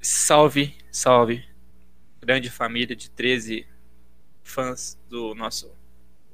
Salve, 0.00 0.74
salve, 0.90 1.44
grande 2.20 2.50
família 2.50 2.96
de 2.96 3.10
13 3.10 3.66
fãs 4.42 4.98
do 5.08 5.34
nosso 5.34 5.70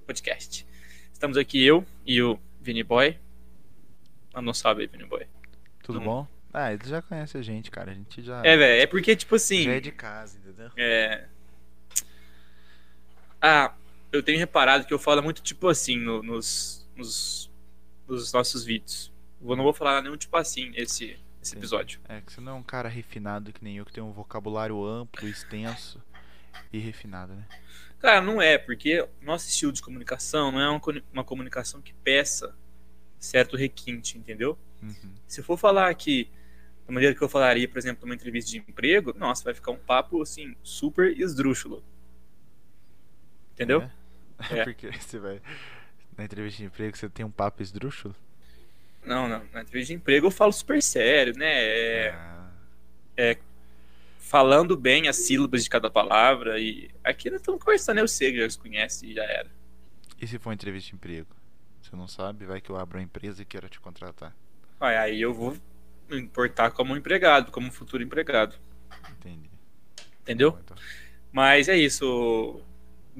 podcast. 0.07 0.67
Estamos 1.13 1.37
aqui 1.37 1.65
eu 1.65 1.85
e 2.07 2.23
o 2.23 2.39
Vini 2.61 2.83
Boy. 2.83 3.19
Manda 4.33 4.51
um 4.51 4.55
salve 4.55 4.83
aí, 4.83 4.87
Vini 4.87 5.05
Boy. 5.05 5.27
Tudo 5.83 6.01
bom? 6.01 6.27
Ah, 6.53 6.73
ele 6.73 6.83
já 6.85 7.03
conhece 7.03 7.37
a 7.37 7.43
gente, 7.43 7.71
cara. 7.71 7.91
A 7.91 7.95
gente 7.95 8.23
já, 8.23 8.45
É, 8.45 8.57
velho, 8.57 8.83
é 8.83 8.87
porque, 8.87 9.15
tipo 9.17 9.35
assim. 9.35 9.65
já 9.65 9.73
é 9.73 9.81
de 9.81 9.93
casa, 9.93 10.39
entendeu? 10.39 10.71
É. 10.77 11.27
Ah, 13.41 13.75
eu 14.13 14.23
tenho 14.23 14.39
reparado 14.39 14.85
que 14.85 14.93
eu 14.93 14.99
falo 14.99 15.23
muito 15.23 15.43
tipo 15.43 15.69
assim 15.69 15.97
no- 15.99 16.23
nos, 16.23 16.89
nos, 16.97 17.51
nos 18.07 18.33
nossos 18.33 18.65
vídeos. 18.65 19.13
Eu 19.43 19.57
não 19.57 19.65
vou 19.65 19.73
falar 19.73 20.03
nenhum 20.03 20.17
tipo 20.17 20.37
assim 20.37 20.73
esse, 20.75 21.17
esse 21.41 21.53
Sim. 21.53 21.57
episódio. 21.57 22.01
É 22.09 22.21
que 22.21 22.33
você 22.33 22.41
não 22.41 22.53
é 22.53 22.55
um 22.57 22.63
cara 22.63 22.89
refinado 22.89 23.53
que 23.53 23.63
nem 23.65 23.77
eu, 23.79 23.85
que 23.87 23.93
tem 23.93 24.03
um 24.03 24.13
vocabulário 24.13 24.85
amplo, 24.85 25.29
extenso 25.29 26.03
e 26.73 26.79
refinado, 26.79 27.35
né? 27.35 27.47
Cara, 27.99 28.21
não 28.21 28.41
é, 28.41 28.57
porque 28.59 29.07
nosso 29.21 29.49
estilo 29.49 29.73
de 29.73 29.83
comunicação 29.83 30.51
não 30.53 30.61
é 30.61 30.69
uma, 30.69 30.81
uma 31.13 31.25
comunicação 31.25 31.81
que 31.83 31.93
peça 31.93 32.55
certo 33.19 33.57
requinte, 33.57 34.17
entendeu? 34.17 34.59
Uhum. 34.83 35.13
Se 35.27 35.41
eu 35.41 35.45
for 35.45 35.59
falar 35.59 35.91
aqui 35.91 36.31
da 36.87 36.93
maneira 36.93 37.15
que 37.15 37.23
eu 37.23 37.29
falaria, 37.29 37.69
por 37.69 37.79
exemplo, 37.79 38.07
numa 38.07 38.15
entrevista 38.15 38.51
de 38.51 38.59
emprego, 38.59 39.15
nossa, 39.17 39.45
vai 39.45 39.55
ficar 39.55 39.71
um 39.71 39.79
papo 39.79 40.23
assim, 40.23 40.57
super 40.63 41.17
esdrúxulo. 41.19 41.85
Entendeu? 43.61 43.83
É? 43.83 44.61
É. 44.61 44.65
Porque 44.65 44.91
você 44.91 45.19
vai. 45.19 45.41
Na 46.17 46.25
entrevista 46.25 46.59
de 46.59 46.65
emprego 46.65 46.97
você 46.97 47.09
tem 47.09 47.25
um 47.25 47.31
papo 47.31 47.63
esdrúxulo? 47.63 48.15
Não, 49.05 49.29
não. 49.29 49.45
Na 49.53 49.63
entrevista 49.63 49.93
de 49.93 49.95
emprego 49.95 50.27
eu 50.27 50.31
falo 50.31 50.53
super 50.53 50.83
sério, 50.83 51.37
né? 51.37 51.47
É, 51.53 52.11
Ah, 52.11 52.51
falando 54.19 54.77
bem 54.77 55.09
as 55.09 55.17
sílabas 55.17 55.65
de 55.65 55.71
cada 55.71 55.91
palavra. 55.91 56.59
E 56.61 56.91
aqui 57.03 57.29
nós 57.31 57.41
estamos 57.41 57.61
conversando, 57.63 57.99
eu 57.99 58.09
sei 58.09 58.33
que 58.33 58.41
já 58.41 58.49
se 58.49 58.59
conhece 58.59 59.07
e 59.07 59.15
já 59.15 59.25
era. 59.25 59.51
E 60.21 60.27
se 60.27 60.39
for 60.39 60.53
entrevista 60.53 60.91
de 60.91 60.95
emprego? 60.95 61.29
Você 61.83 61.97
não 61.97 62.07
sabe? 62.07 62.45
Vai 62.47 62.61
que 62.61 62.71
eu 62.71 62.77
abro 62.77 62.99
uma 62.99 63.05
empresa 63.05 63.43
e 63.43 63.45
quero 63.45 63.69
te 63.69 63.81
contratar. 63.81 64.35
Aí, 64.79 64.97
aí 64.97 65.21
eu 65.21 65.35
vou 65.35 65.57
me 66.09 66.19
importar 66.19 66.71
como 66.71 66.97
empregado, 66.97 67.51
como 67.51 67.71
futuro 67.73 68.03
empregado. 68.03 68.55
Entendi. 69.11 69.51
Entendeu? 70.23 70.53
Bom, 70.53 70.61
então. 70.63 70.77
Mas 71.33 71.69
é 71.69 71.77
isso, 71.77 72.63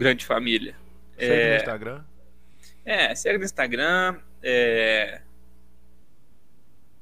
grande 0.01 0.25
família. 0.25 0.75
Segue 1.19 1.33
É, 1.35 1.51
no 1.51 1.57
Instagram? 1.57 2.05
É, 2.87 3.15
segue 3.15 3.39
no 3.39 3.45
Instagram, 3.45 4.19
é, 4.43 5.21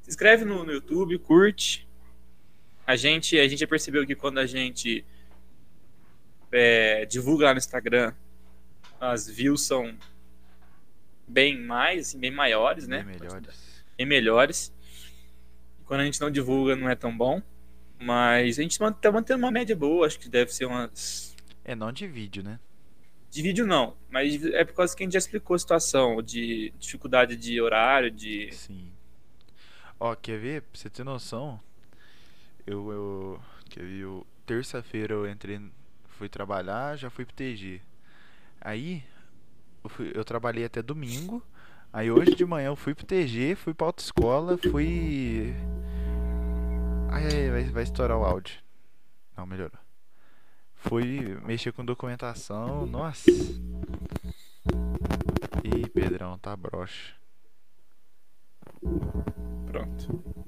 se 0.02 0.10
inscreve 0.10 0.44
no, 0.44 0.64
no 0.64 0.72
YouTube, 0.72 1.16
curte. 1.20 1.86
A 2.84 2.96
gente, 2.96 3.38
a 3.38 3.46
gente 3.46 3.60
já 3.60 3.68
percebeu 3.68 4.04
que 4.04 4.16
quando 4.16 4.38
a 4.38 4.46
gente 4.46 5.04
é, 6.50 7.04
divulga 7.06 7.44
lá 7.46 7.52
no 7.52 7.58
Instagram, 7.58 8.12
as 9.00 9.28
views 9.28 9.62
são 9.62 9.96
bem 11.26 11.56
mais, 11.60 12.08
assim, 12.08 12.18
bem 12.18 12.32
maiores, 12.32 12.88
né? 12.88 13.04
Bem 13.04 13.16
melhores. 13.16 13.84
Bem 13.96 14.06
melhores. 14.06 14.72
Quando 15.84 16.00
a 16.00 16.04
gente 16.04 16.20
não 16.20 16.30
divulga, 16.30 16.74
não 16.74 16.88
é 16.88 16.96
tão 16.96 17.16
bom. 17.16 17.40
Mas 18.00 18.58
a 18.58 18.62
gente 18.62 18.78
tá 19.00 19.12
mantendo 19.12 19.44
uma 19.44 19.50
média 19.52 19.76
boa, 19.76 20.06
acho 20.06 20.18
que 20.18 20.28
deve 20.28 20.52
ser 20.52 20.64
umas 20.66 21.36
É, 21.64 21.74
não 21.76 21.92
de 21.92 22.06
vídeo, 22.06 22.42
né? 22.42 22.58
De 23.30 23.42
vídeo 23.42 23.66
não, 23.66 23.94
mas 24.10 24.42
é 24.44 24.64
por 24.64 24.74
causa 24.74 24.96
que 24.96 25.02
a 25.02 25.06
gente 25.06 25.12
já 25.12 25.18
explicou 25.18 25.54
a 25.54 25.58
situação 25.58 26.22
de 26.22 26.72
dificuldade 26.78 27.36
de 27.36 27.60
horário, 27.60 28.10
de. 28.10 28.50
Sim. 28.52 28.90
Ó, 30.00 30.14
quer 30.14 30.38
ver? 30.38 30.62
Pra 30.62 30.80
você 30.80 30.88
ter 30.88 31.04
noção, 31.04 31.60
eu, 32.66 32.90
eu 32.90 33.40
quer 33.68 33.82
ver, 33.84 33.98
eu, 34.00 34.26
terça-feira 34.46 35.12
eu 35.14 35.28
entrei, 35.28 35.60
fui 36.06 36.28
trabalhar, 36.28 36.96
já 36.96 37.10
fui 37.10 37.24
pro 37.26 37.34
TG. 37.34 37.80
Aí, 38.60 39.04
eu, 39.84 39.90
fui- 39.90 40.12
eu 40.14 40.24
trabalhei 40.24 40.64
até 40.64 40.80
domingo, 40.82 41.42
aí 41.92 42.10
hoje 42.10 42.34
de 42.34 42.44
manhã 42.46 42.68
eu 42.68 42.76
fui 42.76 42.94
pro 42.94 43.04
TG, 43.04 43.54
fui 43.56 43.74
pra 43.74 43.88
autoescola, 43.88 44.56
fui... 44.56 45.54
Ai, 47.10 47.24
ai, 47.26 47.36
ai, 47.44 47.50
vai, 47.50 47.64
vai 47.64 47.82
estourar 47.82 48.16
o 48.18 48.24
áudio. 48.24 48.58
Não, 49.36 49.46
melhorou. 49.46 49.78
Fui 50.88 51.36
mexer 51.44 51.72
com 51.72 51.84
documentação, 51.84 52.86
nossa. 52.86 53.30
Ih, 55.64 55.88
Pedrão, 55.92 56.38
tá 56.38 56.56
broxa. 56.56 57.14
Pronto. 59.66 60.46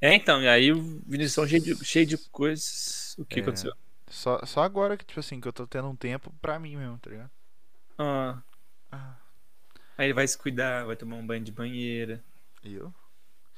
É, 0.00 0.14
então, 0.14 0.42
e 0.42 0.48
aí 0.48 0.72
o 0.72 1.00
Vinicius 1.06 1.48
cheio 1.48 1.62
de, 1.62 1.84
cheio 1.84 2.06
de 2.06 2.18
coisas. 2.18 3.14
O 3.18 3.24
que 3.24 3.40
É. 3.40 3.42
aconteceu? 3.42 3.72
Só, 4.08 4.44
só 4.44 4.62
agora 4.62 4.96
que, 4.96 5.04
tipo 5.06 5.20
assim, 5.20 5.40
que 5.40 5.48
eu 5.48 5.52
tô 5.52 5.66
tendo 5.66 5.88
um 5.88 5.96
tempo 5.96 6.32
pra 6.42 6.58
mim 6.58 6.76
mesmo, 6.76 6.98
tá 6.98 7.10
ligado? 7.10 7.30
Ah, 7.98 8.42
Ah, 8.90 9.16
aí 9.96 10.06
ele 10.06 10.12
vai 10.14 10.26
se 10.28 10.36
cuidar, 10.36 10.84
vai 10.84 10.96
tomar 10.96 11.16
um 11.16 11.26
banho 11.26 11.42
de 11.44 11.52
banheira. 11.52 12.22
e 12.62 12.74
eu? 12.74 12.92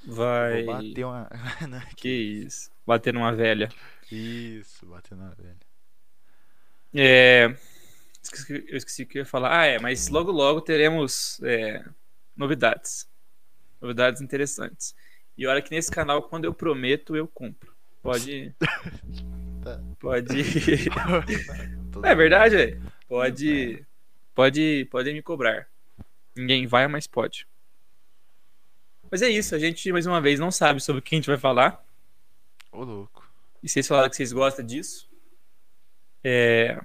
Vai. 0.06 0.64
Vou 0.64 0.74
bater 0.74 1.04
uma. 1.04 1.28
Não, 1.68 1.80
Que 1.96 2.08
isso? 2.08 2.70
Bater 2.86 3.12
numa 3.14 3.32
velha. 3.32 3.68
Isso, 4.12 4.84
bater 4.86 5.16
na 5.16 5.30
velha. 5.30 5.56
É. 6.94 7.54
Eu 8.48 8.76
esqueci 8.76 9.02
o 9.02 9.06
que 9.06 9.18
eu 9.18 9.22
ia 9.22 9.26
falar. 9.26 9.60
Ah, 9.60 9.66
é, 9.66 9.78
mas 9.78 10.08
logo 10.08 10.30
logo 10.30 10.60
teremos 10.60 11.40
é, 11.42 11.84
novidades. 12.36 13.08
Novidades 13.80 14.22
interessantes. 14.22 14.94
E 15.36 15.46
olha 15.46 15.60
que 15.60 15.70
nesse 15.70 15.90
canal, 15.90 16.22
quando 16.22 16.44
eu 16.44 16.54
prometo, 16.54 17.16
eu 17.16 17.26
cumpro. 17.26 17.74
Pode. 18.02 18.54
Tá. 19.64 19.80
Pode. 19.98 20.28
É 22.04 22.14
verdade, 22.14 22.56
velho. 22.56 22.82
É. 22.84 22.90
Pode. 23.08 23.86
Pode. 24.34 24.88
Pode 24.90 25.12
me 25.12 25.22
cobrar. 25.22 25.66
Ninguém 26.36 26.66
vai, 26.66 26.86
mas 26.86 27.06
pode. 27.06 27.46
Mas 29.10 29.22
é 29.22 29.28
isso, 29.28 29.54
a 29.54 29.58
gente 29.58 29.92
mais 29.92 30.06
uma 30.06 30.20
vez 30.20 30.40
não 30.40 30.50
sabe 30.50 30.80
sobre 30.80 30.98
o 30.98 31.02
que 31.02 31.14
a 31.14 31.18
gente 31.18 31.28
vai 31.28 31.38
falar. 31.38 31.84
Ô, 32.72 32.82
louco. 32.82 33.26
E 33.62 33.68
vocês 33.68 33.86
falaram 33.86 34.10
que 34.10 34.16
vocês 34.16 34.32
gostam 34.32 34.66
disso. 34.66 35.08
É, 36.24 36.80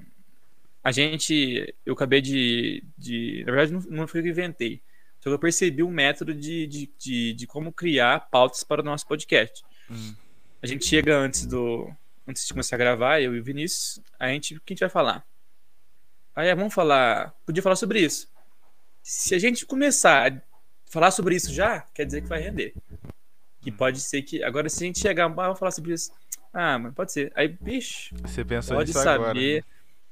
a 0.83 0.91
gente. 0.91 1.73
Eu 1.85 1.93
acabei 1.93 2.21
de. 2.21 2.83
de 2.97 3.43
na 3.45 3.53
verdade, 3.53 3.71
não, 3.73 3.97
não 3.97 4.07
foi 4.07 4.19
eu 4.19 4.23
que 4.23 4.29
inventei. 4.29 4.81
Só 5.19 5.29
que 5.29 5.33
eu 5.33 5.39
percebi 5.39 5.83
um 5.83 5.91
método 5.91 6.33
de, 6.33 6.65
de, 6.67 6.89
de, 6.97 7.33
de 7.33 7.47
como 7.47 7.73
criar 7.73 8.29
pautas 8.29 8.63
para 8.63 8.81
o 8.81 8.85
nosso 8.85 9.05
podcast. 9.05 9.63
Hum, 9.89 10.15
A 10.61 10.67
gente 10.67 10.85
chega 10.85 11.17
antes 11.17 11.45
do. 11.45 11.89
Antes 12.27 12.45
de 12.45 12.53
começar 12.53 12.75
a 12.75 12.79
gravar, 12.79 13.21
eu 13.21 13.35
e 13.35 13.39
o 13.39 13.43
Vinícius, 13.43 14.01
a 14.19 14.27
gente. 14.27 14.55
O 14.55 14.61
que 14.61 14.73
a 14.73 14.75
gente 14.75 14.81
vai 14.81 14.89
falar? 14.89 15.25
Aí 16.35 16.47
é, 16.47 16.55
vamos 16.55 16.73
falar. 16.73 17.33
Podia 17.45 17.63
falar 17.63 17.75
sobre 17.75 18.01
isso. 18.01 18.29
Se 19.01 19.33
a 19.33 19.39
gente 19.39 19.65
começar 19.65 20.31
a 20.31 20.41
falar 20.89 21.11
sobre 21.11 21.35
isso 21.35 21.53
já, 21.53 21.81
quer 21.93 22.05
dizer 22.05 22.21
que 22.21 22.27
vai 22.27 22.41
render. 22.41 22.73
Que 23.61 23.71
pode 23.71 23.99
ser 23.99 24.21
que. 24.21 24.43
Agora, 24.43 24.69
se 24.69 24.83
a 24.83 24.87
gente 24.87 24.99
chegar, 24.99 25.25
ah, 25.25 25.27
vamos 25.27 25.59
falar 25.59 25.71
sobre 25.71 25.93
isso. 25.93 26.11
Ah, 26.53 26.79
mas 26.79 26.93
pode 26.93 27.11
ser. 27.11 27.31
Aí, 27.35 27.47
bicho, 27.47 28.15
Você 28.21 28.43
pensou 28.43 28.77
pode 28.77 28.89
nisso 28.89 29.03
saber. 29.03 29.15
agora. 29.23 29.33
né? 29.39 29.61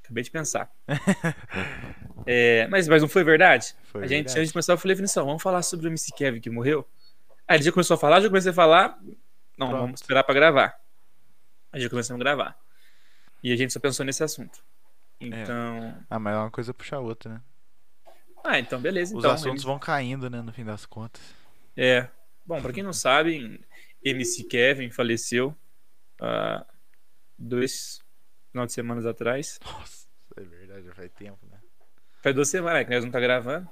Acabei 0.04 0.24
de 0.24 0.32
pensar. 0.32 0.72
É, 2.26 2.68
mas, 2.68 2.88
mas 2.88 3.02
não 3.02 3.08
foi 3.08 3.24
verdade? 3.24 3.74
Foi 3.84 4.02
a 4.04 4.08
gente, 4.08 4.26
verdade. 4.26 4.40
antes 4.40 4.50
de 4.50 4.54
começar, 4.54 4.74
eu 4.74 4.78
falei, 4.78 4.96
Vinição, 4.96 5.26
vamos 5.26 5.42
falar 5.42 5.62
sobre 5.62 5.88
o 5.88 5.90
MC 5.90 6.12
Kevin 6.14 6.42
que 6.42 6.50
morreu? 6.50 6.86
Aí 7.48 7.56
ele 7.58 7.64
já 7.64 7.72
começou 7.72 7.96
a 7.96 7.98
falar, 7.98 8.20
já 8.20 8.28
comecei 8.28 8.52
a 8.52 8.54
falar. 8.54 9.00
Não, 9.58 9.70
Pronto. 9.70 9.82
vamos 9.82 10.02
esperar 10.02 10.24
pra 10.24 10.34
gravar. 10.36 10.78
Aí 11.72 11.80
já 11.82 11.90
começamos 11.90 12.20
a 12.20 12.24
gravar. 12.24 12.58
E 13.42 13.54
a 13.54 13.56
gente 13.56 13.72
só 13.72 13.80
pensou 13.80 14.06
nesse 14.06 14.24
assunto. 14.24 14.62
Então. 15.22 15.96
Ah, 16.10 16.20
mas 16.20 16.36
é 16.36 16.38
uma 16.38 16.52
coisa 16.52 16.74
puxa 16.74 16.98
a 16.98 17.00
outra, 17.00 17.34
né? 17.36 17.42
Ah, 18.44 18.60
então 18.60 18.80
beleza. 18.80 19.14
Os 19.16 19.20
então, 19.24 19.32
assuntos 19.32 19.62
ele- 19.64 19.68
vão 19.72 19.80
caindo, 19.80 20.30
né, 20.30 20.42
no 20.42 20.52
fim 20.52 20.66
das 20.66 20.86
contas. 20.86 21.22
É. 21.76 22.08
Bom, 22.46 22.62
pra 22.62 22.74
quem 22.74 22.84
não 22.84 22.94
sabe, 22.94 23.62
MC 24.04 24.44
Kevin 24.44 24.90
faleceu 24.90 25.56
há 26.22 26.66
dois 27.38 28.02
final 28.52 28.66
de 28.66 28.74
semanas 28.74 29.06
atrás. 29.06 29.60
Nossa, 29.64 30.08
é 30.36 30.42
verdade, 30.42 30.86
já 30.86 30.94
faz 30.94 31.12
tempo, 31.14 31.46
né? 31.48 31.60
Faz 32.22 32.36
duas 32.36 32.50
semanas 32.50 32.86
que 32.86 32.94
nós 32.94 33.04
não 33.04 33.12
tá 33.12 33.20
gravando. 33.20 33.70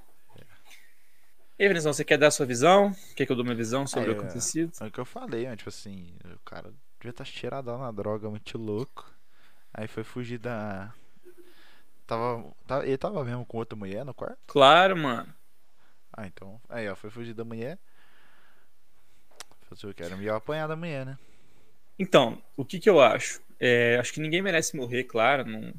E 1.58 1.64
aí, 1.64 1.70
Vinicius, 1.70 1.96
você 1.96 2.04
quer 2.04 2.18
dar 2.18 2.28
a 2.28 2.32
sua 2.32 2.46
visão? 2.46 2.94
Quer 3.16 3.26
que 3.26 3.32
eu 3.32 3.36
dou 3.36 3.46
minha 3.46 3.56
visão 3.56 3.88
sobre 3.88 4.12
Ah, 4.12 4.14
o 4.14 4.16
é. 4.16 4.20
acontecido? 4.20 4.74
É 4.82 4.86
o 4.88 4.92
que 4.92 5.00
eu 5.00 5.06
falei, 5.06 5.48
né? 5.48 5.56
Tipo 5.56 5.70
assim, 5.70 6.18
o 6.26 6.40
cara 6.40 6.74
devia 7.00 7.12
estar 7.12 7.24
cheiradão 7.24 7.78
na 7.80 7.92
droga, 7.92 8.30
muito 8.30 8.58
louco. 8.58 9.10
Aí 9.74 9.88
foi 9.88 10.04
fugir 10.04 10.38
da. 10.38 10.94
Tava, 12.06 12.54
tava. 12.68 12.86
Ele 12.86 12.98
tava 12.98 13.24
mesmo 13.24 13.46
com 13.46 13.58
outra 13.58 13.78
mulher 13.78 14.04
no 14.04 14.14
quarto? 14.14 14.38
Claro, 14.48 14.98
mano. 14.98 15.34
Ah, 16.12 16.28
então. 16.28 16.60
Aí, 16.68 16.90
ó, 16.90 16.96
foi 16.96 17.10
fugir 17.10 17.34
da 17.34 17.46
mulher. 17.46 17.80
Fazer 19.70 19.88
o 19.88 19.94
que? 19.94 20.04
Era 20.04 20.16
melhor 20.18 20.36
apanhar 20.36 20.68
da 20.68 20.76
mulher, 20.76 21.06
né? 21.06 21.18
Então, 21.98 22.42
o 22.58 22.66
que 22.66 22.80
que 22.80 22.90
eu 22.90 23.00
acho? 23.02 23.42
É, 23.60 23.98
acho 24.00 24.14
que 24.14 24.20
ninguém 24.20 24.42
merece 24.42 24.76
morrer, 24.76 25.06
claro. 25.06 25.46
Não, 25.46 25.62
não, 25.62 25.74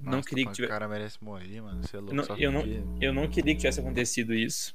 não 0.00 0.10
Nossa, 0.12 0.28
queria 0.28 0.44
que 0.44 0.50
O 0.50 0.54
tivesse. 0.54 0.70
cara 0.72 0.88
merece 0.88 1.22
morrer, 1.24 1.60
mano. 1.60 1.82
Você 1.82 1.96
é 1.96 2.00
louco. 2.00 2.14
não- 2.14 2.36
eu 2.36 2.52
não- 2.52 2.96
Eu 3.00 3.12
não 3.12 3.28
queria 3.28 3.54
que 3.54 3.60
tivesse 3.60 3.80
acontecido 3.80 4.34
isso. 4.34 4.74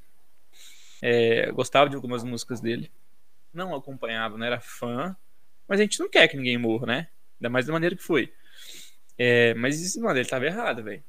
É, 1.02 1.52
gostava 1.52 1.90
de 1.90 1.96
algumas 1.96 2.24
músicas 2.24 2.60
dele. 2.60 2.92
Não 3.54 3.76
acompanhava, 3.76 4.38
não 4.38 4.46
era 4.46 4.60
fã. 4.60 5.16
Mas 5.68 5.80
a 5.80 5.84
gente 5.84 6.00
não 6.00 6.10
quer 6.10 6.28
que 6.28 6.38
ninguém 6.38 6.58
morra, 6.58 6.88
né? 6.88 7.08
Ainda 7.40 7.50
mais 7.50 7.66
da 7.68 7.74
maneira 7.74 7.96
que 7.96 8.02
foi. 8.04 8.34
É, 9.18 9.54
mas, 9.54 9.80
isso, 9.82 10.02
mano, 10.02 10.18
ele 10.18 10.28
tava 10.28 10.46
errado, 10.46 10.84
velho. 10.84 11.04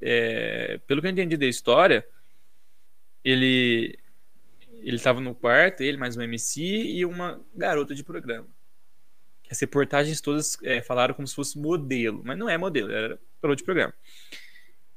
É, 0.00 0.78
pelo 0.86 1.00
que 1.00 1.06
eu 1.06 1.10
entendi 1.10 1.36
da 1.36 1.46
história, 1.46 2.06
ele 3.24 3.98
ele 4.80 4.98
tava 4.98 5.20
no 5.20 5.34
quarto, 5.34 5.82
ele 5.82 5.96
mais 5.96 6.16
um 6.16 6.22
MC 6.22 6.62
e 6.62 7.04
uma 7.04 7.40
garota 7.54 7.94
de 7.94 8.04
programa. 8.04 8.46
As 9.50 9.58
reportagens 9.60 10.20
todas 10.20 10.58
é, 10.62 10.82
falaram 10.82 11.14
como 11.14 11.26
se 11.26 11.34
fosse 11.34 11.58
modelo, 11.58 12.22
mas 12.24 12.36
não 12.36 12.48
é 12.48 12.58
modelo, 12.58 12.90
era 12.90 13.18
garota 13.42 13.58
de 13.58 13.64
programa. 13.64 13.94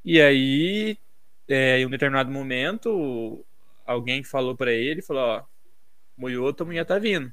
E 0.04 0.20
aí, 0.20 0.98
é, 1.48 1.80
em 1.80 1.86
um 1.86 1.90
determinado 1.90 2.32
momento, 2.32 3.46
alguém 3.86 4.24
falou 4.24 4.56
pra 4.56 4.72
ele, 4.72 5.02
falou, 5.02 5.24
ó, 5.24 5.44
moiou, 6.18 6.54
tua 6.54 6.66
mulher 6.66 6.86
tá 6.86 7.00
vindo. 7.00 7.32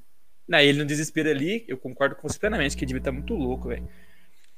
Daí 0.49 0.69
ele 0.69 0.79
no 0.79 0.87
desespero 0.87 1.29
ali, 1.29 1.65
eu 1.69 1.77
concordo 1.77 2.15
com 2.17 2.29
você 2.29 2.39
plenamente, 2.39 2.77
que 2.77 2.85
ele 2.85 2.89
devia 2.89 3.01
estar 3.01 3.12
muito 3.12 3.35
louco, 3.35 3.69
velho. 3.69 3.89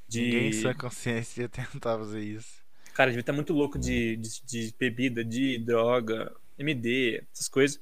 De... 0.07 0.23
Ninguém 0.23 0.49
em 0.49 0.53
sã 0.53 0.75
consciência 0.75 1.43
ia 1.43 1.49
tentar 1.49 1.99
fazer 1.99 2.21
isso. 2.21 2.61
Cara, 2.95 3.11
devia 3.11 3.21
estar 3.21 3.33
muito 3.33 3.53
louco 3.53 3.79
de, 3.79 4.17
de, 4.17 4.45
de 4.45 4.75
bebida, 4.79 5.25
de 5.25 5.59
droga, 5.59 6.33
MD, 6.61 7.25
essas 7.33 7.49
coisas. 7.49 7.81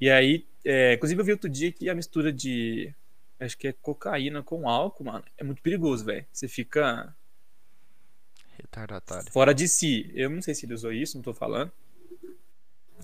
E 0.00 0.10
aí, 0.10 0.46
é, 0.64 0.94
inclusive 0.94 1.20
eu 1.20 1.24
vi 1.24 1.32
outro 1.32 1.48
dia 1.48 1.72
que 1.72 1.88
a 1.88 1.94
mistura 1.94 2.32
de, 2.32 2.94
acho 3.40 3.56
que 3.56 3.68
é 3.68 3.72
cocaína 3.72 4.42
com 4.42 4.68
álcool, 4.68 5.04
mano, 5.04 5.24
é 5.38 5.44
muito 5.44 5.62
perigoso, 5.62 6.04
velho. 6.04 6.26
Você 6.32 6.48
fica 6.48 7.14
Retardatário. 8.58 9.30
fora 9.32 9.54
de 9.54 9.68
si. 9.68 10.10
Eu 10.14 10.28
não 10.28 10.42
sei 10.42 10.54
se 10.54 10.66
ele 10.66 10.74
usou 10.74 10.92
isso, 10.92 11.16
não 11.16 11.22
tô 11.22 11.32
falando. 11.32 11.72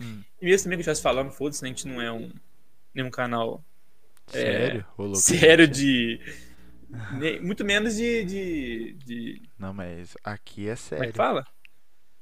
Hum. 0.00 0.22
E 0.40 0.46
mesmo 0.46 0.64
também 0.64 0.76
que 0.76 0.80
eu 0.80 0.92
estivesse 0.92 1.02
falando, 1.02 1.30
foda-se, 1.30 1.62
né, 1.62 1.68
a 1.68 1.72
gente 1.72 1.86
não 1.86 2.00
é 2.00 2.10
um 2.12 2.32
nenhum 2.94 3.10
canal 3.10 3.64
Sério? 4.28 4.84
Louco. 4.98 5.16
sério 5.20 5.68
de... 5.68 6.20
muito 7.42 7.64
menos 7.64 7.96
de, 7.96 8.24
de, 8.24 8.92
de 9.04 9.42
Não, 9.58 9.72
mas 9.72 10.16
aqui 10.24 10.62
é 10.62 10.64
Como 10.64 10.72
é 10.72 10.76
sério. 10.76 11.10
que 11.12 11.16
fala? 11.16 11.46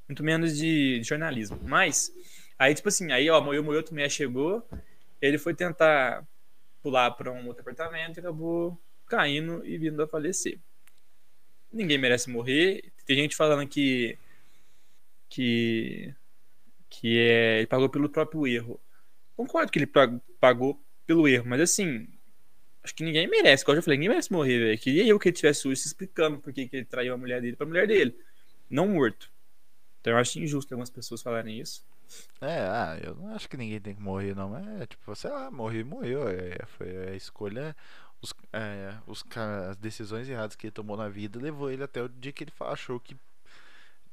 Muito 0.09 0.25
menos 0.25 0.57
de, 0.57 0.99
de 1.01 1.09
jornalismo. 1.09 1.59
Mas, 1.63 2.13
aí, 2.61 2.75
tipo 2.75 2.89
assim, 2.89 3.13
aí, 3.13 3.31
ó, 3.31 3.41
Moyo 3.41 3.65
Moyo 3.65 3.83
também 3.83 4.09
chegou, 4.11 4.65
ele 5.21 5.39
foi 5.39 5.55
tentar 5.55 6.27
pular 6.83 7.11
pra 7.13 7.33
um 7.33 7.47
outro 7.49 7.63
apartamento 7.63 8.19
e 8.19 8.21
acabou 8.21 8.81
caindo 9.07 9.67
e 9.67 9.79
vindo 9.79 10.03
a 10.03 10.09
falecer. 10.09 10.59
Ninguém 11.73 11.99
merece 11.99 12.31
morrer. 12.31 12.93
Tem 13.07 13.17
gente 13.17 13.37
falando 13.37 13.67
que. 13.69 14.19
que. 15.29 16.15
que 16.91 17.19
é, 17.19 17.59
ele 17.59 17.67
pagou 17.67 17.89
pelo 17.89 18.09
próprio 18.09 18.47
erro. 18.47 18.81
Concordo 19.37 19.73
que 19.73 19.79
ele 19.79 19.87
pag- 19.87 20.21
pagou 20.41 20.81
pelo 21.07 21.29
erro, 21.29 21.47
mas 21.49 21.61
assim. 21.63 22.09
Acho 22.83 22.95
que 22.95 23.05
ninguém 23.05 23.29
merece. 23.29 23.65
Como 23.65 23.75
eu 23.77 23.81
já 23.81 23.85
falei, 23.85 23.99
ninguém 23.99 24.11
merece 24.11 24.33
morrer, 24.33 24.59
velho. 24.59 24.79
Queria 24.79 25.07
eu 25.07 25.19
que 25.19 25.29
ele 25.29 25.37
tivesse 25.37 25.69
hoje 25.69 25.83
se 25.83 25.89
explicando 25.89 26.39
por 26.41 26.53
que 26.53 26.69
que 26.69 26.77
ele 26.77 26.87
traiu 26.87 27.15
a 27.15 27.19
mulher 27.19 27.41
dele 27.43 27.57
pra 27.57 27.67
mulher 27.67 27.87
dele. 27.87 28.17
Não 28.71 28.89
morto. 28.89 29.31
Então 30.01 30.15
eu 30.15 30.19
acho 30.19 30.39
injusto 30.41 30.75
algumas 30.75 30.91
pessoas 30.91 31.23
falarem 31.23 31.61
isso. 31.61 31.85
É, 32.41 32.61
ah, 32.61 32.99
eu 33.03 33.15
não 33.15 33.35
acho 33.35 33.49
que 33.49 33.57
ninguém 33.57 33.81
tem 33.81 33.95
que 33.95 34.01
morrer, 34.01 34.35
não. 34.35 34.57
É 34.81 34.87
tipo, 34.87 35.15
sei 35.15 35.31
lá, 35.31 35.51
morreu, 35.51 35.85
morreu. 35.87 36.29
É, 36.29 36.59
foi 36.67 37.09
a 37.09 37.15
escolha. 37.15 37.77
Os, 38.23 38.35
é, 38.53 38.95
os, 39.07 39.25
as 39.69 39.77
decisões 39.77 40.29
erradas 40.29 40.57
que 40.57 40.67
ele 40.67 40.73
tomou 40.73 40.97
na 40.97 41.09
vida 41.09 41.41
levou 41.41 41.71
ele 41.71 41.83
até 41.83 42.03
o 42.03 42.09
dia 42.09 42.33
que 42.33 42.45
ele 42.45 42.53
achou 42.61 43.01
que 43.01 43.17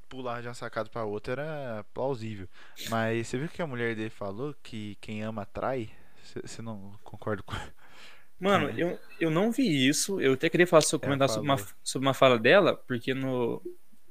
pular 0.08 0.42
de 0.42 0.48
uma 0.48 0.54
sacada 0.54 0.90
pra 0.90 1.04
outra 1.04 1.34
era 1.34 1.86
plausível. 1.94 2.48
Mas 2.90 3.28
você 3.28 3.38
viu 3.38 3.50
que 3.50 3.62
a 3.62 3.68
mulher 3.68 3.96
dele 3.96 4.10
falou 4.10 4.56
que 4.64 4.96
quem 5.02 5.24
ama 5.24 5.42
atrai? 5.42 5.90
Você- 6.24 6.62
não 6.62 6.94
concorda 7.04 7.44
com. 7.44 7.54
Mano, 8.40 8.70
É. 8.70 8.74
eu, 8.78 9.00
eu 9.20 9.30
não 9.32 9.52
vi 9.52 9.88
isso. 9.88 10.22
Eu 10.22 10.34
até 10.34 10.50
queria 10.50 10.68
falar 10.68 10.82
sobre, 10.82 11.08
comentar 11.08 11.28
sobre 11.28 11.50
uma, 11.50 11.58
sobre 11.84 12.08
uma 12.08 12.14
fala 12.14 12.38
dela, 12.38 12.76
porque 12.76 13.14
no, 13.14 13.62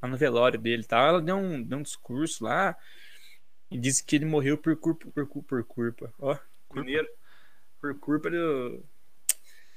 no 0.03 0.17
velório 0.17 0.59
dele 0.59 0.83
tal, 0.85 1.07
ela 1.07 1.23
deu 1.23 1.37
um, 1.37 1.63
deu 1.63 1.79
um 1.79 1.83
discurso 1.83 2.45
lá 2.45 2.77
e 3.71 3.79
disse 3.79 4.03
que 4.03 4.17
ele 4.17 4.25
morreu 4.25 4.57
por 4.57 4.77
culpa. 4.77 5.07
Por, 5.13 5.27
por 5.27 5.65
culpa. 5.65 6.13
Ó, 6.19 6.37
mineiro. 6.75 7.09
Por 7.81 7.99
culpa 7.99 8.31
do. 8.31 8.83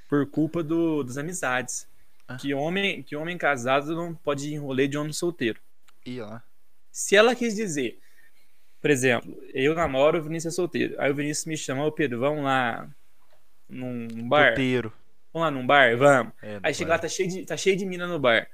Por 0.08 0.26
culpa 0.26 0.62
do, 0.62 1.02
das 1.02 1.16
amizades. 1.16 1.88
Ah. 2.26 2.36
Que 2.36 2.54
homem, 2.54 3.02
que 3.02 3.16
homem 3.16 3.36
casado 3.36 3.94
não 3.94 4.14
pode 4.14 4.48
ir 4.48 4.54
em 4.54 4.58
rolê 4.58 4.86
de 4.86 4.96
homem 4.96 5.12
solteiro. 5.12 5.60
Ia 6.04 6.26
lá. 6.26 6.42
Se 6.90 7.16
ela 7.16 7.34
quis 7.34 7.54
dizer, 7.54 7.98
por 8.80 8.90
exemplo, 8.90 9.36
eu 9.52 9.74
namoro, 9.74 10.18
o 10.18 10.22
Vinícius 10.22 10.54
é 10.54 10.56
solteiro. 10.56 10.94
Aí 10.98 11.10
o 11.10 11.14
Vinícius 11.14 11.46
me 11.46 11.56
chama, 11.56 11.84
ô 11.84 11.92
Pedro, 11.92 12.18
vamos 12.18 12.44
lá 12.44 12.88
num 13.68 14.28
bar. 14.28 14.50
Puteiro. 14.50 14.92
Vamos 15.32 15.46
lá 15.46 15.50
num 15.50 15.66
bar? 15.66 15.96
Vamos. 15.96 16.32
É, 16.42 16.58
Aí 16.62 16.74
chega 16.74 16.90
lá, 16.90 16.98
tá 16.98 17.08
cheio, 17.08 17.28
de, 17.28 17.44
tá 17.44 17.56
cheio 17.56 17.76
de 17.76 17.86
mina 17.86 18.06
no 18.06 18.18
bar. 18.18 18.48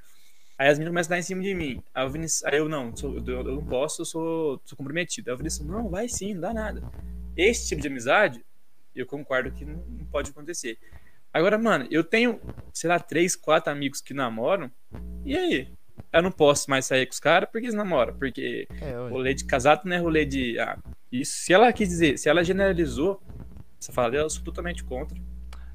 Aí 0.58 0.68
as 0.68 0.78
meninas 0.78 0.92
começam 0.92 1.12
a 1.12 1.16
dar 1.16 1.18
em 1.18 1.22
cima 1.22 1.42
de 1.42 1.54
mim. 1.54 1.82
Aí, 1.94 2.08
Vinícius, 2.08 2.44
aí 2.44 2.58
eu 2.58 2.68
não, 2.68 2.96
sou- 2.96 3.14
eu, 3.14 3.24
eu 3.26 3.44
não 3.44 3.64
posso, 3.64 4.02
eu 4.02 4.06
sou, 4.06 4.60
sou 4.64 4.76
comprometido. 4.76 5.30
Aí 5.30 5.34
o 5.34 5.36
Vinícius, 5.38 5.66
não, 5.66 5.88
vai 5.88 6.08
sim, 6.08 6.32
não 6.34 6.40
dá 6.40 6.54
nada. 6.54 6.82
Esse 7.36 7.68
tipo 7.68 7.82
de 7.82 7.88
amizade, 7.88 8.44
eu 8.94 9.04
concordo 9.04 9.50
que 9.50 9.64
não, 9.64 9.84
não 9.86 10.04
pode 10.06 10.30
acontecer. 10.30 10.78
Agora, 11.32 11.58
mano, 11.58 11.86
eu 11.90 12.02
tenho, 12.02 12.40
sei 12.72 12.88
lá, 12.88 12.98
três, 12.98 13.36
quatro 13.36 13.70
amigos 13.70 14.00
que 14.00 14.14
namoram. 14.14 14.70
E 15.24 15.36
aí? 15.36 15.68
Eu 16.12 16.22
não 16.22 16.30
posso 16.32 16.70
mais 16.70 16.86
sair 16.86 17.04
com 17.04 17.12
os 17.12 17.20
caras 17.20 17.48
porque 17.50 17.66
eles 17.66 17.74
namoram. 17.74 18.16
Porque 18.16 18.66
É, 18.80 18.98
ué. 18.98 19.10
rolê 19.10 19.34
de 19.34 19.44
casado 19.44 19.82
não 19.84 19.94
é 19.94 19.98
rolê 19.98 20.24
de. 20.24 20.58
Ah, 20.58 20.78
isso. 21.12 21.36
Se 21.38 21.52
ela 21.52 21.70
quis 21.74 21.88
dizer, 21.90 22.18
se 22.18 22.28
ela 22.30 22.42
generalizou 22.42 23.20
essa 23.78 23.92
fala 23.92 24.10
dela, 24.10 24.24
eu 24.24 24.30
sou 24.30 24.42
totalmente 24.42 24.82
contra. 24.82 25.18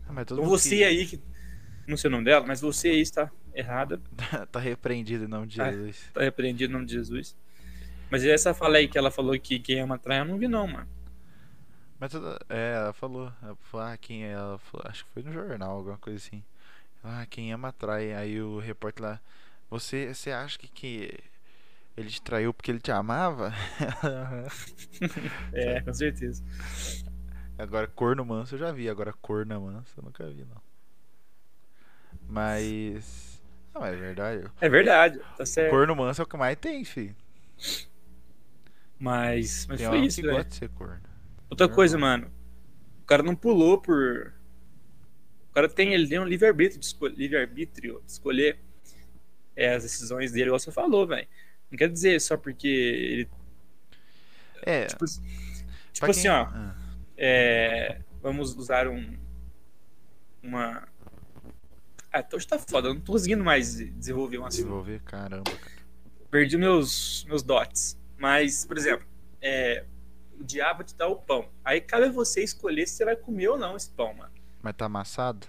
Ah, 0.08 0.22
Então 0.22 0.42
você 0.44 0.78
que- 0.78 0.84
aí, 0.84 1.06
que 1.06 1.22
não 1.88 1.96
sei 1.98 2.08
o 2.08 2.12
nome 2.12 2.26
dela, 2.26 2.44
mas 2.48 2.60
você 2.62 2.90
aí 2.90 3.02
está 3.02 3.32
errada, 3.54 4.00
tá 4.52 4.60
repreendido 4.60 5.26
em 5.26 5.28
nome 5.28 5.48
de 5.48 5.62
Ah. 5.62 5.72
Jesus. 5.72 5.98
está 6.08 6.22
repreendido 6.22 6.72
em 6.72 6.74
nome 6.74 6.86
de 6.86 6.94
Jesus. 6.94 7.36
Mas 8.10 8.26
essa 8.26 8.54
fala 8.54 8.78
aí 8.78 8.88
que 8.88 8.98
ela 8.98 9.12
falou 9.12 9.38
que 9.40 9.60
quem 9.60 9.80
ama 9.80 9.98
trai, 9.98 10.20
eu 10.20 10.26
não 10.26 10.38
vi 10.38 10.48
não, 10.48 10.68
mano. 10.68 10.88
Mas 12.00 12.12
é, 12.50 12.74
ela 12.74 12.94
falou, 12.94 13.32
ela 13.42 13.56
falou, 13.62 13.88
ah, 13.88 13.98
quem 13.98 14.26
é? 14.26 14.32
Ela 14.32 14.58
falou, 14.58 14.86
acho 14.90 15.06
que 15.06 15.12
foi 15.12 15.24
no 15.24 15.32
jornal, 15.32 15.78
alguma 15.78 15.98
coisa 15.98 16.18
assim. 16.18 16.44
Ah, 17.04 17.26
quem 17.30 17.54
ama 17.54 17.72
trai. 17.72 18.14
Aí 18.14 18.42
o 18.42 18.60
repórter 18.60 19.04
lá, 19.04 19.20
você, 19.70 20.14
você 20.14 20.32
acha 20.32 20.58
que, 20.58 20.68
que 20.68 21.14
ele 21.96 22.10
te 22.10 22.22
traiu 22.22 22.54
porque 22.54 22.72
ele 22.72 22.80
te 22.80 22.92
amava? 22.92 23.54
É, 25.54 25.82
com 25.82 25.94
certeza. 25.94 26.44
Agora, 27.58 27.88
corno 27.88 28.26
manso 28.26 28.56
eu 28.56 28.60
já 28.60 28.72
vi, 28.72 28.90
agora 28.90 29.14
corna 29.14 29.60
manso 29.60 29.94
eu 29.98 30.04
nunca 30.04 30.28
vi, 30.28 30.46
não. 30.46 30.62
Mas. 32.28 33.31
Não, 33.74 33.86
é 33.86 33.96
verdade. 33.96 34.52
É 34.60 34.70
verdade, 34.70 35.20
tá 35.38 35.46
certo. 35.46 35.70
Corno 35.72 35.96
manso 35.96 36.22
é 36.22 36.24
o 36.24 36.28
que 36.28 36.38
mais 36.38 36.58
tem, 36.58 36.84
filho. 36.84 37.16
Mas, 39.00 39.66
mas 39.68 39.80
Tem 39.80 39.88
foi 39.90 40.00
isso, 40.02 40.22
velho. 40.22 40.34
gosta 40.34 40.50
de 40.50 40.56
ser 40.56 40.70
corno. 40.70 41.02
Outra 41.50 41.68
coisa, 41.68 41.98
mano. 41.98 42.32
O 43.02 43.06
cara 43.06 43.24
não 43.24 43.36
pulou 43.36 43.82
por. 43.82 44.34
O 45.50 45.54
cara 45.54 45.68
tem, 45.68 45.94
ele 45.94 46.08
tem 46.08 46.20
um 46.20 46.26
livre-arbítrio 46.26 46.80
de, 46.80 46.86
escol... 46.86 47.10
livre 47.10 47.46
de 47.48 47.72
escolher 48.08 48.60
é, 49.56 49.74
as 49.74 49.84
decisões 49.84 50.32
dele, 50.32 50.46
igual 50.46 50.60
você 50.60 50.72
falou, 50.72 51.06
velho. 51.08 51.28
Não 51.70 51.78
quer 51.78 51.90
dizer 51.90 52.20
só 52.22 52.38
porque 52.38 52.68
ele. 52.68 53.30
É, 54.64 54.86
Tipo, 54.86 55.06
tipo 55.92 56.12
assim, 56.12 56.22
quem- 56.24 56.32
ó. 56.32 56.44
Ah, 56.54 56.76
é, 57.18 58.02
vamos 58.22 58.56
usar 58.56 58.88
um. 58.88 59.18
Uma. 60.44 60.88
Ah, 62.14 62.26
hoje 62.34 62.46
tá 62.46 62.60
foda, 62.60 62.90
eu 62.90 62.94
não 62.94 63.02
tô 63.02 63.14
conseguindo 63.14 63.44
mais 63.44 63.78
desenvolver 63.78 64.38
um 64.38 64.46
assunto. 64.46 64.64
desenvolver, 64.64 65.02
caramba, 65.02 65.44
cara. 65.46 65.82
Perdi 66.30 66.58
meus, 66.58 67.24
meus 67.26 67.42
dots. 67.42 67.98
Mas, 68.18 68.66
por 68.66 68.78
exemplo, 68.78 69.08
é, 69.42 69.86
o 70.40 70.44
diabo 70.44 70.84
te 70.84 70.94
dá 70.96 71.08
o 71.08 71.16
pão. 71.16 71.50
Aí 71.64 71.80
cabe 71.80 72.06
a 72.08 72.12
você 72.12 72.44
escolher 72.44 72.86
se 72.88 72.96
você 72.96 73.06
vai 73.06 73.16
comer 73.16 73.48
ou 73.50 73.58
não 73.58 73.78
esse 73.78 73.90
pão, 73.90 74.14
mano. 74.14 74.32
Mas 74.62 74.76
tá 74.76 74.86
amassado? 74.86 75.48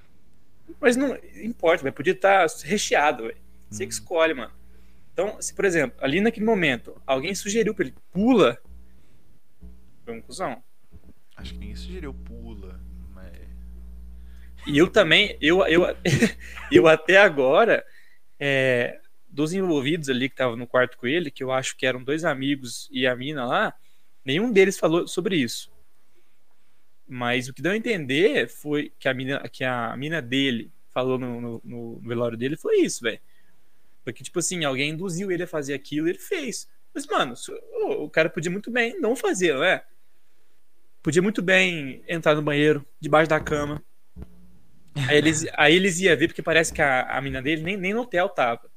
Mas 0.80 0.96
não 0.96 1.16
importa, 1.42 1.82
vai 1.82 1.92
podia 1.92 2.12
estar 2.12 2.46
recheado, 2.64 3.24
velho. 3.24 3.36
Você 3.68 3.84
Hum. 3.84 3.88
que 3.88 3.94
escolhe, 3.94 4.34
mano. 4.34 4.52
Então, 5.12 5.42
se, 5.42 5.52
por 5.54 5.64
exemplo, 5.64 5.98
ali 6.00 6.20
naquele 6.20 6.46
momento, 6.46 7.00
alguém 7.06 7.34
sugeriu 7.34 7.74
pra 7.74 7.84
ele 7.86 7.94
pula, 8.12 8.58
foi 10.04 10.14
um 10.14 10.22
cuzão. 10.22 10.62
Acho 11.36 11.52
que 11.54 11.58
ninguém 11.58 11.76
sugeriu 11.76 12.14
pula, 12.14 12.80
mas. 12.84 12.91
E 14.66 14.78
eu 14.78 14.88
também, 14.88 15.36
eu, 15.40 15.66
eu, 15.66 15.82
eu 16.70 16.86
até 16.86 17.16
agora, 17.16 17.84
é, 18.38 19.00
dos 19.28 19.52
envolvidos 19.52 20.08
ali 20.08 20.28
que 20.28 20.34
estavam 20.34 20.56
no 20.56 20.66
quarto 20.66 20.96
com 20.96 21.06
ele, 21.06 21.30
que 21.30 21.42
eu 21.42 21.50
acho 21.50 21.76
que 21.76 21.86
eram 21.86 22.02
dois 22.02 22.24
amigos 22.24 22.88
e 22.92 23.06
a 23.06 23.16
mina 23.16 23.44
lá, 23.44 23.74
nenhum 24.24 24.52
deles 24.52 24.78
falou 24.78 25.08
sobre 25.08 25.36
isso. 25.36 25.72
Mas 27.08 27.48
o 27.48 27.54
que 27.54 27.62
deu 27.62 27.72
a 27.72 27.76
entender 27.76 28.48
foi 28.48 28.92
que 28.98 29.08
a 29.08 29.14
mina, 29.14 29.40
que 29.48 29.64
a 29.64 29.96
mina 29.96 30.22
dele 30.22 30.70
falou 30.90 31.18
no, 31.18 31.40
no, 31.40 31.60
no 31.64 32.00
velório 32.00 32.38
dele 32.38 32.56
foi 32.56 32.80
isso, 32.80 33.02
velho. 33.02 33.20
Porque, 34.04 34.22
tipo 34.22 34.38
assim, 34.38 34.64
alguém 34.64 34.90
induziu 34.90 35.30
ele 35.30 35.42
a 35.42 35.46
fazer 35.46 35.74
aquilo 35.74 36.06
e 36.06 36.10
ele 36.10 36.18
fez. 36.18 36.68
Mas, 36.94 37.06
mano, 37.06 37.34
o 37.98 38.10
cara 38.10 38.28
podia 38.28 38.50
muito 38.50 38.70
bem 38.70 39.00
não 39.00 39.16
fazer, 39.16 39.54
não 39.54 39.64
é? 39.64 39.84
Podia 41.02 41.22
muito 41.22 41.40
bem 41.42 42.02
entrar 42.06 42.34
no 42.34 42.42
banheiro, 42.42 42.86
debaixo 43.00 43.30
da 43.30 43.40
cama. 43.40 43.82
Aí 44.94 45.16
eles, 45.16 45.46
aí 45.54 45.74
eles 45.74 46.00
iam 46.00 46.16
ver, 46.16 46.28
porque 46.28 46.42
parece 46.42 46.72
que 46.72 46.82
a, 46.82 47.02
a 47.02 47.20
mina 47.20 47.40
dele 47.40 47.62
nem, 47.62 47.76
nem 47.76 47.94
no 47.94 48.02
hotel 48.02 48.28
tava. 48.28 48.70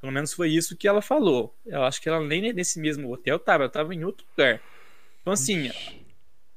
Pelo 0.00 0.12
menos 0.12 0.32
foi 0.32 0.50
isso 0.50 0.76
que 0.76 0.88
ela 0.88 1.02
falou. 1.02 1.54
Eu 1.66 1.84
acho 1.84 2.00
que 2.00 2.08
ela 2.08 2.20
nem 2.20 2.52
nesse 2.52 2.80
mesmo 2.80 3.12
hotel 3.12 3.38
tava, 3.38 3.64
ela 3.64 3.72
tava 3.72 3.94
em 3.94 4.04
outro 4.04 4.26
lugar. 4.30 4.60
Então, 5.20 5.32
assim, 5.32 5.70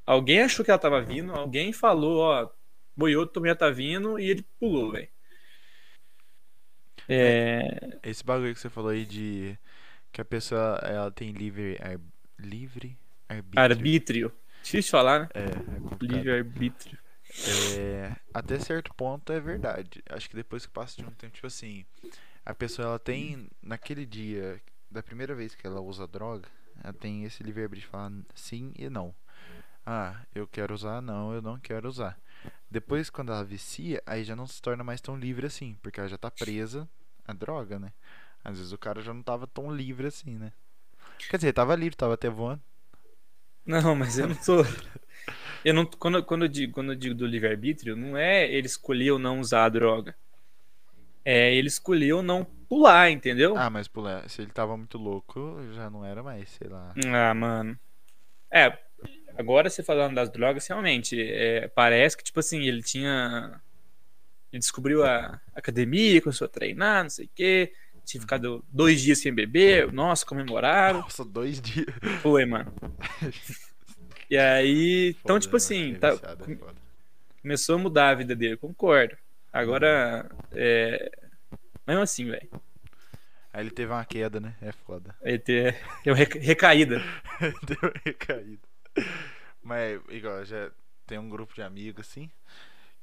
alguém 0.06 0.42
achou 0.42 0.64
que 0.64 0.72
ela 0.72 0.80
tava 0.80 1.02
vindo, 1.02 1.34
alguém 1.34 1.74
falou, 1.74 2.22
ó, 2.22 2.50
boiou, 2.96 3.28
também 3.28 3.54
tá 3.54 3.70
vindo, 3.70 4.18
e 4.18 4.30
ele 4.30 4.46
pulou, 4.58 4.92
velho. 4.92 5.10
É... 7.10 7.98
Esse 8.02 8.24
bagulho 8.24 8.54
que 8.54 8.60
você 8.62 8.70
falou 8.70 8.92
aí 8.92 9.06
de 9.06 9.58
que 10.14 10.22
a 10.22 10.26
pessoa 10.26 10.80
ela 10.84 11.12
tem 11.12 11.32
livre 11.34 11.78
ar... 11.82 12.00
livre 12.40 12.98
arbítrio. 13.28 13.62
Arbítrio. 13.62 14.34
Difícil 14.64 14.82
de 14.84 14.92
falar, 14.92 15.20
né? 15.22 15.30
É, 15.34 15.42
é 15.42 16.06
livre 16.06 16.32
arbítrio. 16.32 17.03
É, 17.48 18.16
até 18.34 18.60
certo 18.60 18.94
ponto 18.94 19.32
é 19.32 19.40
verdade. 19.40 20.04
Acho 20.10 20.30
que 20.30 20.36
depois 20.36 20.66
que 20.66 20.72
passa 20.72 20.98
de 20.98 21.06
um 21.06 21.12
tempo, 21.12 21.34
tipo 21.34 21.48
assim, 21.48 21.86
a 22.46 22.54
pessoa 22.54 22.88
ela 22.88 23.00
tem 23.00 23.50
naquele 23.62 24.06
dia 24.06 24.62
da 24.90 25.02
primeira 25.02 25.34
vez 25.34 25.56
que 25.56 25.66
ela 25.66 25.82
usa 25.82 26.08
droga, 26.08 26.48
ela 26.84 26.94
tem 26.94 27.24
esse 27.24 27.42
livre 27.44 27.64
arbítrio 27.64 27.88
de 27.88 27.92
falar 27.92 28.12
sim 28.36 28.72
e 28.78 28.90
não. 28.90 29.14
Ah, 29.86 30.22
eu 30.34 30.48
quero 30.48 30.74
usar, 30.74 31.02
não, 31.02 31.34
eu 31.34 31.42
não 31.42 31.60
quero 31.60 31.90
usar. 31.90 32.18
Depois, 32.70 33.10
quando 33.10 33.32
ela 33.32 33.44
vicia, 33.44 34.02
aí 34.06 34.24
já 34.24 34.36
não 34.36 34.48
se 34.48 34.62
torna 34.62 34.84
mais 34.84 35.02
tão 35.02 35.18
livre 35.18 35.46
assim, 35.46 35.78
porque 35.82 36.00
ela 36.00 36.10
já 36.10 36.18
tá 36.18 36.32
presa 36.32 36.88
à 37.28 37.34
droga, 37.34 37.78
né? 37.80 37.92
Às 38.44 38.58
vezes 38.58 38.72
o 38.72 38.78
cara 38.78 39.02
já 39.02 39.14
não 39.14 39.22
tava 39.22 39.46
tão 39.48 39.74
livre 39.74 40.08
assim, 40.08 40.38
né? 40.38 40.54
Quer 41.30 41.38
dizer, 41.38 41.54
tava 41.54 41.76
livre, 41.76 41.96
tava 41.96 42.14
até 42.14 42.30
voando. 42.30 42.62
Não, 43.66 43.96
mas 43.96 44.18
eu 44.18 44.28
não 44.28 44.36
tô. 44.36 44.64
Eu 45.64 45.74
não, 45.74 45.86
quando, 45.86 46.24
quando, 46.24 46.46
eu 46.46 46.48
digo, 46.50 46.74
quando 46.74 46.92
eu 46.92 46.96
digo 46.96 47.16
do 47.16 47.26
livre-arbítrio, 47.26 47.96
não 47.96 48.18
é 48.18 48.52
ele 48.52 48.68
escolher 48.68 49.12
ou 49.12 49.20
não 49.20 49.40
usar 49.40 49.66
a 49.66 49.70
droga. 49.70 50.16
É 51.24 51.56
ele 51.56 51.70
escolher 51.70 52.14
ou 52.14 52.22
não 52.22 52.44
pular, 52.44 53.10
entendeu? 53.10 53.56
Ah, 53.56 53.70
mas 53.70 53.88
pular. 53.88 54.30
Se 54.30 54.42
ele 54.42 54.52
tava 54.52 54.76
muito 54.76 54.98
louco, 54.98 55.58
já 55.74 55.90
não 55.90 56.04
era 56.06 56.22
mais, 56.22 56.50
sei 56.50 56.68
lá. 56.68 56.94
Ah, 57.06 57.34
mano. 57.34 57.80
É, 58.52 58.78
agora 59.38 59.70
você 59.70 59.82
falando 59.82 60.16
das 60.16 60.30
drogas, 60.30 60.68
realmente, 60.68 61.20
é, 61.20 61.70
parece 61.70 62.18
que, 62.18 62.24
tipo 62.24 62.40
assim, 62.40 62.62
ele 62.64 62.84
tinha. 62.84 63.62
Ele 64.52 64.60
descobriu 64.60 65.04
a 65.04 65.42
academia, 65.56 66.22
começou 66.22 66.46
a 66.46 66.50
treinar, 66.50 67.04
não 67.04 67.10
sei 67.10 67.26
o 67.26 67.30
quê. 67.34 67.74
Tinha 68.06 68.20
uhum. 68.20 68.24
ficado 68.24 68.66
dois 68.70 69.02
dias 69.02 69.20
sem 69.20 69.34
beber. 69.34 69.92
Nossa, 69.94 70.26
comemoraram. 70.26 71.00
Nossa, 71.00 71.24
dois 71.24 71.62
dias. 71.62 71.88
Foi, 72.22 72.46
mano. 72.46 72.72
E 74.30 74.38
aí. 74.38 75.16
Então, 75.24 75.40
tipo 75.40 75.56
assim, 75.56 75.96
tá, 75.96 76.10
é 76.10 76.74
começou 77.42 77.76
a 77.76 77.80
mudar 77.80 78.10
a 78.10 78.16
vida 78.16 78.36
dele, 78.36 78.58
concordo. 78.58 79.16
Agora. 79.52 80.30
É, 80.52 81.12
mesmo 81.86 82.02
assim, 82.02 82.26
velho. 82.26 82.50
Aí 83.54 83.62
ele 83.62 83.70
teve 83.70 83.92
uma 83.92 84.04
queda, 84.04 84.40
né? 84.40 84.56
É 84.62 84.72
foda. 84.72 85.16
Ele 85.22 85.38
teve, 85.38 85.78
uma 86.08 86.16
recaída. 86.16 87.00
Deu 87.40 87.94
recaída. 88.04 88.68
Mas, 89.62 90.02
igual, 90.10 90.44
já 90.44 90.72
tem 91.06 91.20
um 91.20 91.30
grupo 91.30 91.54
de 91.54 91.62
amigos, 91.62 92.08
assim. 92.08 92.32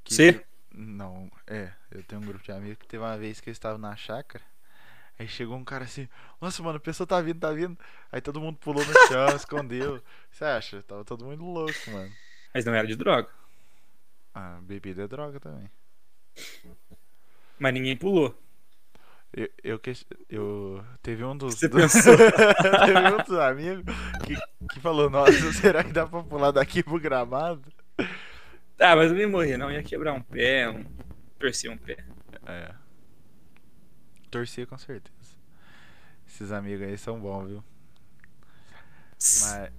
Que 0.02 0.12
Sim? 0.12 0.40
Não, 0.72 1.30
é. 1.46 1.70
Eu 1.88 2.02
tenho 2.02 2.20
um 2.20 2.24
grupo 2.24 2.44
de 2.44 2.50
amigos 2.50 2.78
que 2.78 2.88
teve 2.88 3.02
uma 3.02 3.16
vez 3.16 3.40
que 3.40 3.48
eles 3.48 3.56
estavam 3.56 3.78
na 3.78 3.94
chácara. 3.94 4.44
Aí 5.20 5.28
chegou 5.28 5.54
um 5.54 5.62
cara 5.62 5.84
assim, 5.84 6.08
nossa, 6.40 6.62
mano, 6.62 6.78
a 6.78 6.80
pessoa 6.80 7.06
tá 7.06 7.20
vindo, 7.20 7.38
tá 7.38 7.52
vindo. 7.52 7.76
Aí 8.10 8.22
todo 8.22 8.40
mundo 8.40 8.56
pulou 8.56 8.82
no 8.82 8.92
chão, 9.06 9.26
escondeu. 9.36 10.02
Você 10.30 10.44
acha? 10.46 10.82
Tava 10.82 11.04
todo 11.04 11.26
mundo 11.26 11.44
louco, 11.44 11.90
mano. 11.92 12.10
Mas 12.54 12.64
não 12.64 12.72
era 12.72 12.88
de 12.88 12.96
droga. 12.96 13.28
Ah, 14.34 14.58
bebida 14.62 15.02
é 15.02 15.06
droga 15.06 15.38
também. 15.38 15.70
Mas 17.58 17.74
ninguém 17.74 17.98
pulou. 17.98 18.34
Eu, 19.30 19.50
eu, 19.62 19.80
eu 20.30 20.84
teve 21.02 21.22
um 21.22 21.36
dos. 21.36 21.54
Você 21.54 21.68
pensou? 21.68 22.16
teve 22.16 23.14
um 23.14 23.22
dos 23.22 23.38
amigos 23.38 23.84
que, 24.24 24.34
que 24.72 24.80
falou: 24.80 25.10
Nossa, 25.10 25.52
será 25.52 25.84
que 25.84 25.92
dá 25.92 26.06
pra 26.06 26.22
pular 26.22 26.50
daqui 26.50 26.82
pro 26.82 26.98
gramado? 26.98 27.70
Tá, 28.74 28.96
mas 28.96 29.08
eu 29.08 29.12
não 29.12 29.20
ia 29.20 29.28
morrer, 29.28 29.58
não. 29.58 29.70
Ia 29.70 29.82
quebrar 29.82 30.14
um 30.14 30.22
pé, 30.22 30.70
um... 30.70 30.82
torcer 31.38 31.70
um 31.70 31.76
pé. 31.76 32.02
É. 32.46 32.79
Torcia 34.30 34.66
com 34.66 34.78
certeza. 34.78 35.16
Esses 36.26 36.52
amigos 36.52 36.86
aí 36.86 36.96
são 36.96 37.20
bons, 37.20 37.48
viu? 37.48 37.64
Mas. 39.14 39.72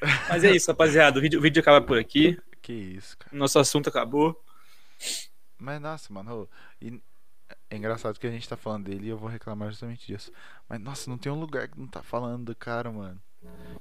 Mas 0.28 0.44
é 0.44 0.50
isso, 0.52 0.70
rapaziada. 0.70 1.18
O 1.18 1.22
vídeo, 1.22 1.38
o 1.38 1.42
vídeo 1.42 1.60
acaba 1.60 1.84
por 1.84 1.98
aqui. 1.98 2.38
Que 2.62 2.72
isso, 2.72 3.16
cara. 3.18 3.36
Nosso 3.36 3.58
assunto 3.58 3.88
acabou. 3.88 4.42
Mas 5.58 5.80
nossa, 5.80 6.12
mano. 6.12 6.48
E 6.80 7.00
é 7.70 7.76
engraçado 7.76 8.18
que 8.18 8.26
a 8.26 8.30
gente 8.30 8.48
tá 8.48 8.56
falando 8.56 8.84
dele 8.84 9.06
e 9.06 9.08
eu 9.08 9.18
vou 9.18 9.28
reclamar 9.28 9.70
justamente 9.70 10.06
disso. 10.06 10.32
Mas 10.68 10.80
nossa, 10.80 11.10
não 11.10 11.18
tem 11.18 11.30
um 11.30 11.40
lugar 11.40 11.68
que 11.68 11.78
não 11.78 11.86
tá 11.86 12.02
falando 12.02 12.46
do 12.46 12.54
cara, 12.54 12.90
mano. 12.90 13.20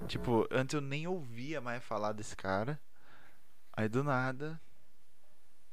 Tipo, 0.08 0.48
antes 0.52 0.74
eu 0.74 0.82
nem 0.82 1.08
ouvia 1.08 1.60
mais 1.62 1.84
falar 1.84 2.14
desse 2.14 2.36
cara. 2.36 2.80
Aí 3.74 3.90
do 3.90 4.04
nada. 4.04 4.60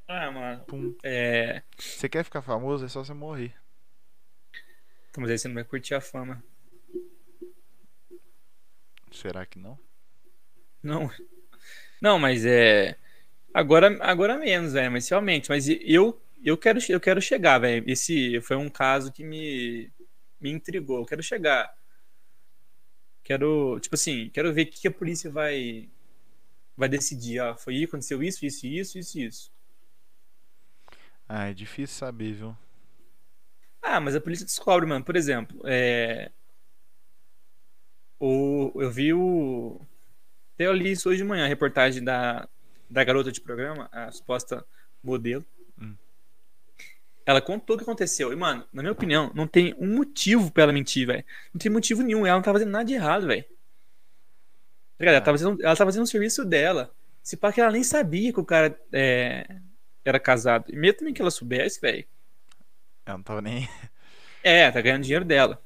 Ah, 0.08 0.30
mano. 0.30 0.64
Pum. 0.64 0.94
É. 1.02 1.62
Você 1.78 2.08
quer 2.08 2.24
ficar 2.24 2.42
famoso? 2.42 2.84
É 2.84 2.88
só 2.88 3.04
você 3.04 3.14
morrer. 3.14 3.54
Mas 5.16 5.30
aí 5.30 5.38
você 5.38 5.48
não 5.48 5.54
vai 5.54 5.64
curtir 5.64 5.94
a 5.94 6.00
fama. 6.00 6.42
Será 9.10 9.44
que 9.44 9.58
não? 9.58 9.78
Não. 10.82 11.10
Não, 12.00 12.18
mas 12.18 12.44
é. 12.44 12.96
Agora, 13.54 13.96
agora 14.00 14.38
menos, 14.38 14.72
velho. 14.72 14.90
Mas 14.90 15.08
realmente, 15.08 15.48
mas 15.48 15.68
eu, 15.68 16.20
eu 16.42 16.56
quero, 16.56 16.78
eu 16.88 17.00
quero 17.00 17.20
chegar, 17.20 17.58
velho. 17.58 17.84
Esse 17.86 18.40
foi 18.40 18.56
um 18.56 18.70
caso 18.70 19.12
que 19.12 19.22
me, 19.22 19.92
me 20.40 20.50
intrigou. 20.50 20.98
Eu 21.00 21.06
quero 21.06 21.22
chegar. 21.22 21.72
Quero, 23.22 23.78
tipo 23.80 23.94
assim, 23.94 24.30
quero 24.30 24.52
ver 24.52 24.62
o 24.62 24.66
que 24.66 24.88
a 24.88 24.90
polícia 24.90 25.30
vai 25.30 25.88
vai 26.76 26.88
decidir. 26.88 27.40
Ah, 27.40 27.54
foi 27.54 27.84
aconteceu 27.84 28.22
isso, 28.22 28.44
isso, 28.44 28.66
isso, 28.66 28.98
isso, 28.98 29.18
isso. 29.20 29.52
Ah, 31.28 31.48
é 31.48 31.54
difícil 31.54 31.96
saber, 31.96 32.32
viu? 32.32 32.56
Ah, 33.82 34.00
mas 34.00 34.14
a 34.14 34.20
polícia 34.20 34.46
descobre, 34.46 34.86
mano. 34.86 35.04
Por 35.04 35.16
exemplo, 35.16 35.60
é... 35.64 36.30
o... 38.18 38.72
eu 38.76 38.90
vi 38.90 39.12
o. 39.12 39.80
Eu 40.58 40.72
li 40.72 40.92
isso 40.92 41.08
hoje 41.08 41.18
de 41.18 41.24
manhã, 41.24 41.44
a 41.44 41.48
reportagem 41.48 42.04
da, 42.04 42.48
da 42.88 43.02
garota 43.02 43.32
de 43.32 43.40
programa, 43.40 43.88
a 43.90 44.12
suposta 44.12 44.64
modelo. 45.02 45.44
Hum. 45.80 45.96
Ela 47.26 47.40
contou 47.40 47.74
o 47.74 47.78
que 47.78 47.82
aconteceu. 47.82 48.32
E, 48.32 48.36
mano, 48.36 48.64
na 48.72 48.82
minha 48.82 48.92
opinião, 48.92 49.32
não 49.34 49.46
tem 49.46 49.74
um 49.78 49.96
motivo 49.96 50.52
pra 50.52 50.64
ela 50.64 50.72
mentir, 50.72 51.06
velho. 51.06 51.24
Não 51.52 51.58
tem 51.58 51.70
motivo 51.70 52.02
nenhum. 52.02 52.24
Ela 52.24 52.36
não 52.36 52.42
tá 52.42 52.52
fazendo 52.52 52.70
nada 52.70 52.84
de 52.84 52.94
errado, 52.94 53.26
velho. 53.26 53.44
Tá 54.98 55.06
ela, 55.06 55.20
tá 55.20 55.32
fazendo, 55.32 55.62
ela 55.62 55.76
tá 55.76 55.84
fazendo 55.84 56.04
o 56.04 56.06
serviço 56.06 56.44
dela. 56.44 56.94
Se 57.22 57.36
pá 57.36 57.52
que 57.52 57.60
ela 57.60 57.72
nem 57.72 57.82
sabia 57.82 58.32
que 58.32 58.40
o 58.40 58.44
cara 58.44 58.78
é, 58.92 59.46
era 60.04 60.20
casado. 60.20 60.66
E 60.72 60.76
mesmo 60.76 60.98
também 60.98 61.14
que 61.14 61.20
ela 61.20 61.30
soubesse, 61.30 61.80
velho. 61.80 62.04
Ela 63.04 63.18
não 63.18 63.24
tava 63.24 63.42
nem. 63.42 63.68
É, 64.42 64.70
tá 64.70 64.80
ganhando 64.80 65.04
dinheiro 65.04 65.24
dela. 65.24 65.62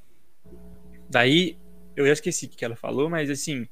Daí, 1.08 1.58
eu 1.94 2.06
já 2.06 2.12
esqueci 2.12 2.46
o 2.46 2.48
que 2.50 2.64
ela 2.64 2.76
falou, 2.76 3.08
mas 3.08 3.30
assim. 3.30 3.68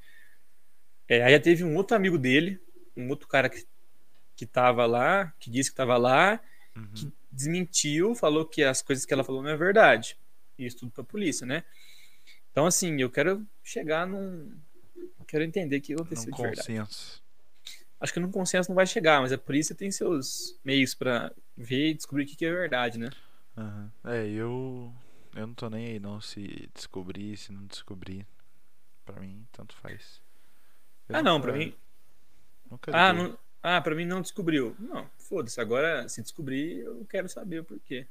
É, 1.07 1.23
aí 1.23 1.39
teve 1.39 1.63
um 1.63 1.77
outro 1.77 1.95
amigo 1.95 2.17
dele, 2.17 2.59
um 2.97 3.09
outro 3.11 3.29
cara 3.29 3.51
que, 3.51 3.67
que 4.35 4.47
tava 4.47 4.87
lá, 4.87 5.33
que 5.39 5.51
disse 5.51 5.71
que 5.71 5.77
tava 5.77 5.99
lá, 5.99 6.41
uhum. 6.75 6.89
que 6.95 7.13
desmentiu, 7.31 8.15
falou 8.15 8.47
que 8.47 8.63
as 8.63 8.81
coisas 8.81 9.05
que 9.05 9.13
ela 9.13 9.23
falou 9.23 9.43
não 9.43 9.51
é 9.51 9.57
verdade. 9.57 10.17
Isso 10.59 10.79
tudo 10.79 10.93
pra 10.93 11.05
polícia, 11.05 11.47
né? 11.47 11.65
Então, 12.51 12.65
assim, 12.65 13.01
eu 13.01 13.11
quero 13.11 13.45
chegar 13.63 14.07
num. 14.07 14.57
Quero 15.27 15.43
entender 15.43 15.79
o 15.79 15.81
que 15.81 15.93
aconteceu 15.93 16.31
num 16.31 16.37
de 16.37 16.43
verdade. 16.43 16.67
Consenso. 16.69 17.23
Acho 18.01 18.13
que 18.13 18.21
num 18.21 18.31
consenso 18.31 18.71
não 18.71 18.77
vai 18.77 18.87
chegar, 18.87 19.21
mas 19.21 19.33
a 19.33 19.39
polícia 19.39 19.75
tem 19.75 19.91
seus 19.91 20.59
meios 20.65 20.95
para 20.95 21.33
ver 21.57 21.91
e 21.91 21.95
descobrir 21.95 22.25
o 22.25 22.27
que 22.27 22.45
é 22.45 22.53
verdade, 22.53 22.99
né? 22.99 23.11
Uhum. 23.57 23.91
É, 24.05 24.27
eu. 24.27 24.93
Eu 25.35 25.47
não 25.47 25.55
tô 25.55 25.69
nem 25.69 25.87
aí 25.87 25.99
não 25.99 26.21
se 26.21 26.69
descobrir, 26.75 27.37
se 27.37 27.53
não 27.53 27.67
descobrir. 27.67 28.27
Pra 29.05 29.21
mim, 29.21 29.47
tanto 29.53 29.75
faz. 29.77 30.21
Eu 31.09 31.17
ah, 31.17 31.23
não, 31.23 31.41
pra 31.41 31.53
mim. 31.53 31.75
Ah, 32.93 33.13
não... 33.13 33.39
ah, 33.63 33.81
pra 33.81 33.95
mim 33.95 34.05
não 34.05 34.23
descobriu. 34.23 34.75
Não, 34.79 35.09
foda-se. 35.19 35.61
Agora, 35.61 36.09
se 36.09 36.23
descobrir, 36.23 36.81
eu 36.81 37.05
quero 37.09 37.29
saber 37.29 37.61
o 37.61 37.65
porquê. 37.65 38.07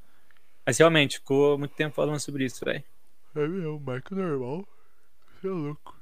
Mas 0.65 0.77
realmente, 0.77 1.17
ficou 1.17 1.57
muito 1.57 1.75
tempo 1.75 1.95
falando 1.95 2.19
sobre 2.19 2.45
isso, 2.45 2.63
velho. 2.63 2.83
É 3.35 3.47
mesmo, 3.47 3.79
marco 3.79 4.13
normal. 4.13 4.67
Você 5.41 5.47
é 5.47 5.51
louco. 5.51 6.00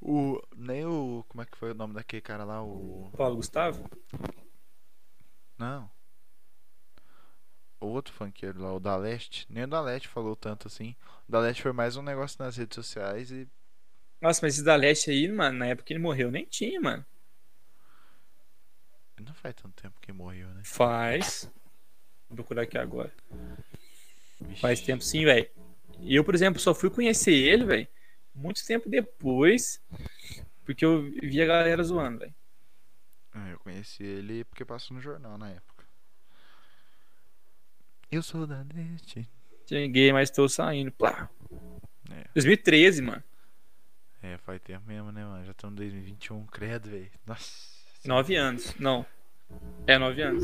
O. 0.00 0.40
Nem 0.56 0.86
o. 0.86 1.24
Como 1.28 1.42
é 1.42 1.46
que 1.46 1.56
foi 1.56 1.72
o 1.72 1.74
nome 1.74 1.94
daquele 1.94 2.22
cara 2.22 2.44
lá? 2.44 2.62
O. 2.62 3.12
Paulo 3.16 3.36
Gustavo? 3.36 3.88
Não. 5.58 5.90
Outro 7.88 8.12
funkeiro 8.12 8.60
lá, 8.60 8.74
o 8.74 8.80
da 8.80 8.96
Leste. 8.96 9.46
Nem 9.50 9.64
o 9.64 9.68
da 9.68 9.80
Leste 9.80 10.08
falou 10.08 10.36
tanto 10.36 10.66
assim. 10.68 10.94
O 11.28 11.32
da 11.32 11.40
Leste 11.40 11.62
foi 11.62 11.72
mais 11.72 11.96
um 11.96 12.02
negócio 12.02 12.42
nas 12.42 12.56
redes 12.56 12.74
sociais 12.74 13.30
e. 13.30 13.48
Nossa, 14.20 14.40
mas 14.42 14.54
esse 14.54 14.64
da 14.64 14.76
Leste 14.76 15.10
aí, 15.10 15.28
mano, 15.28 15.58
na 15.58 15.66
época 15.66 15.86
que 15.86 15.92
ele 15.92 16.00
morreu, 16.00 16.30
nem 16.30 16.44
tinha, 16.44 16.80
mano. 16.80 17.04
Não 19.18 19.34
faz 19.34 19.54
tanto 19.54 19.80
tempo 19.80 20.00
que 20.00 20.12
morreu, 20.12 20.48
né? 20.48 20.62
Faz. 20.64 21.50
Vou 22.28 22.36
procurar 22.36 22.62
aqui 22.62 22.78
agora. 22.78 23.12
Vixe. 24.40 24.60
Faz 24.60 24.80
tempo 24.80 25.02
sim, 25.02 25.24
velho. 25.24 25.48
E 26.00 26.14
eu, 26.16 26.24
por 26.24 26.34
exemplo, 26.34 26.60
só 26.60 26.74
fui 26.74 26.88
conhecer 26.88 27.32
ele, 27.32 27.64
velho, 27.64 27.88
muito 28.34 28.64
tempo 28.64 28.88
depois, 28.88 29.82
porque 30.64 30.84
eu 30.84 31.02
vi 31.02 31.42
a 31.42 31.46
galera 31.46 31.82
zoando, 31.82 32.20
velho. 32.20 32.34
Ah, 33.32 33.48
Eu 33.50 33.58
conheci 33.60 34.02
ele 34.02 34.44
porque 34.44 34.64
passou 34.64 34.94
no 34.96 35.00
jornal 35.02 35.36
na 35.38 35.50
época. 35.50 35.69
Eu 38.10 38.22
sou 38.22 38.44
da 38.44 38.64
Leste. 38.74 39.28
Cheguei, 39.66 40.12
mas 40.12 40.30
tô 40.30 40.48
saindo. 40.48 40.90
Plá. 40.90 41.30
É. 42.10 42.24
2013, 42.34 43.02
mano. 43.02 43.22
É, 44.20 44.36
faz 44.38 44.60
tempo 44.60 44.84
mesmo, 44.86 45.12
né, 45.12 45.24
mano? 45.24 45.44
Já 45.44 45.52
estamos 45.52 45.74
em 45.74 45.76
2021, 45.76 46.44
credo, 46.46 46.90
velho. 46.90 47.10
Nossa. 47.24 47.70
Nove 48.04 48.34
anos. 48.34 48.74
Não. 48.80 49.06
É, 49.86 49.96
nove 49.96 50.22
anos. 50.22 50.42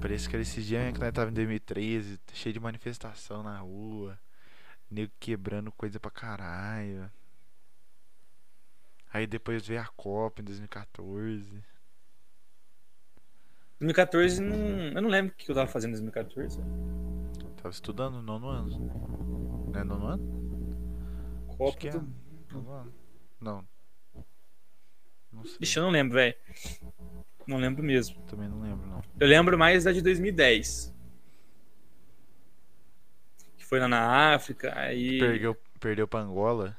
Parece 0.00 0.28
que 0.28 0.36
era 0.36 0.42
esse 0.42 0.62
dia 0.62 0.92
que 0.92 1.00
nós 1.00 1.12
tava 1.12 1.30
em 1.30 1.34
2013, 1.34 2.20
cheio 2.32 2.52
de 2.52 2.60
manifestação 2.60 3.42
na 3.42 3.58
rua, 3.58 4.18
nego 4.88 5.12
quebrando 5.18 5.72
coisa 5.72 5.98
pra 5.98 6.10
caralho. 6.12 7.10
Aí 9.12 9.26
depois 9.26 9.66
veio 9.66 9.80
a 9.80 9.86
Copa 9.96 10.40
em 10.40 10.44
2014. 10.44 11.60
2014, 13.80 14.42
não, 14.42 14.56
eu 14.56 15.02
não 15.02 15.08
lembro 15.08 15.32
o 15.32 15.36
que 15.36 15.50
eu 15.50 15.54
tava 15.54 15.66
fazendo 15.66 15.90
em 15.90 16.02
2014. 16.02 16.60
Tava 17.56 17.70
estudando 17.70 18.14
no 18.16 18.22
nono 18.22 18.48
ano. 18.48 19.70
Não 19.72 19.80
é 19.80 19.84
nono 19.84 20.06
ano? 20.06 21.46
Acho 21.48 21.56
Copa 21.56 21.78
que 21.78 21.88
é. 21.88 21.90
do... 21.92 22.06
Não. 23.40 23.66
Não 25.32 25.44
sei. 25.44 25.58
Ixi, 25.60 25.78
eu 25.78 25.84
não 25.84 25.90
lembro, 25.90 26.14
velho. 26.14 26.34
Não 27.46 27.56
lembro 27.56 27.82
mesmo. 27.82 28.20
Também 28.22 28.48
não 28.48 28.60
lembro, 28.60 28.86
não. 28.86 29.02
Eu 29.18 29.26
lembro 29.26 29.58
mais 29.58 29.84
da 29.84 29.92
de 29.92 30.02
2010. 30.02 30.94
Que 33.56 33.64
foi 33.64 33.80
lá 33.80 33.88
na 33.88 34.34
África, 34.34 34.78
aí. 34.78 35.18
Perdeu, 35.18 35.56
perdeu 35.78 36.06
pra 36.06 36.20
Angola? 36.20 36.76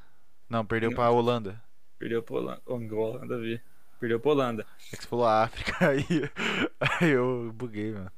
Não, 0.48 0.64
perdeu 0.64 0.90
Não. 0.90 0.96
pra 0.96 1.10
Holanda. 1.10 1.60
Perdeu 1.98 2.22
pra 2.22 2.36
Holanda. 2.36 2.62
Angola, 2.68 3.20
nada 3.20 3.36
a 3.36 3.38
ver. 3.38 3.62
Perdeu 4.02 4.18
pra 4.18 4.32
Holanda. 4.32 4.66
É 4.92 4.96
que 4.96 5.04
você 5.04 5.08
falou 5.08 5.24
África, 5.24 5.76
aí, 5.88 6.04
aí 6.80 7.10
eu 7.10 7.52
buguei, 7.54 7.92
mano. 7.92 8.10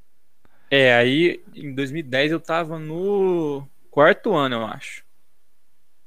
É, 0.70 0.94
aí 0.94 1.44
em 1.54 1.74
2010 1.74 2.32
eu 2.32 2.40
tava 2.40 2.78
no 2.78 3.68
quarto 3.90 4.34
ano, 4.34 4.54
eu 4.54 4.64
acho. 4.64 5.04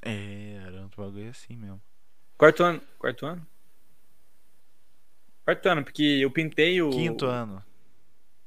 É, 0.02 0.64
era 0.66 0.82
um 0.82 0.90
bagulho 0.98 1.30
assim 1.30 1.56
mesmo. 1.56 1.80
Quarto 2.40 2.64
ano. 2.64 2.82
Quarto 2.98 3.28
ano? 3.28 3.48
Quarto 5.46 5.70
ano, 5.70 5.84
porque 5.84 6.04
eu 6.04 6.32
pintei 6.32 6.82
o. 6.82 6.90
Quinto 6.90 7.28
ano. 7.28 7.64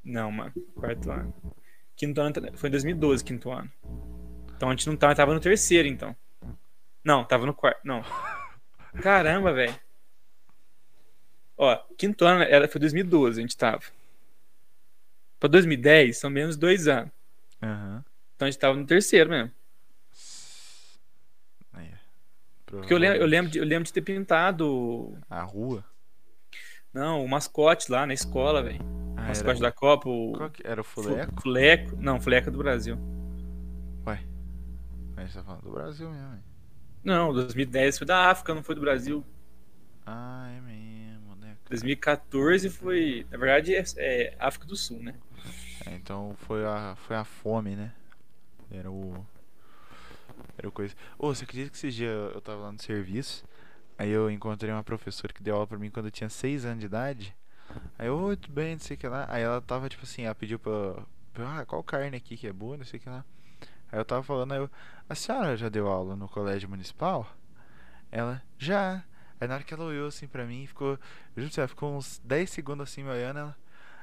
Não, 0.02 0.32
mano. 0.32 0.52
Quarto 0.74 1.12
ano. 1.12 1.32
Quinto 1.94 2.20
ano 2.20 2.34
foi 2.54 2.68
em 2.68 2.72
2012, 2.72 3.22
quinto 3.22 3.52
ano. 3.52 3.70
Então 4.56 4.68
a 4.68 4.72
gente 4.72 4.88
não 4.88 4.96
tava, 4.96 5.14
tava 5.14 5.32
no 5.32 5.38
terceiro, 5.38 5.86
então. 5.86 6.16
Não, 7.04 7.24
tava 7.24 7.46
no 7.46 7.54
quarto. 7.54 7.82
Não. 7.84 8.02
Caramba, 9.00 9.52
velho. 9.52 9.89
Ó, 11.62 11.76
quinto 11.98 12.24
ano 12.24 12.42
era, 12.42 12.66
foi 12.66 12.80
2012, 12.80 13.38
a 13.38 13.42
gente 13.42 13.56
tava. 13.56 13.82
Pra 15.38 15.48
2010, 15.48 16.16
são 16.16 16.30
menos 16.30 16.56
dois 16.56 16.88
anos. 16.88 17.10
Aham. 17.62 18.02
Então 18.34 18.48
a 18.48 18.50
gente 18.50 18.58
tava 18.60 18.78
no 18.78 18.86
terceiro 18.86 19.28
mesmo. 19.28 19.50
É. 21.76 21.90
Porque 22.64 22.94
eu 22.94 22.98
lembro, 22.98 23.18
eu 23.18 23.26
lembro, 23.26 23.50
de, 23.50 23.58
eu 23.58 23.64
lembro 23.64 23.84
de 23.84 23.92
ter 23.92 24.00
pintado. 24.00 25.18
A 25.28 25.42
rua? 25.42 25.84
Não, 26.94 27.22
o 27.22 27.28
mascote 27.28 27.92
lá 27.92 28.06
na 28.06 28.14
escola, 28.14 28.62
velho. 28.62 28.80
Ah, 29.16 29.20
O 29.20 29.20
era... 29.20 29.28
mascote 29.28 29.60
da 29.60 29.70
Copa, 29.70 30.08
o. 30.08 30.32
Era 30.64 30.80
o 30.80 30.84
Fu- 30.84 31.02
fuleco? 31.02 31.42
Fuleco. 31.42 31.96
Não, 31.96 32.18
Fuleco 32.20 32.50
do 32.50 32.58
Brasil. 32.58 32.98
A 35.16 35.22
gente 35.22 35.34
tá 35.34 35.42
falando 35.42 35.62
do 35.62 35.70
Brasil 35.72 36.10
mesmo, 36.10 36.34
hein? 36.34 36.42
Não, 37.04 37.34
2010 37.34 37.98
foi 37.98 38.06
da 38.06 38.30
África, 38.30 38.54
não 38.54 38.62
foi 38.62 38.74
do 38.74 38.80
Brasil. 38.80 39.22
Ah, 40.06 40.48
é 40.56 40.60
mesmo? 40.62 40.69
2014 41.70 42.68
foi. 42.68 43.26
Na 43.30 43.38
verdade, 43.38 43.74
é, 43.74 43.84
é 43.96 44.36
África 44.38 44.66
do 44.66 44.76
Sul, 44.76 45.02
né? 45.02 45.14
É, 45.86 45.94
então 45.94 46.36
foi 46.46 46.64
a, 46.66 46.94
foi 46.96 47.16
a 47.16 47.24
fome, 47.24 47.74
né? 47.74 47.92
Era 48.70 48.90
o. 48.90 49.24
Era 50.58 50.70
coisa. 50.70 50.94
Ô, 51.16 51.34
você 51.34 51.44
acredita 51.44 51.70
que 51.70 51.76
esse 51.76 51.90
dia 51.90 52.08
eu 52.08 52.40
tava 52.40 52.62
lá 52.62 52.72
no 52.72 52.80
serviço? 52.80 53.44
Aí 53.96 54.10
eu 54.10 54.30
encontrei 54.30 54.72
uma 54.72 54.82
professora 54.82 55.32
que 55.32 55.42
deu 55.42 55.54
aula 55.54 55.66
pra 55.66 55.78
mim 55.78 55.90
quando 55.90 56.06
eu 56.06 56.10
tinha 56.10 56.28
6 56.28 56.64
anos 56.64 56.80
de 56.80 56.86
idade. 56.86 57.36
Aí 57.98 58.08
eu, 58.08 58.18
oi, 58.18 58.36
tudo 58.36 58.52
bem, 58.52 58.72
não 58.72 58.80
sei 58.80 58.96
o 58.96 58.98
que 58.98 59.06
lá. 59.06 59.26
Aí 59.28 59.42
ela 59.42 59.60
tava 59.60 59.88
tipo 59.88 60.04
assim, 60.04 60.22
ela 60.22 60.34
pediu 60.34 60.58
pra 60.58 61.04
ah, 61.38 61.64
qual 61.64 61.82
carne 61.82 62.16
aqui 62.16 62.36
que 62.36 62.46
é 62.46 62.52
boa, 62.52 62.76
não 62.76 62.84
sei 62.84 62.98
o 62.98 63.02
que 63.02 63.08
lá. 63.08 63.24
Aí 63.92 63.98
eu 63.98 64.04
tava 64.04 64.22
falando, 64.22 64.52
aí 64.52 64.58
eu, 64.58 64.70
a 65.08 65.14
senhora 65.14 65.56
já 65.56 65.68
deu 65.68 65.86
aula 65.86 66.16
no 66.16 66.28
colégio 66.28 66.68
municipal? 66.68 67.28
Ela, 68.10 68.42
já. 68.58 69.04
Aí 69.40 69.48
na 69.48 69.54
hora 69.54 69.64
que 69.64 69.74
ela 69.74 69.84
olhou 69.84 70.08
assim 70.08 70.28
pra 70.28 70.44
mim, 70.46 70.66
ficou. 70.66 70.90
Eu 70.90 70.98
juro 71.42 71.48
pra 71.48 71.50
você, 71.50 71.60
ela 71.60 71.68
ficou 71.68 71.96
uns 71.96 72.20
10 72.24 72.50
segundos 72.50 72.90
assim 72.90 73.02
me 73.02 73.10
olhando, 73.10 73.40
ela. 73.40 73.56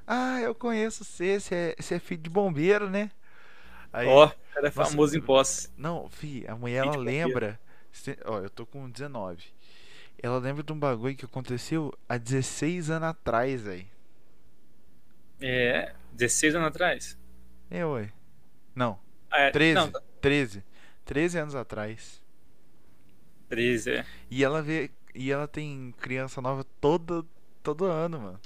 Ah, 0.07 0.41
eu 0.41 0.55
conheço 0.55 1.03
você, 1.05 1.39
você 1.39 1.55
é, 1.77 1.81
você 1.81 1.95
é 1.95 1.99
filho 1.99 2.21
de 2.23 2.29
bombeiro, 2.29 2.89
né? 2.89 3.11
Ó, 4.01 4.29
cara 4.53 4.67
é 4.67 4.71
Nossa, 4.75 4.91
famoso 4.91 5.17
em 5.17 5.21
posse. 5.21 5.69
Não, 5.77 6.09
fi, 6.09 6.45
a 6.47 6.55
mulher 6.55 6.79
Filho 6.79 6.91
ela 6.93 6.97
lembra. 6.97 7.59
cê- 7.91 8.17
Ó, 8.25 8.39
eu 8.39 8.49
tô 8.49 8.65
com 8.65 8.89
19. 8.89 9.45
Ela 10.21 10.39
lembra 10.39 10.63
de 10.63 10.73
um 10.73 10.79
bagulho 10.79 11.15
que 11.15 11.25
aconteceu 11.25 11.93
há 12.09 12.17
16 12.17 12.89
anos 12.89 13.09
atrás, 13.09 13.67
aí. 13.67 13.87
É, 15.39 15.93
16 16.11 16.55
anos 16.55 16.67
atrás. 16.69 17.17
É, 17.69 17.85
ué. 17.85 18.11
Não, 18.75 18.99
Ah, 19.31 19.39
é, 19.41 19.51
13. 19.51 19.73
Não, 19.73 19.91
13. 20.21 20.63
13 21.05 21.39
anos 21.39 21.55
atrás. 21.55 22.21
13, 23.49 23.91
é. 23.91 24.05
E 24.29 24.43
ela 24.43 24.61
vê. 24.61 24.89
E 25.17 25.31
ela 25.31 25.47
tem 25.47 25.93
criança 25.99 26.39
nova 26.41 26.63
todo, 26.79 27.27
todo 27.63 27.85
ano, 27.85 28.19
mano. 28.21 28.39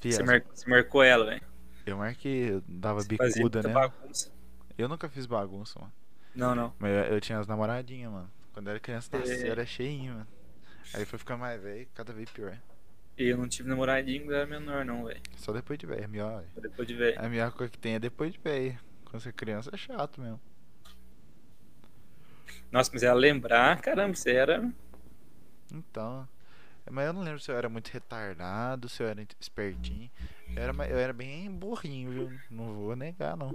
Você, 0.00 0.22
mar- 0.22 0.44
você 0.54 0.70
marcou 0.70 1.02
ela, 1.02 1.26
velho. 1.26 1.42
Eu 1.84 1.96
marquei, 1.96 2.62
dava 2.66 3.00
Você 3.00 3.08
bicuda, 3.08 3.60
né? 3.62 3.72
bagunça. 3.72 4.30
Eu 4.78 4.88
nunca 4.88 5.08
fiz 5.08 5.26
bagunça, 5.26 5.80
mano. 5.80 5.92
Não, 6.34 6.54
não. 6.54 6.72
Mas 6.78 6.92
eu, 6.92 7.14
eu 7.14 7.20
tinha 7.20 7.38
as 7.40 7.46
namoradinhas, 7.48 8.12
mano. 8.12 8.30
Quando 8.52 8.68
eu 8.68 8.70
era 8.70 8.80
criança, 8.80 9.18
nossa, 9.18 9.32
É. 9.32 9.48
eu 9.48 9.52
era 9.52 9.66
cheinho, 9.66 10.14
mano. 10.14 10.26
Aí 10.94 11.04
foi 11.04 11.18
ficar 11.18 11.36
mais 11.36 11.60
velho, 11.60 11.88
cada 11.92 12.12
vez 12.12 12.30
pior. 12.30 12.56
Eu 13.18 13.36
não 13.36 13.48
tive 13.48 13.68
namoradinho 13.68 14.24
quando 14.26 14.34
era 14.34 14.46
menor, 14.46 14.84
não, 14.84 15.04
velho. 15.06 15.20
Só 15.36 15.52
depois 15.52 15.76
de 15.78 15.86
velho, 15.86 16.04
é 16.04 16.06
melhor. 16.06 16.42
velho. 16.42 16.62
Depois 16.62 16.86
de 16.86 16.94
ver. 16.94 17.18
A 17.18 17.28
melhor 17.28 17.50
coisa 17.52 17.72
que 17.72 17.78
tem 17.78 17.94
é 17.94 17.98
depois 17.98 18.32
de 18.32 18.38
velho. 18.38 18.78
Quando 19.06 19.22
você 19.22 19.30
é 19.30 19.32
criança 19.32 19.70
é 19.72 19.76
chato 19.76 20.20
mesmo. 20.20 20.40
Nossa, 22.70 22.90
mas 22.92 23.02
ela 23.02 23.18
lembrar, 23.18 23.80
caramba, 23.80 24.14
você 24.14 24.32
era. 24.32 24.70
Então. 25.72 26.28
Mas 26.90 27.06
eu 27.06 27.12
não 27.12 27.22
lembro 27.22 27.40
se 27.40 27.50
eu 27.50 27.56
era 27.56 27.68
muito 27.68 27.88
retardado, 27.90 28.88
se 28.88 29.02
eu 29.02 29.08
era 29.08 29.26
espertinho. 29.40 30.10
Eu 30.56 30.62
era, 30.62 30.72
eu 30.88 30.98
era 30.98 31.12
bem 31.12 31.50
burrinho, 31.50 32.10
viu? 32.12 32.40
Não 32.50 32.74
vou 32.74 32.96
negar, 32.96 33.36
não. 33.36 33.54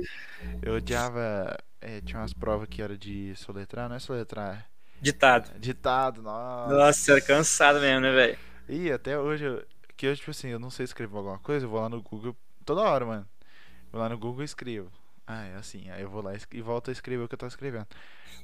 Eu 0.62 0.76
odiava. 0.76 1.58
é, 1.82 2.02
tinha 2.02 2.19
umas 2.21 2.34
provas 2.34 2.67
que 2.69 2.82
era 2.82 2.97
de 2.97 3.36
soletrar, 3.36 3.89
não 3.89 3.95
é 3.95 4.00
soletrar. 4.00 4.69
Ditado. 5.02 5.50
Ditado, 5.60 6.21
nossa. 6.21 6.76
Nossa, 6.76 7.12
era 7.13 7.21
cansado 7.21 7.80
mesmo, 7.80 8.02
né, 8.02 8.12
velho? 8.12 8.38
E 8.67 8.91
até 8.91 9.17
hoje, 9.17 9.45
eu- 9.45 9.65
que 9.97 10.06
eu, 10.08 10.15
tipo 10.15 10.32
assim, 10.32 10.47
eu 10.50 10.60
não 10.60 10.69
sei 10.69 10.84
escrever 10.86 11.15
alguma 11.17 11.39
coisa, 11.39 11.65
eu 11.65 11.69
vou 11.69 11.80
lá 11.82 11.89
no 11.89 12.02
Google 12.02 12.36
toda 12.65 12.82
hora, 12.82 13.06
mano. 13.06 13.28
Vou 13.91 14.02
lá 14.02 14.10
no 14.10 14.17
Google 14.17 14.41
e 14.43 14.45
escrevo. 14.45 14.91
Ah, 15.28 15.45
é 15.45 15.56
assim. 15.56 15.89
Aí 15.91 16.02
eu 16.04 16.10
vou 16.10 16.21
lá 16.24 16.34
e 16.36 16.39
e 16.54 16.62
volto 16.62 16.89
a 16.89 16.93
escrever 16.93 17.24
o 17.24 17.28
que 17.28 17.36
eu 17.36 17.39
tava 17.39 17.50
escrevendo. 17.50 17.88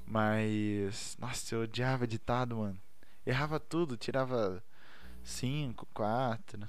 Mas, 0.06 1.17
nossa, 1.19 1.56
eu 1.56 1.62
odiava 1.63 2.08
ditado, 2.08 2.58
mano. 2.58 2.80
Errava 3.28 3.60
tudo, 3.60 3.98
tirava 3.98 4.63
5, 5.22 5.86
4. 5.94 6.66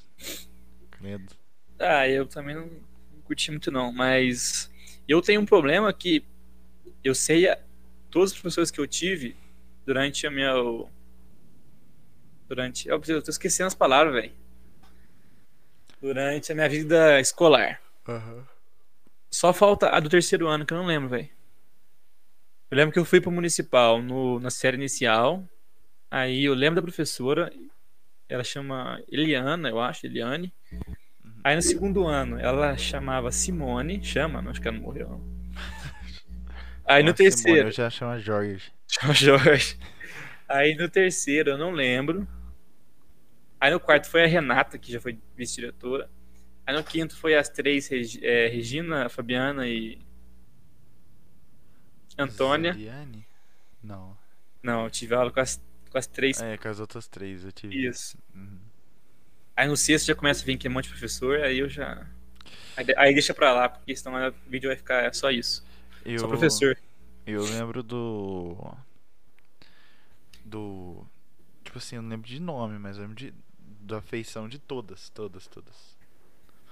Credo. 0.91 1.33
Ah, 1.79 2.09
eu 2.09 2.27
também 2.27 2.57
não 2.57 2.67
não 2.67 3.23
curti 3.23 3.51
muito, 3.53 3.71
não. 3.71 3.93
Mas 3.93 4.69
eu 5.07 5.23
tenho 5.23 5.41
um 5.41 5.47
problema 5.47 5.93
que 5.93 6.25
eu 7.05 7.15
sei 7.15 7.49
a- 7.49 7.59
todos 8.11 8.33
os 8.33 8.39
professores 8.39 8.71
que 8.73 8.81
eu 8.81 8.87
tive 8.89 9.37
durante 9.87 10.27
a 10.27 10.31
minha. 10.31 10.53
Durante. 12.49 12.89
Eu 12.89 13.01
tô 13.01 13.31
esquecendo 13.31 13.69
as 13.69 13.75
palavras, 13.75 14.15
velho. 14.15 14.33
Durante 16.01 16.51
a 16.51 16.55
minha 16.55 16.69
vida 16.69 17.21
escolar. 17.21 17.81
Aham. 18.09 18.47
Só 19.31 19.53
falta 19.53 19.91
a 19.91 20.01
do 20.01 20.09
terceiro 20.09 20.49
ano, 20.49 20.65
que 20.65 20.73
eu 20.73 20.79
não 20.79 20.87
lembro, 20.87 21.09
velho. 21.09 21.29
Eu 22.71 22.77
lembro 22.77 22.93
que 22.93 22.99
eu 22.99 23.05
fui 23.05 23.21
pro 23.21 23.31
municipal 23.31 24.03
no, 24.03 24.41
na 24.41 24.51
série 24.51 24.77
inicial. 24.77 25.47
Aí 26.11 26.45
eu 26.45 26.55
lembro 26.55 26.77
da 26.77 26.83
professora. 26.83 27.53
Ela 28.29 28.45
chama 28.45 29.03
Eliana, 29.09 29.69
eu 29.69 29.81
acho, 29.81 30.07
Eliane. 30.07 30.53
Uhum. 30.71 30.95
Aí 31.43 31.57
no 31.57 31.63
segundo 31.63 32.07
ano, 32.07 32.39
ela 32.39 32.77
chamava 32.77 33.33
Simone. 33.33 34.03
Chama? 34.05 34.43
Não, 34.43 34.51
acho 34.51 34.61
que 34.61 34.69
ela 34.69 34.77
não 34.77 34.85
morreu, 34.85 35.09
não. 35.09 35.39
Aí 36.85 37.03
no 37.03 37.11
Nossa, 37.11 37.23
Simone, 37.23 37.31
terceiro. 37.31 37.69
eu 37.69 37.73
já 37.73 37.91
chamo 37.91 38.19
Jorge. 38.19 38.73
Chama 38.87 39.15
Jorge. 39.15 39.79
Aí 40.49 40.75
no 40.75 40.89
terceiro, 40.89 41.51
eu 41.51 41.59
não 41.59 41.71
lembro. 41.71 42.27
Aí 43.61 43.71
no 43.71 43.81
quarto 43.81 44.09
foi 44.09 44.25
a 44.25 44.27
Renata, 44.27 44.79
que 44.79 44.93
já 44.93 45.01
foi 45.01 45.19
vice-diretora. 45.37 46.11
Aí 46.67 46.75
no 46.75 46.85
quinto 46.85 47.17
foi 47.17 47.35
as 47.35 47.49
três, 47.49 47.91
é, 48.23 48.47
Regina, 48.49 49.09
Fabiana 49.09 49.67
e. 49.67 49.99
Antônia. 52.19 52.73
Zeliane? 52.73 53.27
Não. 53.83 54.17
Não, 54.63 54.85
eu 54.85 54.91
tive 54.91 55.15
aula 55.15 55.31
com 55.31 55.41
as, 55.41 55.61
com 55.89 55.99
as 55.99 56.07
três. 56.07 56.41
É, 56.41 56.57
com 56.57 56.69
as 56.69 56.81
outras 56.81 57.07
três 57.07 57.45
eu 57.45 57.53
tive. 57.53 57.87
Isso. 57.87 58.17
Uhum. 58.35 58.59
Aí 59.57 59.67
no 59.67 59.77
sexto 59.77 60.07
já 60.07 60.15
começa 60.15 60.43
a 60.43 60.47
vir 60.47 60.57
que 60.57 60.69
um 60.69 60.73
monte 60.73 60.85
de 60.85 60.91
professor, 60.91 61.41
aí 61.41 61.59
eu 61.59 61.69
já. 61.69 62.07
Aí, 62.77 62.87
aí 62.97 63.13
deixa 63.13 63.35
pra 63.35 63.53
lá, 63.53 63.69
porque 63.69 63.95
senão 63.97 64.29
o 64.29 64.33
vídeo 64.49 64.69
vai 64.69 64.77
ficar 64.77 65.13
só 65.15 65.31
isso. 65.31 65.67
Eu, 66.05 66.21
Só 66.21 66.29
professor. 66.29 66.79
Eu 67.27 67.43
lembro 67.43 67.83
do. 67.83 68.57
Do. 70.45 71.07
Tipo 71.65 71.79
assim, 71.79 71.97
eu 71.97 72.03
não 72.03 72.09
lembro 72.09 72.27
de 72.27 72.41
nome, 72.41 72.79
mas 72.79 72.97
eu 72.97 73.03
lembro 73.03 73.17
de, 73.17 73.35
da 73.59 74.01
feição 74.01 74.49
de 74.49 74.59
todas, 74.59 75.11
todas, 75.11 75.47
todas. 75.47 75.97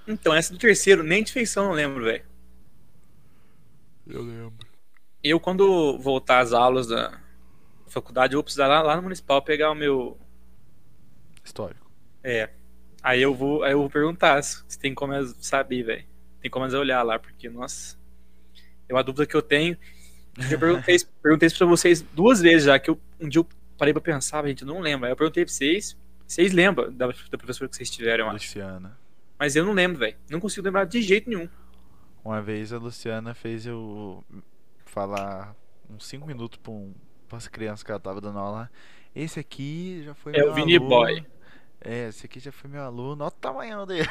Então, 0.09 0.33
essa 0.33 0.53
do 0.53 0.59
terceiro, 0.59 1.03
nem 1.03 1.23
de 1.23 1.33
feição 1.33 1.65
eu 1.65 1.69
não 1.71 1.77
lembro, 1.77 2.05
velho. 2.05 2.25
Eu 4.07 4.23
lembro. 4.23 4.67
Eu, 5.23 5.41
quando 5.41 5.99
voltar 5.99 6.39
às 6.39 6.53
aulas 6.53 6.87
da 6.87 7.21
faculdade, 7.89 8.35
eu 8.35 8.39
vou 8.39 8.45
precisar 8.45 8.67
lá, 8.67 8.83
lá 8.83 8.97
no 8.97 9.03
municipal 9.03 9.43
pegar 9.43 9.71
o 9.71 9.75
meu. 9.75 10.19
Histórico. 11.45 11.91
É. 12.23 12.51
Aí 13.03 13.23
eu 13.23 13.35
vou, 13.35 13.63
aí 13.63 13.73
eu 13.73 13.79
vou 13.79 13.91
perguntar 13.91 14.43
se 14.43 14.79
tem 14.79 14.95
como 14.95 15.15
eu 15.15 15.27
saber, 15.41 15.83
velho. 15.85 16.05
Tem 16.41 16.51
como 16.51 16.67
eu 16.67 16.81
olhar 16.81 17.03
lá, 17.03 17.19
porque, 17.19 17.49
nossa. 17.49 17.97
É 18.89 18.93
uma 18.95 19.03
dúvida 19.03 19.27
que 19.27 19.35
eu 19.35 19.43
tenho. 19.43 19.77
Eu 20.51 20.59
perguntei, 20.59 20.97
perguntei 21.23 21.47
isso 21.47 21.59
pra 21.59 21.67
vocês 21.67 22.03
duas 22.03 22.41
vezes 22.41 22.65
já, 22.65 22.79
que 22.79 22.91
eu, 22.91 23.01
um 23.21 23.29
dia 23.29 23.41
eu 23.41 23.49
parei 23.79 23.93
pra 23.93 24.03
pensar, 24.03 24.47
gente, 24.47 24.63
eu 24.63 24.69
não 24.69 24.81
lembro. 24.81 25.07
Aí 25.07 25.13
eu 25.13 25.17
perguntei 25.17 25.45
pra 25.45 25.53
vocês. 25.53 25.97
Vocês 26.27 26.53
lembram 26.53 26.93
da, 26.93 27.07
da 27.07 27.39
professora 27.39 27.69
que 27.69 27.77
vocês 27.77 27.91
tiveram, 27.91 28.25
eu 28.25 28.31
acho. 28.31 28.47
Luciana. 28.47 28.99
Mas 29.39 29.55
eu 29.55 29.65
não 29.65 29.73
lembro, 29.73 29.99
velho. 29.99 30.17
Não 30.29 30.41
consigo 30.41 30.65
lembrar 30.65 30.85
de 30.85 31.01
jeito 31.03 31.29
nenhum. 31.29 31.49
Uma 32.25 32.43
vez 32.43 32.73
a 32.73 32.79
Luciana 32.79 33.35
fez 33.35 33.67
eu 33.67 34.25
falar 34.85 35.55
uns 35.89 36.07
5 36.07 36.27
minutos 36.27 36.59
pra 36.59 36.73
um, 36.73 36.93
pras 37.27 37.49
crianças 37.49 37.83
que 37.83 37.91
ela 37.91 38.01
tava 38.01 38.21
dando 38.21 38.39
aula. 38.39 38.71
Esse 39.15 39.41
aqui 39.41 40.03
já 40.05 40.15
foi 40.15 40.35
É 40.35 40.39
meu 40.43 40.51
o 40.51 40.55
Vini 40.55 40.77
aluno. 40.77 40.91
Boy. 40.91 41.27
É, 41.81 42.09
esse 42.09 42.27
aqui 42.27 42.41
já 42.41 42.51
foi 42.51 42.69
meu 42.71 42.83
aluno. 42.83 43.23
Olha 43.23 43.29
o 43.29 43.31
tamanho 43.31 43.87
dele. 43.87 44.09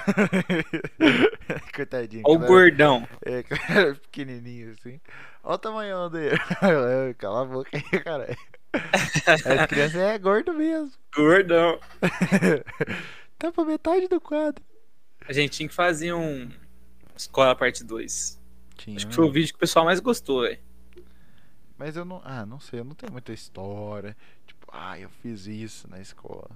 Coitadinho. 1.75 2.23
Olha 2.25 2.35
o 2.35 2.39
cara. 2.39 2.47
gordão. 2.51 3.07
É, 3.25 3.43
cara, 3.43 3.95
pequenininho 3.95 4.71
assim. 4.71 4.99
Olha 5.43 5.55
o 5.55 5.57
tamanho 5.57 6.09
dele. 6.09 6.35
É, 6.61 7.13
Cala 7.19 7.41
a 7.41 7.45
boca 7.45 7.69
aí, 7.73 7.99
cara. 8.01 8.35
As 8.73 9.67
crianças 9.67 9.95
é 9.95 10.17
gordo 10.17 10.53
mesmo. 10.53 10.91
Gordão. 11.13 11.79
Tá 13.37 13.51
pra 13.51 13.65
metade 13.65 14.07
do 14.07 14.19
quadro. 14.21 14.63
A 15.27 15.33
gente 15.33 15.51
tinha 15.51 15.67
que 15.69 15.75
fazer 15.75 16.13
um. 16.13 16.49
Escola 17.15 17.55
parte 17.55 17.83
2. 17.83 18.41
Tinha, 18.75 18.95
Acho 18.97 19.07
que 19.07 19.15
foi 19.15 19.25
o 19.25 19.31
vídeo 19.31 19.49
que 19.49 19.57
o 19.57 19.59
pessoal 19.59 19.85
mais 19.85 19.99
gostou, 19.99 20.41
velho. 20.41 20.59
Mas 21.77 21.95
eu 21.97 22.05
não. 22.05 22.21
Ah, 22.23 22.45
não 22.45 22.59
sei, 22.59 22.79
eu 22.79 22.83
não 22.85 22.95
tenho 22.95 23.11
muita 23.11 23.33
história. 23.33 24.15
Tipo, 24.47 24.67
ah, 24.71 24.99
eu 24.99 25.09
fiz 25.09 25.45
isso 25.47 25.89
na 25.89 25.99
escola. 25.99 26.49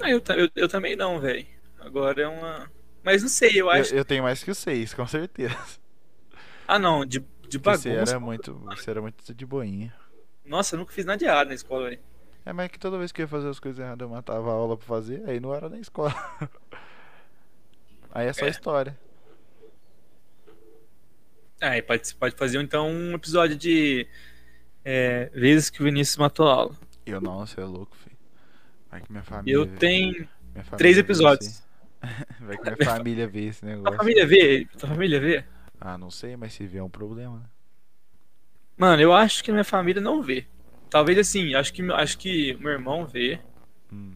Ah, 0.00 0.10
eu, 0.10 0.22
eu, 0.36 0.50
eu 0.54 0.68
também 0.68 0.96
não, 0.96 1.20
velho. 1.20 1.46
Agora 1.80 2.22
é 2.22 2.28
uma. 2.28 2.70
Mas 3.02 3.22
não 3.22 3.28
sei, 3.28 3.52
eu 3.60 3.70
acho. 3.70 3.92
Eu, 3.94 3.98
eu 3.98 4.04
tenho 4.04 4.22
mais 4.22 4.42
que 4.42 4.50
os 4.50 4.58
seis, 4.58 4.92
com 4.94 5.06
certeza. 5.06 5.56
Ah, 6.66 6.78
não, 6.78 7.04
de, 7.04 7.20
de 7.48 7.58
Porque 7.58 7.78
Você 7.78 7.90
bagunça. 7.92 8.10
era 8.12 8.20
muito. 8.20 8.54
Você 8.54 8.90
era 8.90 9.00
muito 9.02 9.34
de 9.34 9.46
boinha. 9.46 9.94
Nossa, 10.44 10.74
eu 10.74 10.78
nunca 10.78 10.92
fiz 10.92 11.04
nada 11.04 11.18
de 11.18 11.24
errado 11.24 11.48
na 11.48 11.54
escola, 11.54 11.88
velho. 11.90 12.00
É, 12.44 12.52
mas 12.52 12.70
que 12.70 12.78
toda 12.78 12.98
vez 12.98 13.10
que 13.12 13.20
eu 13.20 13.24
ia 13.24 13.28
fazer 13.28 13.48
as 13.48 13.58
coisas 13.58 13.78
erradas 13.78 14.06
eu 14.06 14.08
matava 14.08 14.50
a 14.50 14.52
aula 14.54 14.76
pra 14.76 14.86
fazer, 14.86 15.28
aí 15.28 15.40
não 15.40 15.52
era 15.54 15.68
na 15.68 15.78
escola. 15.78 16.14
Aí 18.12 18.28
é 18.28 18.32
só 18.32 18.46
É. 18.46 18.48
história. 18.48 18.98
E 21.60 21.82
pode, 21.82 22.14
pode 22.14 22.36
fazer 22.36 22.60
então 22.60 22.88
um 22.90 23.14
episódio 23.14 23.56
de. 23.56 24.06
É, 24.84 25.30
vezes 25.34 25.70
que 25.70 25.80
o 25.80 25.84
Vinícius 25.84 26.16
matou 26.18 26.48
a 26.48 26.52
aula. 26.52 26.76
Eu 27.04 27.20
não, 27.20 27.46
você 27.46 27.60
é 27.60 27.64
louco, 27.64 27.96
filho. 27.96 28.16
Vai 28.90 29.00
que 29.00 29.10
minha 29.10 29.24
família. 29.24 29.54
Eu 29.54 29.66
vê- 29.66 29.76
tenho 29.76 30.28
minha 30.52 30.64
três 30.76 30.96
vê 30.96 31.00
episódios. 31.00 31.62
Vai 32.40 32.56
que 32.56 32.62
minha 32.70 32.76
família 32.84 33.26
vê 33.26 33.46
esse 33.46 33.60
Tua 33.62 33.68
negócio. 33.70 33.96
família 33.98 34.26
vê? 34.26 34.64
Tua 34.78 34.88
família 34.88 35.18
vê? 35.20 35.44
Ah, 35.80 35.98
não 35.98 36.10
sei, 36.10 36.36
mas 36.36 36.52
se 36.52 36.66
vier 36.66 36.82
um 36.82 36.90
problema, 36.90 37.38
né? 37.38 37.46
Mano, 38.76 39.02
eu 39.02 39.12
acho 39.12 39.42
que 39.42 39.50
minha 39.50 39.64
família 39.64 40.00
não 40.00 40.22
vê. 40.22 40.46
Talvez 40.90 41.18
assim, 41.18 41.54
acho 41.54 41.72
que, 41.72 41.82
acho 41.92 42.18
que 42.18 42.54
meu 42.60 42.70
irmão 42.70 43.06
vê. 43.06 43.40
Hum. 43.92 44.14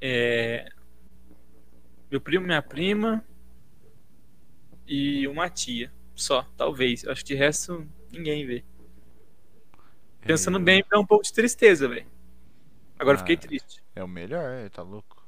É, 0.00 0.70
meu 2.10 2.20
primo, 2.20 2.46
minha 2.46 2.62
prima 2.62 3.22
e 4.86 5.26
uma 5.28 5.50
tia. 5.50 5.92
Só, 6.20 6.42
talvez. 6.54 7.06
Acho 7.06 7.24
que 7.24 7.28
de 7.32 7.34
resto 7.34 7.88
ninguém 8.12 8.46
vê. 8.46 8.62
Pensando 10.20 10.58
É, 10.58 10.60
bem, 10.60 10.84
dá 10.90 10.98
um 10.98 11.06
pouco 11.06 11.24
de 11.24 11.32
tristeza, 11.32 11.88
velho. 11.88 12.06
Agora 12.98 13.16
eu 13.16 13.22
Ah. 13.22 13.24
fiquei 13.26 13.38
triste. 13.38 13.82
É 13.96 14.04
o 14.04 14.08
melhor, 14.08 14.50
é, 14.52 14.68
tá 14.68 14.82
louco. 14.82 15.24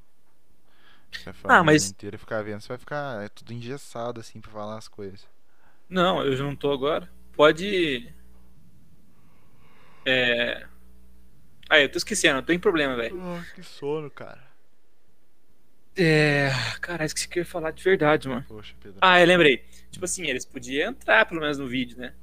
Se 1.11 1.29
a 1.31 1.35
Ah, 1.45 1.65
mas- 1.65 1.89
inteira 1.91 2.19
ficar 2.19 2.43
vendo, 2.43 2.61
você 2.61 2.69
vai 2.69 2.77
ficar 2.79 3.25
é, 3.25 3.29
tudo 3.29 3.55
engessado 3.55 4.21
assim 4.21 4.39
pra 4.39 4.51
falar 4.51 4.77
as 4.77 4.87
coisas. 4.87 5.27
Não, 5.89 6.23
eu 6.23 6.37
já 6.37 6.45
não 6.45 6.55
tô 6.55 6.71
agora. 6.71 7.11
Pode. 7.33 8.13
É. 10.05 10.67
Ah, 11.71 11.81
eu 11.81 11.91
tô 11.91 11.97
esquecendo, 11.97 12.35
não 12.37 12.43
tem 12.43 12.59
problema, 12.59 12.97
velho. 12.97 13.19
Ah, 13.19 13.43
que 13.55 13.63
sono, 13.63 14.11
cara. 14.11 14.43
É. 15.97 16.51
Cara, 16.83 17.05
esqueci 17.07 17.29
que 17.29 17.39
eu 17.39 17.43
ia 17.43 17.47
falar 17.47 17.71
de 17.71 17.83
verdade, 17.83 18.29
mano. 18.29 18.45
Poxa, 18.47 18.75
Pedro. 18.81 18.99
Ah, 19.01 19.21
eu 19.21 19.27
lembrei. 19.27 19.65
Tipo 19.93 20.05
assim, 20.07 20.25
eles 20.27 20.45
podiam 20.45 20.91
entrar 20.91 21.25
pelo 21.27 21.41
menos 21.41 21.59
no 21.59 21.69
vídeo, 21.69 21.97
né? 21.99 22.15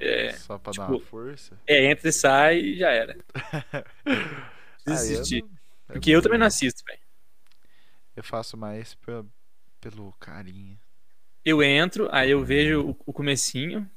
É, 0.00 0.32
Só 0.32 0.58
pra 0.58 0.72
dar 0.72 0.84
tipo, 0.86 0.96
uma 0.96 1.00
força. 1.04 1.60
é 1.66 1.90
entra 1.90 2.08
e 2.08 2.12
sai 2.12 2.58
e 2.58 2.76
já 2.78 2.90
era. 2.90 3.16
Ah, 4.86 4.90
eu 4.90 4.92
Assistir. 4.94 5.42
não- 5.42 5.48
Porque 5.86 6.10
eu 6.10 6.20
também 6.20 6.38
não 6.38 6.46
assisto, 6.46 6.82
velho. 6.86 7.00
Eu 8.14 8.22
faço 8.22 8.54
mais 8.56 8.94
pelo, 8.96 9.26
pelo 9.80 10.12
carinho. 10.20 10.78
Eu 11.42 11.62
entro, 11.62 12.06
aí 12.12 12.30
eu 12.30 12.44
vejo 12.44 12.82
o, 12.88 12.96
o 13.06 13.12
comecinho, 13.12 13.90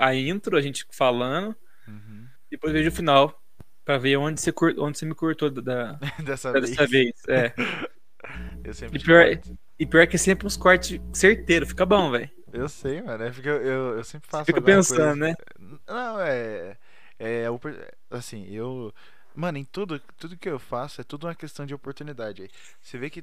a 0.00 0.14
intro, 0.14 0.56
a 0.56 0.60
gente 0.62 0.86
falando, 0.90 1.54
Uhum. 1.86 2.26
depois 2.50 2.72
vejo 2.72 2.88
o 2.88 2.92
final. 2.92 3.42
Pra 3.84 3.98
ver 3.98 4.16
onde 4.16 4.40
você, 4.40 4.50
cur- 4.50 4.74
onde 4.78 4.98
você 4.98 5.04
me 5.06 5.14
cortou 5.14 5.50
da, 5.50 5.92
Dessa 6.24 6.50
dessa 6.52 6.86
vez. 6.86 6.90
vez. 6.90 7.28
É. 7.28 7.54
Eu 8.64 8.72
sempre 8.74 8.98
E 8.98 9.02
pior- 9.04 9.26
corto. 9.28 9.58
E 9.78 9.84
pior 9.86 10.06
que 10.06 10.16
é 10.16 10.18
sempre 10.18 10.46
uns 10.46 10.56
cortes 10.56 11.00
certeiros, 11.12 11.68
fica 11.68 11.84
bom, 11.84 12.10
velho. 12.10 12.30
Eu 12.52 12.68
sei, 12.68 13.02
mano. 13.02 13.24
É 13.24 13.30
porque 13.30 13.48
eu, 13.48 13.60
eu, 13.62 13.96
eu 13.98 14.04
sempre 14.04 14.28
faço 14.30 14.46
Fica 14.46 14.60
pensando, 14.60 14.96
coisa- 14.98 15.16
né? 15.16 15.34
Não, 15.86 16.20
é. 16.20 16.76
É. 17.18 17.50
opor- 17.50 17.76
Assim, 18.10 18.46
eu. 18.50 18.92
Mano, 19.34 19.58
em 19.58 19.64
tudo, 19.64 20.00
tudo 20.18 20.36
que 20.36 20.48
eu 20.48 20.58
faço 20.58 21.00
é 21.00 21.04
tudo 21.04 21.26
uma 21.26 21.34
questão 21.34 21.66
de 21.66 21.74
oportunidade. 21.74 22.48
Você 22.80 22.96
vê 22.96 23.10
que 23.10 23.22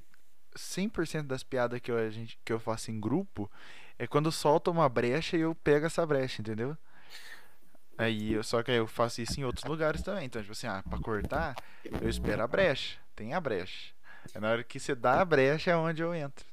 100% 0.55 1.25
das 1.25 1.41
piadas 1.43 1.79
que 1.79 1.89
eu, 1.89 1.97
a 1.97 2.09
gente, 2.11 2.37
que 2.45 2.53
eu 2.53 2.59
faço 2.59 2.91
em 2.91 2.99
grupo 2.99 3.49
é 3.97 4.05
quando 4.05 4.31
solta 4.31 4.69
uma 4.69 4.87
brecha 4.87 5.35
e 5.35 5.41
eu 5.41 5.55
pego 5.55 5.87
essa 5.87 6.05
brecha, 6.05 6.41
entendeu? 6.41 6.77
Aí, 7.97 8.33
eu, 8.33 8.43
só 8.43 8.61
que 8.63 8.71
aí 8.71 8.77
eu 8.77 8.87
faço 8.87 9.21
isso 9.21 9.39
em 9.39 9.43
outros 9.43 9.65
lugares 9.65 10.01
também. 10.01 10.25
Então, 10.25 10.41
tipo 10.41 10.51
assim, 10.51 10.67
ah, 10.67 10.83
pra 10.87 10.99
cortar, 10.99 11.55
eu 12.01 12.09
espero 12.09 12.43
a 12.43 12.47
brecha. 12.47 12.97
Tem 13.15 13.33
a 13.33 13.39
brecha. 13.41 13.93
É 14.33 14.39
na 14.39 14.51
hora 14.51 14.63
que 14.63 14.79
você 14.79 14.95
dá 14.95 15.21
a 15.21 15.25
brecha 15.25 15.71
é 15.71 15.75
onde 15.75 16.01
eu 16.01 16.13
entro. 16.13 16.45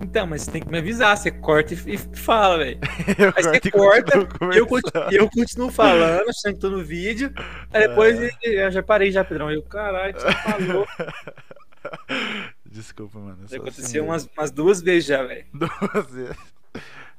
Então, 0.00 0.26
mas 0.26 0.42
você 0.42 0.52
tem 0.52 0.62
que 0.62 0.68
me 0.68 0.78
avisar, 0.78 1.16
você 1.16 1.30
corta 1.30 1.74
e, 1.74 1.98
fala, 1.98 2.58
velho. 2.58 2.78
Aí 3.36 3.42
você 3.42 3.70
corta, 3.70 4.16
eu, 4.54 4.66
continuo, 4.66 5.10
eu 5.10 5.28
continuo 5.30 5.70
falando, 5.72 6.28
achando 6.28 6.54
que 6.54 6.60
tô 6.60 6.70
no 6.70 6.84
vídeo. 6.84 7.32
Aí 7.72 7.88
depois 7.88 8.18
É. 8.20 8.30
eu- 8.42 8.70
já 8.70 8.82
parei 8.82 9.10
já, 9.10 9.24
Pedrão. 9.24 9.50
Eu, 9.50 9.62
caralho, 9.62 10.14
você 10.18 10.32
falou? 10.32 10.86
Desculpa, 12.64 13.18
mano. 13.18 13.38
aconteceu 13.44 13.84
assim 13.84 14.00
umas, 14.00 14.28
umas 14.36 14.50
duas 14.50 14.80
vezes 14.80 15.04
já, 15.08 15.22
velho. 15.22 15.46
Duas 15.52 16.10
vezes. 16.10 16.36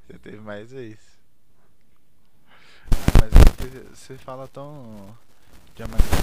Você 0.08 0.17
teve 0.20 0.38
mais 0.38 0.72
vezes. 0.72 1.00
Ah, 2.91 2.96
mas 3.22 3.34
é 3.34 3.84
você 3.93 4.15
fala 4.17 4.48
tão. 4.48 4.96
de 5.76 5.84
uma 5.84 5.89
maneira. 5.89 6.17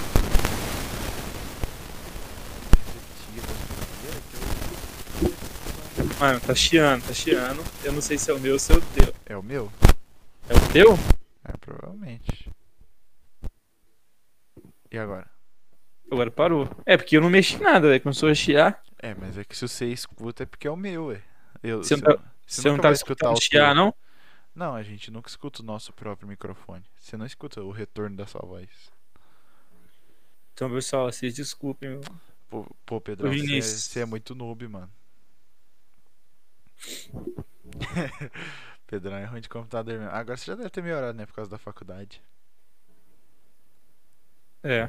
Mano, 6.19 6.41
tá 6.41 6.55
chiando, 6.55 7.07
tá 7.07 7.13
chiando. 7.13 7.63
Eu 7.85 7.93
não 7.93 8.01
sei 8.01 8.17
se 8.17 8.31
é 8.31 8.35
o 8.35 8.39
meu 8.41 8.55
ou 8.55 8.59
se 8.59 8.73
é 8.73 8.77
o 8.77 8.81
teu. 8.81 9.15
É 9.27 9.37
o 9.37 9.43
meu? 9.43 9.71
É 10.49 10.55
o 10.55 10.73
teu? 10.73 10.93
É, 11.45 11.57
provavelmente. 11.59 12.51
E 14.91 14.99
agora? 14.99 15.29
Agora 16.11 16.31
parou. 16.31 16.69
É, 16.87 16.97
porque 16.97 17.17
eu 17.17 17.21
não 17.21 17.31
mexi 17.31 17.59
nada, 17.59 17.89
velho. 17.89 18.01
Começou 18.01 18.29
a 18.29 18.35
chiar. 18.35 18.83
É, 18.99 19.15
mas 19.15 19.37
é 19.37 19.45
que 19.45 19.57
se 19.57 19.67
você 19.67 19.87
escuta 19.87 20.45
é 20.45 20.47
porque 20.47 20.67
é 20.67 20.71
o 20.71 20.77
meu, 20.77 21.07
ué. 21.07 21.21
Eu, 21.63 21.83
Você 21.83 21.97
não 21.97 22.03
você 22.03 22.07
tá, 22.07 22.11
não- 22.23 22.31
você 22.47 22.63
você 22.63 22.69
não 22.69 22.79
tá 22.79 22.93
escutar 22.93 23.15
escutando 23.33 23.37
o 23.39 23.41
chiar, 23.41 23.67
teu. 23.75 23.75
não? 23.75 23.95
Não, 24.55 24.75
a 24.75 24.83
gente 24.83 25.11
nunca 25.11 25.29
escuta 25.29 25.63
o 25.63 25.65
nosso 25.65 25.93
próprio 25.93 26.29
microfone. 26.29 26.85
Você 26.99 27.17
não 27.17 27.27
escuta 27.27 27.61
o 27.61 27.71
retorno 27.73 28.17
da 28.17 28.27
sua 28.27 28.43
voz. 28.47 28.69
Então, 30.53 30.71
pessoal, 30.71 31.11
vocês 31.11 31.35
desculpem. 31.35 31.91
meu. 31.91 32.01
Pô, 32.49 32.65
pô 32.87 33.01
Pedrão, 33.01 33.33
você 33.33 33.59
é, 33.59 33.61
você 33.61 34.01
é 34.01 34.05
muito 34.05 34.35
noob, 34.35 34.69
mano. 34.69 34.91
Pedrão 38.87 39.17
é 39.17 39.25
ruim 39.25 39.41
de 39.41 39.49
computador 39.49 39.99
mesmo. 39.99 40.15
Agora 40.15 40.37
você 40.37 40.47
já 40.47 40.55
deve 40.55 40.71
ter 40.71 40.83
melhorado, 40.83 41.17
né? 41.17 41.27
Por 41.27 41.35
causa 41.35 41.51
da 41.51 41.59
faculdade. 41.59 42.23
É. 44.63 44.89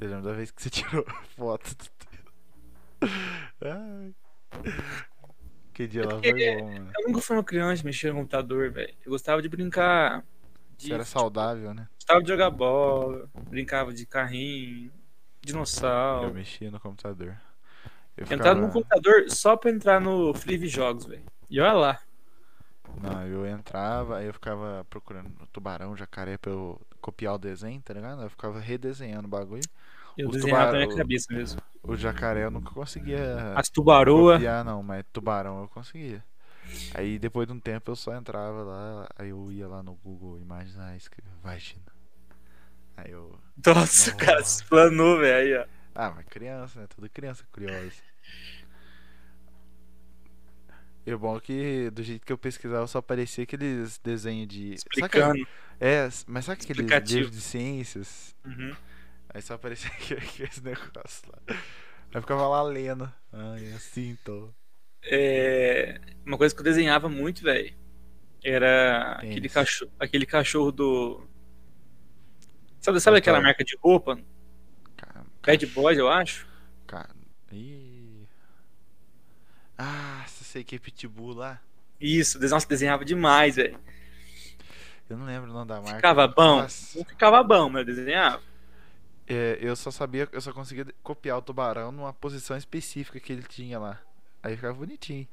Eu 0.00 0.08
lembro 0.08 0.22
da 0.22 0.32
vez 0.32 0.50
que 0.50 0.62
você 0.62 0.70
tirou 0.70 1.04
foto 1.36 1.74
do 1.74 1.84
teu. 1.84 3.08
Ai. 3.62 4.14
Que 5.72 5.88
dia 5.88 6.04
lá 6.06 6.14
porque 6.14 6.30
foi 6.30 6.56
bom, 6.60 6.72
mano. 6.72 6.90
Eu 6.98 7.08
nunca 7.08 7.20
fui 7.20 7.36
uma 7.36 7.44
criança 7.44 7.82
mexer 7.82 8.12
no 8.12 8.18
computador, 8.20 8.70
velho. 8.70 8.94
Eu 9.04 9.10
gostava 9.10 9.42
de 9.42 9.48
brincar. 9.48 10.24
De, 10.76 10.88
Você 10.88 10.94
era 10.94 11.04
saudável, 11.04 11.72
né? 11.74 11.88
Gostava 11.94 12.22
de 12.22 12.28
jogar 12.28 12.50
bola, 12.50 13.28
brincava 13.48 13.92
de 13.92 14.06
carrinho, 14.06 14.86
Eu 14.86 14.92
dinossauro. 15.42 16.34
mexia 16.34 16.70
no 16.70 16.80
computador. 16.80 17.36
Eu 18.16 18.26
ficava... 18.26 18.60
no 18.60 18.70
computador 18.70 19.28
só 19.30 19.56
pra 19.56 19.70
entrar 19.70 20.00
no 20.00 20.32
Flip 20.34 20.66
Jogos, 20.68 21.04
velho. 21.04 21.22
E 21.50 21.60
olha 21.60 21.72
lá. 21.72 22.00
Não, 23.02 23.26
eu 23.26 23.44
entrava, 23.46 24.18
aí 24.18 24.26
eu 24.26 24.32
ficava 24.32 24.86
procurando 24.88 25.28
tubarão, 25.52 25.96
jacaré 25.96 26.38
pra 26.38 26.52
eu 26.52 26.80
copiar 27.00 27.34
o 27.34 27.38
desenho, 27.38 27.80
tá 27.82 27.92
ligado? 27.92 28.22
Eu 28.22 28.30
ficava 28.30 28.60
redesenhando 28.60 29.26
o 29.26 29.30
bagulho. 29.30 29.62
Eu 30.16 30.28
Os 30.28 30.36
desenhava 30.36 30.60
na 30.62 30.66
tubarão- 30.70 30.86
minha 30.86 30.96
cabeça 30.98 31.34
mesmo. 31.34 31.60
O 31.82 31.96
jacaré 31.96 32.44
eu 32.44 32.50
nunca 32.52 32.70
conseguia 32.70 33.52
As 33.56 33.68
tubaroa. 33.68 34.34
copiar, 34.34 34.64
não, 34.64 34.80
mas 34.82 35.04
tubarão 35.12 35.62
eu 35.62 35.68
conseguia. 35.68 36.24
Aí 36.94 37.18
depois 37.18 37.46
de 37.48 37.52
um 37.52 37.58
tempo 37.60 37.90
eu 37.90 37.96
só 37.96 38.14
entrava 38.14 38.62
lá, 38.62 39.08
aí 39.18 39.30
eu 39.30 39.50
ia 39.50 39.66
lá 39.68 39.82
no 39.82 39.94
Google 39.96 40.38
Imagens, 40.38 40.78
ah, 40.78 40.96
escrevia 40.96 41.32
vagina. 41.42 41.82
Aí 42.96 43.10
eu. 43.10 43.36
Nossa, 43.66 44.12
o 44.12 44.16
cara 44.16 44.40
explanou, 44.40 45.18
velho. 45.18 45.56
aí, 45.58 45.62
ó. 45.62 45.66
Ah, 45.94 46.10
mas 46.10 46.26
criança, 46.26 46.80
né? 46.80 46.86
Toda 46.94 47.08
criança 47.08 47.44
curiosa. 47.52 47.92
E 51.06 51.12
o 51.12 51.18
bom 51.18 51.36
é 51.36 51.40
que 51.40 51.90
do 51.90 52.02
jeito 52.02 52.24
que 52.24 52.32
eu 52.32 52.38
pesquisava 52.38 52.86
só 52.86 52.98
aparecia 52.98 53.44
aqueles 53.44 53.98
desenhos 53.98 54.48
de. 54.48 54.72
Explicando. 54.74 55.46
É, 55.78 56.08
mas 56.26 56.46
sabe 56.46 56.62
aqueles 56.62 57.10
livros 57.10 57.30
de 57.30 57.40
ciências? 57.42 58.34
Uhum. 58.44 58.74
Aí 59.28 59.42
só 59.42 59.54
aparecia 59.54 59.90
aqueles 60.16 60.60
negócios 60.62 61.22
lá. 61.26 61.38
Aí 62.14 62.20
ficava 62.20 62.46
lá 62.48 62.62
lendo. 62.62 63.12
Ai, 63.32 63.72
assim, 63.74 64.16
tô. 64.24 64.48
É, 65.02 66.00
Uma 66.24 66.38
coisa 66.38 66.54
que 66.54 66.60
eu 66.60 66.64
desenhava 66.64 67.08
muito, 67.08 67.42
velho, 67.42 67.74
era 68.42 69.18
Tênis. 69.20 69.36
aquele 69.36 69.48
cachorro, 69.50 69.92
aquele 69.98 70.26
cachorro 70.26 70.72
do. 70.72 71.26
Sabe, 72.80 73.00
sabe 73.00 73.18
aquela 73.18 73.38
Qual? 73.38 73.42
marca 73.42 73.64
de 73.64 73.76
roupa? 73.76 74.18
Bad 75.46 75.66
Boys, 75.66 75.98
eu 75.98 76.08
acho. 76.08 76.46
cara. 76.86 77.10
Ih. 77.52 78.26
Ah, 79.76 80.24
se 80.26 80.44
sei 80.44 80.64
que 80.64 80.76
é 80.76 80.78
Pitbull 80.78 81.34
lá. 81.34 81.60
Isso, 82.00 82.38
nossa, 82.48 82.66
desenhava 82.66 83.04
demais, 83.04 83.56
velho. 83.56 83.78
Eu 85.08 85.16
não 85.16 85.26
lembro 85.26 85.50
o 85.50 85.52
nome 85.52 85.68
da 85.68 85.80
marca. 85.80 85.96
Ficava 85.96 86.26
bom. 86.26 86.62
Nossa. 86.62 86.98
Não 86.98 87.04
ficava 87.04 87.42
bom, 87.42 87.68
mas 87.68 87.86
eu 87.86 87.94
desenhava. 87.94 88.42
É, 89.26 89.58
eu 89.60 89.74
só 89.74 89.90
sabia, 89.90 90.28
eu 90.32 90.40
só 90.40 90.52
conseguia 90.52 90.86
copiar 91.02 91.38
o 91.38 91.42
tubarão 91.42 91.90
numa 91.90 92.12
posição 92.12 92.56
específica 92.56 93.18
que 93.20 93.32
ele 93.32 93.42
tinha 93.42 93.78
lá. 93.78 94.00
Aí 94.42 94.54
ficava 94.56 94.74
bonitinho. 94.74 95.26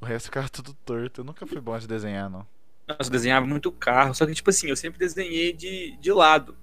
O 0.00 0.04
resto 0.04 0.26
ficava 0.26 0.48
tudo 0.48 0.74
torto. 0.84 1.20
Eu 1.20 1.24
nunca 1.24 1.46
fui 1.46 1.60
bom 1.60 1.78
de 1.78 1.86
desenhar, 1.86 2.28
não. 2.28 2.46
Nossa, 2.86 3.08
eu 3.08 3.10
desenhava 3.10 3.46
muito 3.46 3.70
carro. 3.72 4.14
Só 4.14 4.26
que, 4.26 4.34
tipo 4.34 4.50
assim, 4.50 4.68
eu 4.68 4.76
sempre 4.76 4.98
desenhei 4.98 5.52
de, 5.52 5.96
de 5.98 6.12
lado. 6.12 6.56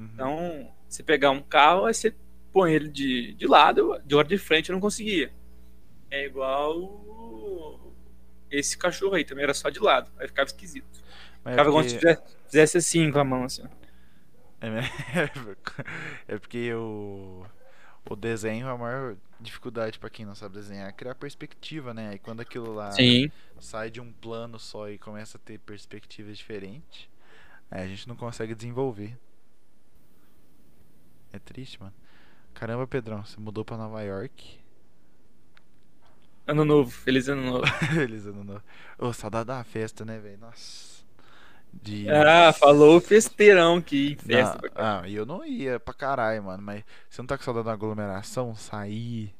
Uhum. 0.00 0.08
Então, 0.14 0.72
você 0.88 1.02
pegar 1.02 1.30
um 1.30 1.42
carro, 1.42 1.84
aí 1.84 1.92
você 1.92 2.14
põe 2.52 2.72
ele 2.72 2.88
de, 2.88 3.34
de 3.34 3.46
lado, 3.46 4.00
de 4.04 4.14
hora 4.16 4.26
de 4.26 4.38
frente 4.38 4.70
eu 4.70 4.72
não 4.72 4.80
conseguia. 4.80 5.30
É 6.10 6.24
igual 6.24 7.94
esse 8.50 8.76
cachorro 8.76 9.14
aí, 9.14 9.24
também 9.24 9.44
era 9.44 9.54
só 9.54 9.68
de 9.68 9.78
lado. 9.78 10.10
Aí 10.18 10.26
ficava 10.26 10.46
esquisito. 10.46 10.88
Mas 11.44 11.52
é 11.52 11.56
Ficava 11.56 11.70
como 11.70 11.84
se 11.84 11.94
porque, 11.94 12.08
fizesse, 12.08 12.36
fizesse 12.46 12.78
assim 12.78 13.12
com 13.12 13.18
a 13.18 13.24
mão, 13.24 13.44
assim. 13.44 13.62
ó. 13.64 13.80
é 16.28 16.38
porque 16.38 16.72
o, 16.74 17.46
o 18.08 18.16
desenho, 18.16 18.68
a 18.68 18.76
maior 18.76 19.16
dificuldade 19.40 19.98
pra 19.98 20.10
quem 20.10 20.26
não 20.26 20.34
sabe 20.34 20.54
desenhar 20.56 20.88
é 20.88 20.92
criar 20.92 21.14
perspectiva, 21.14 21.94
né? 21.94 22.10
Aí 22.10 22.18
quando 22.18 22.40
aquilo 22.40 22.74
lá 22.74 22.90
Sim. 22.90 23.30
sai 23.58 23.90
de 23.90 24.00
um 24.00 24.12
plano 24.12 24.58
só 24.58 24.90
e 24.90 24.98
começa 24.98 25.38
a 25.38 25.40
ter 25.40 25.58
perspectivas 25.60 26.36
diferentes, 26.36 27.08
aí 27.70 27.82
a 27.82 27.86
gente 27.86 28.06
não 28.06 28.16
consegue 28.16 28.54
desenvolver. 28.54 29.16
É 31.32 31.38
triste, 31.38 31.80
mano. 31.80 31.94
Caramba, 32.54 32.86
Pedrão, 32.86 33.24
você 33.24 33.38
mudou 33.40 33.64
pra 33.64 33.76
Nova 33.76 34.02
York. 34.02 34.58
Ano 36.46 36.64
novo, 36.64 36.90
feliz 36.90 37.28
ano 37.28 37.42
novo. 37.42 37.64
Eles 38.02 38.26
andam 38.26 38.44
no... 38.44 38.62
Ô, 38.98 39.12
saudade 39.12 39.46
da 39.46 39.62
festa, 39.62 40.04
né, 40.04 40.18
velho? 40.18 40.38
Nossa. 40.38 41.00
De... 41.72 42.10
Ah, 42.10 42.52
falou 42.52 42.96
o 42.96 43.00
festeirão 43.00 43.76
aqui, 43.76 44.18
em 44.26 44.32
Não, 44.32 44.52
festa. 44.52 44.60
ah, 44.74 45.02
e 45.06 45.14
eu 45.14 45.24
não 45.24 45.44
ia 45.44 45.78
pra 45.78 45.94
caralho, 45.94 46.42
mano. 46.42 46.62
Mas 46.62 46.84
você 47.08 47.22
não 47.22 47.26
tá 47.26 47.38
com 47.38 47.44
saudade 47.44 47.66
da 47.66 47.72
aglomeração? 47.72 48.54
Sair, 48.56 49.32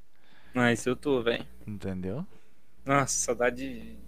Mas 0.54 0.86
eu 0.86 0.94
tô, 0.96 1.22
velho. 1.22 1.46
entendeu? 1.66 2.26
Nossa, 2.84 3.14
saudade. 3.26 3.98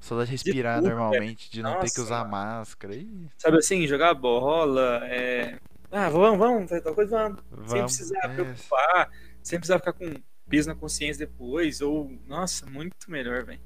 Saudade 0.00 0.28
de 0.28 0.32
respirar 0.32 0.82
tudo, 0.82 0.88
normalmente, 0.88 1.50
de 1.50 1.62
não 1.62 1.76
ter 1.78 1.90
que 1.90 1.98
Nossa, 1.98 2.00
usar 2.00 2.24
máscara. 2.24 2.94
Ih, 2.94 3.28
Sabe 3.38 3.58
assim, 3.58 3.86
jogar 3.86 4.14
bola, 4.14 5.00
é. 5.06 5.58
Ah, 5.90 6.08
vamos, 6.08 6.38
vamos, 6.38 6.68
fazer 6.68 6.82
tal 6.82 6.94
coisa, 6.94 7.16
vamos. 7.16 7.40
Sem 7.40 7.78
vamos. 7.78 7.96
precisar 7.96 8.18
é, 8.24 8.28
preocupar, 8.34 9.10
sem 9.42 9.58
precisar 9.58 9.78
ficar 9.78 9.92
com 9.92 10.14
peso 10.48 10.68
na 10.68 10.74
consciência 10.74 11.26
depois, 11.26 11.80
ou. 11.80 12.10
Nossa, 12.26 12.66
muito 12.66 13.10
melhor, 13.10 13.44
velho. 13.44 13.60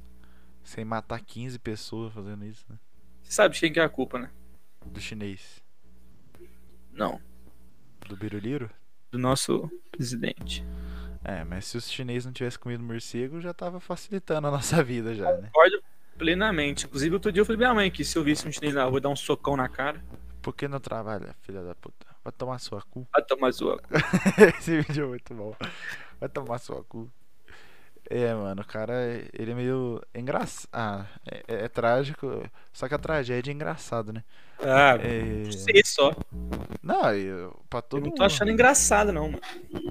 sem 0.62 0.85
matar 0.85 1.20
15 1.20 1.59
pessoas 1.59 2.12
fazendo 2.12 2.44
isso, 2.44 2.64
né? 2.68 2.78
Você 3.22 3.33
sabe 3.33 3.54
de 3.54 3.61
quem 3.61 3.72
que 3.72 3.80
é 3.80 3.85
a 3.85 3.88
culpa, 3.88 4.18
né? 4.18 4.30
Do 4.85 5.00
chinês. 5.00 5.62
Não. 6.92 7.20
Do 8.09 8.16
biruliro? 8.16 8.70
Do 9.11 9.18
nosso 9.18 9.70
presidente. 9.90 10.64
É, 11.22 11.44
mas 11.44 11.66
se 11.66 11.76
os 11.76 11.90
chineses 11.90 12.24
não 12.24 12.33
tivessem 12.33 12.59
comido 12.59 12.83
morcego, 12.83 13.40
já 13.40 13.52
tava 13.52 13.78
facilitando 13.78 14.48
a 14.48 14.50
nossa 14.50 14.83
vida 14.83 15.14
já, 15.14 15.30
né? 15.37 15.48
Concordo 15.52 15.83
plenamente. 16.16 16.87
Inclusive, 16.87 17.14
outro 17.14 17.30
dia 17.33 17.40
eu 17.42 17.44
falei 17.44 17.59
pra 17.59 17.66
minha 17.68 17.74
mãe 17.74 17.90
que 17.90 18.04
se 18.04 18.16
eu 18.16 18.24
visse 18.24 18.46
um 18.48 18.52
chinês 18.52 18.74
na 18.74 18.85
rua 18.85 19.00
dar 19.00 19.09
um 19.11 19.16
socão 19.16 19.56
na 19.56 19.68
cara, 19.68 20.02
Por 20.42 20.54
que 20.54 20.66
não 20.66 20.80
trabalha, 20.80 21.35
filha 21.42 21.62
da 21.62 21.74
puta? 21.74 22.06
Vai 22.22 22.33
tomar 22.33 22.59
sua 22.59 22.83
cu. 22.83 23.06
vai 23.12 23.22
tomar 23.22 23.52
sua. 23.52 23.80
Esse 24.59 24.80
vídeo 24.83 25.04
é 25.04 25.09
muito 25.09 25.35
bom. 25.35 25.54
Vai 26.18 26.28
tomar 26.28 26.59
sua 26.59 26.83
cu. 26.85 27.11
É, 28.12 28.35
mano, 28.35 28.62
o 28.62 28.64
cara, 28.66 28.92
ele 29.33 29.52
é 29.52 29.54
meio 29.54 30.02
engraçado. 30.14 30.68
Ah, 30.72 31.06
é, 31.30 31.42
é- 31.46 31.64
é 31.64 31.68
trágico. 31.68 32.42
Só 32.72 32.88
que 32.88 32.94
a 32.94 32.98
tragédia 32.98 33.52
é 33.52 33.54
engraçado, 33.54 34.12
né? 34.12 34.24
Ah, 34.59 34.96
É... 35.00 35.44
não 35.44 35.52
sei 35.52 35.83
só. 35.85 36.12
Não, 36.83 37.14
eu, 37.14 37.62
pra 37.70 37.80
todo 37.80 38.00
Eu 38.00 38.04
não 38.06 38.11
tô 38.14 38.22
mundo. 38.22 38.26
achando 38.33 38.50
engraçado, 38.50 39.12
não, 39.12 39.28
mano. 39.30 39.40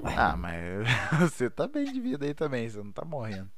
Ah, 0.04 0.36
mas 0.36 0.60
você 1.32 1.48
tá 1.48 1.66
bem 1.66 1.84
de 1.90 1.98
vida 2.00 2.26
aí 2.26 2.34
também, 2.34 2.68
você 2.68 2.78
não 2.78 2.92
tá 2.92 3.04
morrendo. 3.04 3.50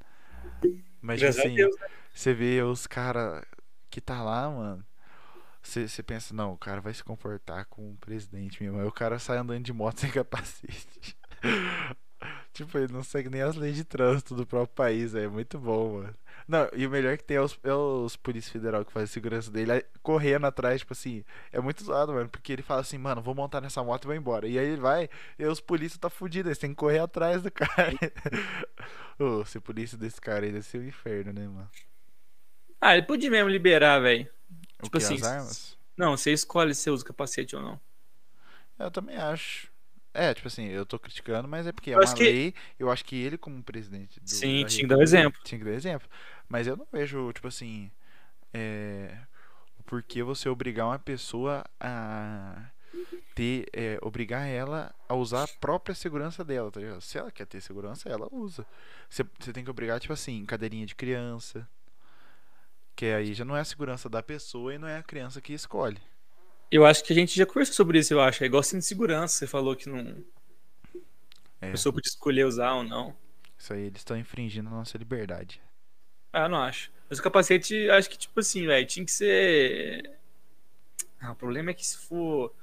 Mas, 1.00 1.18
tipo 1.18 1.32
Graças 1.32 1.38
assim, 1.44 1.54
Deus, 1.56 1.76
né? 1.80 1.86
você 2.14 2.32
vê 2.32 2.62
os 2.62 2.86
caras 2.86 3.44
que 3.90 4.00
tá 4.00 4.22
lá, 4.22 4.48
mano. 4.48 4.84
Você, 5.62 6.02
pensa, 6.02 6.34
não, 6.34 6.52
o 6.52 6.58
cara 6.58 6.80
vai 6.80 6.92
se 6.92 7.04
comportar 7.04 7.66
com 7.66 7.92
o 7.92 7.96
presidente 7.96 8.62
mesmo. 8.62 8.78
Aí 8.80 8.86
o 8.86 8.92
cara 8.92 9.18
sai 9.18 9.38
andando 9.38 9.62
de 9.64 9.72
moto 9.72 9.98
sem 10.00 10.10
capacete. 10.10 11.16
tipo, 12.52 12.76
ele 12.78 12.92
não 12.92 13.02
segue 13.02 13.30
nem 13.30 13.42
as 13.42 13.56
leis 13.56 13.76
de 13.76 13.84
trânsito 13.84 14.34
do 14.34 14.46
próprio 14.46 14.74
país, 14.74 15.14
é 15.14 15.28
muito 15.28 15.58
bom, 15.58 15.94
mano. 16.02 16.14
Não, 16.48 16.68
e 16.74 16.86
o 16.86 16.90
melhor 16.90 17.16
que 17.16 17.24
tem 17.24 17.36
é 17.36 17.40
os, 17.40 17.58
é 17.62 17.72
os 17.72 18.16
polícia 18.16 18.52
federal 18.52 18.84
que 18.84 18.92
fazem 18.92 19.06
segurança 19.06 19.50
dele 19.50 19.72
aí, 19.72 19.84
correndo 20.02 20.46
atrás, 20.46 20.80
tipo 20.80 20.92
assim, 20.92 21.24
é 21.52 21.60
muito 21.60 21.84
zoado, 21.84 22.12
mano, 22.12 22.28
porque 22.28 22.52
ele 22.52 22.62
fala 22.62 22.80
assim, 22.80 22.98
mano, 22.98 23.22
vou 23.22 23.34
montar 23.34 23.60
nessa 23.60 23.82
moto 23.82 24.04
e 24.04 24.06
vou 24.06 24.16
embora. 24.16 24.46
E 24.48 24.58
aí 24.58 24.66
ele 24.66 24.80
vai, 24.80 25.08
e 25.38 25.46
os 25.46 25.60
polícia 25.60 25.98
tá 25.98 26.10
fudidos, 26.10 26.48
eles 26.48 26.58
têm 26.58 26.70
que 26.70 26.76
correr 26.76 26.98
atrás 26.98 27.42
do 27.42 27.50
cara. 27.50 27.92
Ô, 29.18 29.44
ser 29.44 29.60
polícia 29.60 29.96
desse 29.96 30.20
cara 30.20 30.44
aí 30.44 30.52
deve 30.52 30.64
ser 30.64 30.78
um 30.78 30.86
inferno, 30.86 31.32
né, 31.32 31.46
mano? 31.46 31.70
Ah, 32.80 32.96
ele 32.96 33.06
podia 33.06 33.30
mesmo 33.30 33.48
liberar, 33.48 34.00
velho. 34.00 34.28
O 34.82 34.86
Tipo 34.86 34.98
que, 34.98 35.04
assim, 35.04 35.14
as 35.14 35.22
armas? 35.22 35.78
Não, 35.96 36.16
você 36.16 36.32
escolhe 36.32 36.74
se 36.74 36.82
você 36.82 36.90
usa 36.90 37.04
capacete 37.04 37.56
ou 37.56 37.62
não. 37.62 37.80
Eu 38.78 38.90
também 38.90 39.16
acho. 39.16 39.70
É, 40.14 40.34
tipo 40.34 40.48
assim, 40.48 40.66
eu 40.66 40.84
tô 40.84 40.98
criticando, 40.98 41.48
mas 41.48 41.66
é 41.66 41.72
porque 41.72 41.90
é 41.90 41.94
Eu 41.94 41.98
uma 41.98 42.04
acho 42.04 42.14
que- 42.16 42.24
lei. 42.24 42.54
Eu 42.78 42.90
acho 42.90 43.04
que 43.04 43.16
ele, 43.16 43.38
como 43.38 43.62
presidente 43.62 44.20
do, 44.20 44.28
Sim, 44.28 44.64
tinha 44.66 44.82
que 44.82 44.86
dar 44.86 45.00
exemplo. 45.00 45.40
Tinha 45.44 45.58
que 45.58 45.64
dar 45.64 45.72
exemplo. 45.72 46.08
Mas 46.48 46.66
eu 46.66 46.76
não 46.76 46.86
vejo, 46.92 47.32
tipo 47.32 47.48
assim. 47.48 47.90
É, 48.52 49.16
o 49.78 49.82
porquê 49.84 50.22
você 50.22 50.48
obrigar 50.48 50.86
uma 50.86 50.98
pessoa 50.98 51.64
a 51.80 52.66
ter, 53.34 53.66
é, 53.72 53.98
obrigar 54.02 54.46
ela 54.46 54.94
a 55.08 55.14
usar 55.14 55.44
a 55.44 55.48
própria 55.48 55.94
segurança 55.94 56.44
dela, 56.44 56.70
tá 56.70 56.80
ligado? 56.80 57.00
Se 57.00 57.16
ela 57.16 57.30
quer 57.30 57.46
ter 57.46 57.60
segurança, 57.62 58.08
ela 58.10 58.28
usa. 58.30 58.66
Você, 59.08 59.24
você 59.38 59.52
tem 59.52 59.64
que 59.64 59.70
obrigar, 59.70 59.98
tipo 60.00 60.12
assim, 60.12 60.44
cadeirinha 60.44 60.84
de 60.84 60.94
criança. 60.94 61.66
Que 63.02 63.06
aí 63.06 63.34
já 63.34 63.44
não 63.44 63.56
é 63.56 63.60
a 63.60 63.64
segurança 63.64 64.08
da 64.08 64.22
pessoa 64.22 64.72
e 64.72 64.78
não 64.78 64.86
é 64.86 64.96
a 64.98 65.02
criança 65.02 65.40
que 65.40 65.52
escolhe. 65.52 65.98
Eu 66.70 66.86
acho 66.86 67.02
que 67.02 67.12
a 67.12 67.16
gente 67.16 67.36
já 67.36 67.44
conversou 67.44 67.74
sobre 67.74 67.98
isso, 67.98 68.14
eu 68.14 68.20
acho. 68.20 68.44
É 68.44 68.46
igual 68.46 68.62
de 68.62 68.80
segurança. 68.80 69.38
Você 69.38 69.46
falou 69.48 69.74
que 69.74 69.88
não. 69.88 70.24
É. 71.60 71.66
A 71.66 71.70
pessoa 71.72 71.92
podia 71.92 72.08
escolher 72.08 72.46
usar 72.46 72.74
ou 72.74 72.84
não. 72.84 73.12
Isso 73.58 73.72
aí 73.72 73.86
eles 73.86 73.98
estão 73.98 74.16
infringindo 74.16 74.68
a 74.68 74.72
nossa 74.72 74.96
liberdade. 74.96 75.60
Ah, 76.32 76.44
eu 76.44 76.48
não 76.48 76.62
acho. 76.62 76.92
Mas 77.10 77.18
o 77.18 77.22
capacete, 77.24 77.90
acho 77.90 78.08
que, 78.08 78.16
tipo 78.16 78.38
assim, 78.38 78.68
velho, 78.68 78.86
tinha 78.86 79.04
que 79.04 79.10
ser. 79.10 80.08
Ah, 81.20 81.32
o 81.32 81.34
problema 81.34 81.72
é 81.72 81.74
que 81.74 81.84
se 81.84 81.98
for 81.98 82.54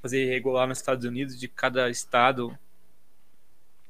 fazer 0.00 0.24
regular 0.24 0.66
nos 0.66 0.78
Estados 0.78 1.04
Unidos, 1.04 1.38
de 1.38 1.48
cada 1.48 1.90
estado 1.90 2.58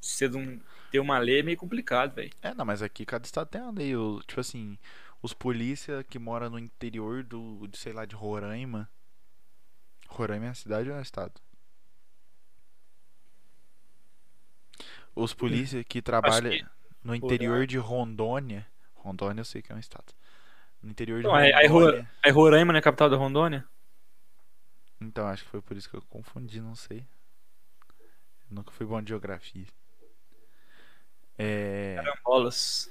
ser 0.01 0.35
um, 0.35 0.59
ter 0.91 0.99
uma 0.99 1.21
lei 1.21 1.39
é 1.39 1.43
meio 1.45 1.57
complicado, 1.57 2.17
velho. 2.17 2.33
É, 2.43 2.53
não, 2.53 2.65
mas 2.65 2.83
aqui 2.83 3.07
cada 3.07 3.25
estado 3.25 3.47
tem 3.47 3.61
uma 3.63 3.71
lei. 3.71 3.95
o- 3.95 4.21
Tipo 4.27 4.41
assim, 4.41 4.77
os 5.23 5.33
polícia 5.33 6.03
que 6.05 6.19
moram 6.19 6.51
no 6.51 6.59
interior 6.59 7.23
do, 7.23 7.67
de, 7.69 7.79
sei 7.79 7.93
lá, 7.93 8.05
de 8.05 8.15
Roraima. 8.15 8.91
Roraima 10.09 10.47
é 10.47 10.49
a 10.51 10.55
cidade 10.55 10.91
ou 10.91 10.97
é 10.97 10.99
o 10.99 11.03
estado? 11.03 11.41
Os 15.15 15.35
polícia 15.35 15.85
que 15.85 16.01
trabalham 16.01 16.51
que 16.51 16.65
no 17.05 17.15
interior 17.15 17.67
de 17.67 17.79
Rondônia. 17.79 18.67
Rondônia 18.95 19.41
eu 19.41 19.45
sei 19.45 19.61
que 19.63 19.71
é 19.73 19.75
um 19.75 19.79
estado. 19.79 20.13
No 20.83 20.91
interior 20.91 21.21
de 21.21 21.27
Então, 21.27 21.35
aí- 21.35 21.53
aí 21.53 21.67
Rondônia. 21.67 22.11
Aí 22.25 22.33
Roraima, 22.33 22.73
né, 22.73 22.81
capital 22.81 23.11
da 23.11 23.17
Rondônia? 23.17 23.65
Então, 25.01 25.27
acho 25.27 25.45
que 25.45 25.51
foi 25.51 25.61
por 25.61 25.77
isso 25.77 25.91
que 25.91 25.97
eu 25.97 26.03
confundi, 26.03 26.61
não 26.61 26.75
sei. 26.75 27.07
Eu 28.49 28.57
nunca 28.57 28.71
fui 28.71 28.87
bom 28.87 29.03
de 29.03 29.09
geografia. 29.11 29.67
É. 31.39 31.97
Bolas. 32.25 32.91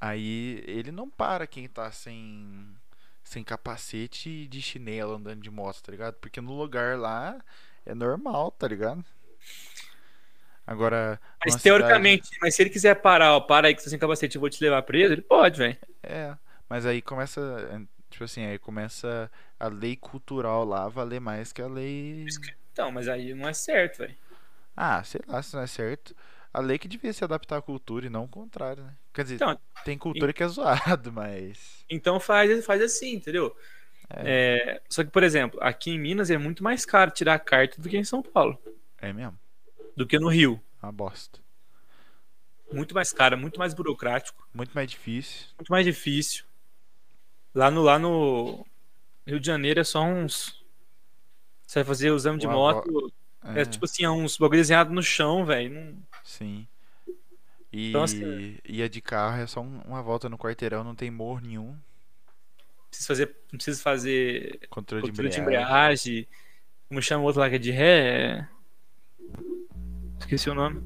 Aí 0.00 0.62
ele 0.66 0.92
não 0.92 1.10
para 1.10 1.46
quem 1.46 1.68
tá 1.68 1.90
sem 1.92 2.76
sem 3.24 3.42
capacete 3.44 4.28
e 4.30 4.46
de 4.48 4.62
chinelo 4.62 5.14
andando 5.14 5.42
de 5.42 5.50
moto, 5.50 5.82
tá 5.82 5.90
ligado? 5.92 6.14
Porque 6.16 6.40
no 6.40 6.52
lugar 6.56 6.96
lá 6.98 7.42
é 7.84 7.94
normal, 7.94 8.52
tá 8.52 8.68
ligado? 8.68 9.04
Agora, 10.66 11.20
Mas 11.44 11.56
teoricamente, 11.56 12.28
mas 12.42 12.54
se 12.54 12.62
ele 12.62 12.70
quiser 12.70 12.96
parar, 12.96 13.34
ó, 13.34 13.40
para 13.40 13.68
aí 13.68 13.74
que 13.74 13.80
você 13.80 13.84
tá 13.86 13.90
sem 13.90 13.98
capacete, 13.98 14.36
eu 14.36 14.40
vou 14.40 14.50
te 14.50 14.62
levar 14.62 14.82
preso, 14.82 15.12
ele 15.12 15.22
pode, 15.22 15.58
velho. 15.58 15.78
cidade- 16.02 16.02
é, 16.02 16.38
mas 16.68 16.86
aí 16.86 17.02
começa, 17.02 17.40
tipo 18.10 18.24
assim, 18.24 18.44
aí 18.46 18.58
começa 18.58 19.30
a 19.58 19.68
lei 19.68 19.96
cultural 19.96 20.64
lá 20.64 20.88
valer 20.88 21.20
mais 21.20 21.52
que 21.52 21.62
a 21.62 21.66
lei. 21.68 22.38
Então, 22.72 22.92
mas 22.92 23.08
aí 23.08 23.34
não 23.34 23.48
é 23.48 23.52
certo, 23.52 23.98
velho. 23.98 24.16
Ah, 24.76 25.02
sei 25.04 25.20
lá 25.26 25.42
se 25.42 25.54
não 25.54 25.62
é 25.62 25.66
certo. 25.66 26.14
A 26.56 26.60
lei 26.60 26.78
que 26.78 26.88
devia 26.88 27.12
se 27.12 27.22
adaptar 27.22 27.58
à 27.58 27.60
cultura 27.60 28.06
e 28.06 28.08
não 28.08 28.24
o 28.24 28.28
contrário, 28.28 28.82
né? 28.82 28.94
Quer 29.12 29.24
dizer, 29.24 29.34
Então, 29.34 29.58
tem 29.84 29.98
cultura 29.98 30.32
que 30.32 30.42
é 30.42 30.48
zoado, 30.48 31.12
mas 31.12 31.84
Então 31.86 32.18
faz, 32.18 32.64
faz 32.64 32.80
assim, 32.80 33.12
entendeu? 33.12 33.54
É, 34.08 34.80
só 34.88 35.04
que, 35.04 35.10
por 35.10 35.22
exemplo, 35.22 35.58
aqui 35.62 35.90
em 35.90 35.98
Minas 35.98 36.30
é 36.30 36.38
muito 36.38 36.64
mais 36.64 36.86
caro 36.86 37.10
tirar 37.10 37.34
a 37.34 37.38
carta 37.38 37.78
do 37.82 37.86
que 37.90 37.98
em 37.98 38.04
São 38.04 38.22
Paulo, 38.22 38.58
é 38.96 39.12
mesmo, 39.12 39.38
do 39.94 40.06
que 40.06 40.18
no 40.18 40.28
Rio. 40.28 40.58
uma 40.82 40.90
bosta. 40.90 41.38
Muito 42.72 42.94
mais 42.94 43.12
caro, 43.12 43.36
muito 43.36 43.58
mais 43.58 43.74
burocrático, 43.74 44.48
Muito 44.54 44.72
mais 44.72 44.90
difícil. 44.90 45.48
muito 45.58 45.68
mais 45.68 45.84
difícil. 45.84 46.46
Lá 47.54 47.70
no, 47.70 47.82
lá 47.82 47.98
no 47.98 48.66
Rio 49.26 49.38
de 49.38 49.46
Janeiro 49.46 49.78
é 49.78 49.84
só 49.84 50.02
uns. 50.02 50.64
Você 51.66 51.80
vai 51.80 51.84
fazer 51.84 52.10
o 52.12 52.16
exame 52.16 52.38
de 52.38 52.46
Uma 52.46 52.54
moto, 52.54 53.12
é, 53.44 53.64
tipo 53.66 53.84
assim, 53.84 54.04
é 54.04 54.10
uns 54.10 54.38
bagulho 54.38 54.60
desenhado 54.60 54.90
no 54.94 55.02
chão, 55.02 55.44
velho. 55.44 55.74
Não... 55.74 56.15
Sim. 56.26 56.66
E, 57.72 57.90
Então, 57.90 58.02
assim- 58.02 58.58
e 58.64 58.82
a 58.82 58.88
de 58.88 59.00
carro 59.00 59.40
é 59.40 59.46
só 59.46 59.60
um- 59.60 59.80
uma 59.82 60.02
volta 60.02 60.28
no 60.28 60.36
quarteirão, 60.36 60.82
não 60.82 60.94
tem 60.94 61.10
morro 61.10 61.40
nenhum. 61.40 61.78
precisa 62.90 63.06
fazer, 63.08 63.36
não 63.52 63.56
precisa 63.58 63.82
fazer 63.82 64.66
Controle, 64.70 65.02
controle 65.02 65.28
de 65.28 65.34
de 65.36 65.40
embreagem. 65.40 65.42
embreagem. 65.42 66.28
Como 66.88 67.02
chama 67.02 67.22
o 67.22 67.26
outro 67.26 67.40
lá 67.40 67.48
que 67.50 67.56
é 67.56 67.58
de 67.58 67.70
ré? 67.70 68.38
É... 68.38 68.48
Esqueci 70.18 70.48
o 70.48 70.54
nome. 70.54 70.82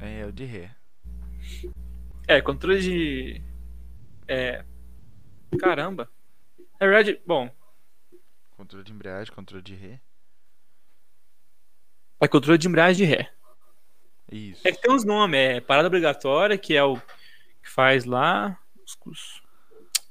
É, 0.00 0.26
o 0.26 0.32
de 0.32 0.44
ré. 0.44 0.74
É, 2.26 2.40
controle 2.40 2.80
de. 2.80 3.42
É. 4.26 4.64
Caramba. 5.60 6.10
Na 6.80 6.86
verdade, 6.86 7.20
bom, 7.26 7.48
Controle 8.56 8.84
de 8.84 8.92
embreagem, 8.92 9.32
controle 9.34 9.62
de 9.62 9.74
ré. 9.74 10.00
é 12.20 12.26
controle 12.28 12.58
de 12.58 12.68
embreagem 12.68 13.06
de 13.06 13.12
ré. 13.14 13.32
Isso. 14.32 14.66
É 14.66 14.72
que 14.72 14.80
tem 14.80 14.92
uns 14.92 15.04
nomes, 15.04 15.38
é 15.38 15.60
parada 15.60 15.88
obrigatória, 15.88 16.56
que 16.58 16.74
é 16.74 16.82
o 16.82 16.96
que 16.96 17.70
faz 17.70 18.04
lá. 18.04 18.58
os 19.06 19.42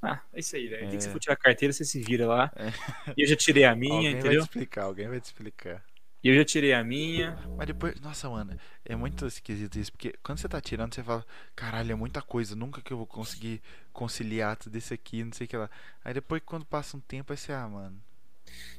Ah, 0.02 0.20
é 0.34 0.40
isso 0.40 0.56
aí, 0.56 0.68
velho. 0.68 0.88
Tem 0.90 0.98
que 0.98 1.04
se 1.04 1.10
É. 1.10 1.12
for 1.12 1.20
tirar 1.20 1.34
a 1.34 1.38
carteira, 1.38 1.72
você 1.74 1.86
se 1.86 2.02
vira 2.02 2.26
lá. 2.28 2.52
É. 2.56 2.70
E 3.16 3.24
eu 3.24 3.28
já 3.28 3.36
tirei 3.36 3.66
a 3.66 3.76
minha, 3.76 3.94
alguém 3.96 4.12
vai 4.12 4.14
te 4.14 4.20
entendeu? 4.28 4.42
explicar, 4.42 4.84
alguém 4.84 5.08
vai 5.08 5.20
te 5.20 5.26
explicar. 5.26 5.84
E 6.24 6.30
eu 6.30 6.36
já 6.36 6.46
tirei 6.46 6.74
a 6.74 6.84
minha. 6.84 7.38
Mas 7.58 7.68
depois, 7.68 8.00
nossa, 8.00 8.30
mano, 8.30 8.58
é 8.86 8.96
muito 8.96 9.26
esquisito 9.26 9.78
isso, 9.80 9.92
porque 9.92 10.14
quando 10.24 10.38
você 10.40 10.48
tá 10.48 10.62
tirando, 10.62 10.94
você 10.94 11.04
fala, 11.04 11.26
caralho, 11.56 11.92
é 11.92 11.96
muita 11.96 12.22
coisa, 12.22 12.56
nunca 12.56 12.82
que 12.82 12.94
eu 12.94 12.98
vou 12.98 13.08
conseguir 13.08 13.62
conciliar 13.92 14.56
tudo 14.56 14.78
isso 14.78 14.94
aqui, 14.94 15.24
não 15.24 15.34
sei 15.34 15.46
o 15.46 15.48
que 15.48 15.58
lá. 15.58 15.70
Aí 16.04 16.14
depois, 16.14 16.42
quando 16.46 16.64
passa 16.66 16.96
um 16.96 17.00
tempo, 17.00 17.34
aí 17.34 17.38
você, 17.38 17.52
ah, 17.52 17.68
mano, 17.68 18.00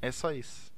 é 0.00 0.10
só 0.12 0.32
isso. 0.32 0.71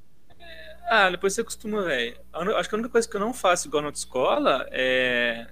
Ah, 0.86 1.10
depois 1.10 1.32
você 1.34 1.40
acostuma, 1.40 1.82
velho. 1.82 2.18
Acho 2.32 2.68
que 2.68 2.74
a 2.74 2.78
única 2.78 2.90
coisa 2.92 3.08
que 3.08 3.16
eu 3.16 3.20
não 3.20 3.32
faço 3.32 3.68
igual 3.68 3.82
na 3.82 3.88
autoescola 3.88 4.66
é. 4.70 5.46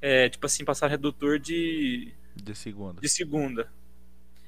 É, 0.00 0.28
tipo 0.28 0.44
assim, 0.44 0.64
passar 0.64 0.88
redutor 0.88 1.38
de, 1.38 2.12
De 2.36 2.54
segunda. 2.54 3.00
de 3.00 3.08
segunda. 3.08 3.72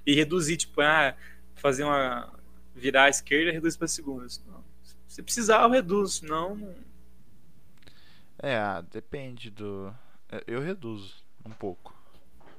E 0.06 0.14
reduzir, 0.14 0.56
tipo, 0.56 0.80
ah, 0.82 1.16
fazer 1.54 1.84
uma. 1.84 2.32
virar 2.74 3.04
à 3.04 3.08
esquerda 3.08 3.50
e 3.50 3.54
reduzir 3.54 3.78
pra 3.78 3.88
segunda. 3.88 4.28
Senão, 4.28 4.62
se 5.08 5.22
precisar, 5.22 5.62
eu 5.62 5.70
reduzo, 5.70 6.20
senão. 6.20 6.74
É, 8.38 8.56
ah, 8.56 8.82
depende 8.82 9.50
do. 9.50 9.94
é, 10.30 10.44
Eu 10.46 10.60
reduzo 10.60 11.24
um 11.44 11.50
pouco. 11.50 11.94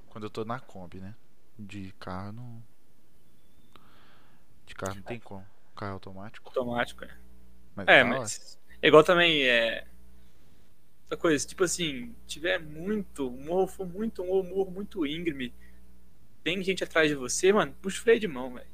Quando 0.09 0.23
eu 0.23 0.29
tô 0.29 0.43
na 0.43 0.59
Kombi, 0.59 0.99
né? 0.99 1.13
De 1.59 1.93
carro 1.99 2.31
não. 2.31 2.63
De 4.65 4.73
carro 4.73 4.95
não 4.95 5.03
tem 5.03 5.19
como. 5.19 5.45
Carro 5.77 5.93
automático. 5.93 6.49
automático, 6.49 7.05
é. 7.05 7.17
Mas 7.75 7.87
É, 7.87 8.03
mas. 8.03 8.59
É 8.81 8.87
igual 8.87 9.03
também, 9.03 9.43
é. 9.43 9.85
Essa 11.05 11.15
coisa, 11.15 11.47
tipo 11.47 11.63
assim, 11.63 12.13
tiver 12.25 12.59
muito, 12.59 13.29
o 13.29 13.31
morro 13.31 13.67
for 13.67 13.87
muito, 13.87 14.21
um 14.21 14.43
morro 14.43 14.69
muito 14.69 15.05
íngreme, 15.05 15.53
tem 16.43 16.61
gente 16.63 16.83
atrás 16.83 17.09
de 17.09 17.15
você, 17.15 17.53
mano, 17.53 17.73
puxa 17.81 17.99
o 17.99 18.03
freio 18.03 18.19
de 18.19 18.27
mão, 18.27 18.53
velho. 18.53 18.67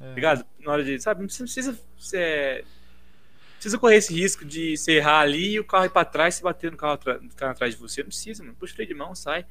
É, 0.00 0.14
Ligado? 0.14 0.44
Na 0.58 0.72
hora 0.72 0.82
de. 0.82 0.98
Sabe, 0.98 1.20
não 1.20 1.28
precisa. 1.28 1.78
Você, 1.98 2.64
precisa 3.54 3.78
correr 3.78 3.96
esse 3.96 4.14
risco 4.14 4.44
de 4.44 4.76
você 4.76 4.92
errar 4.92 5.20
ali 5.20 5.52
e 5.52 5.60
o 5.60 5.64
carro 5.64 5.84
ir 5.84 5.90
pra 5.90 6.04
trás 6.04 6.38
e 6.38 6.42
bater 6.42 6.70
no 6.70 6.76
carro, 6.76 6.98
no 7.20 7.34
carro 7.34 7.52
atrás 7.52 7.74
de 7.74 7.80
você. 7.80 8.02
Não 8.02 8.08
precisa, 8.08 8.42
mano. 8.42 8.56
Puxa 8.58 8.72
o 8.72 8.74
freio 8.76 8.88
de 8.88 8.94
mão, 8.94 9.14
sai. 9.14 9.44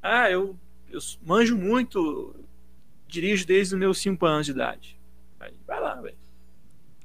Ah, 0.00 0.30
eu, 0.30 0.56
eu 0.88 1.00
manjo 1.22 1.56
muito, 1.56 2.36
dirijo 3.06 3.44
desde 3.46 3.74
os 3.74 3.80
meus 3.80 3.98
5 3.98 4.24
anos 4.24 4.46
de 4.46 4.52
idade. 4.52 4.97
Vai, 5.38 5.52
vai 5.66 5.80
lá, 5.80 5.94
velho. 6.00 6.16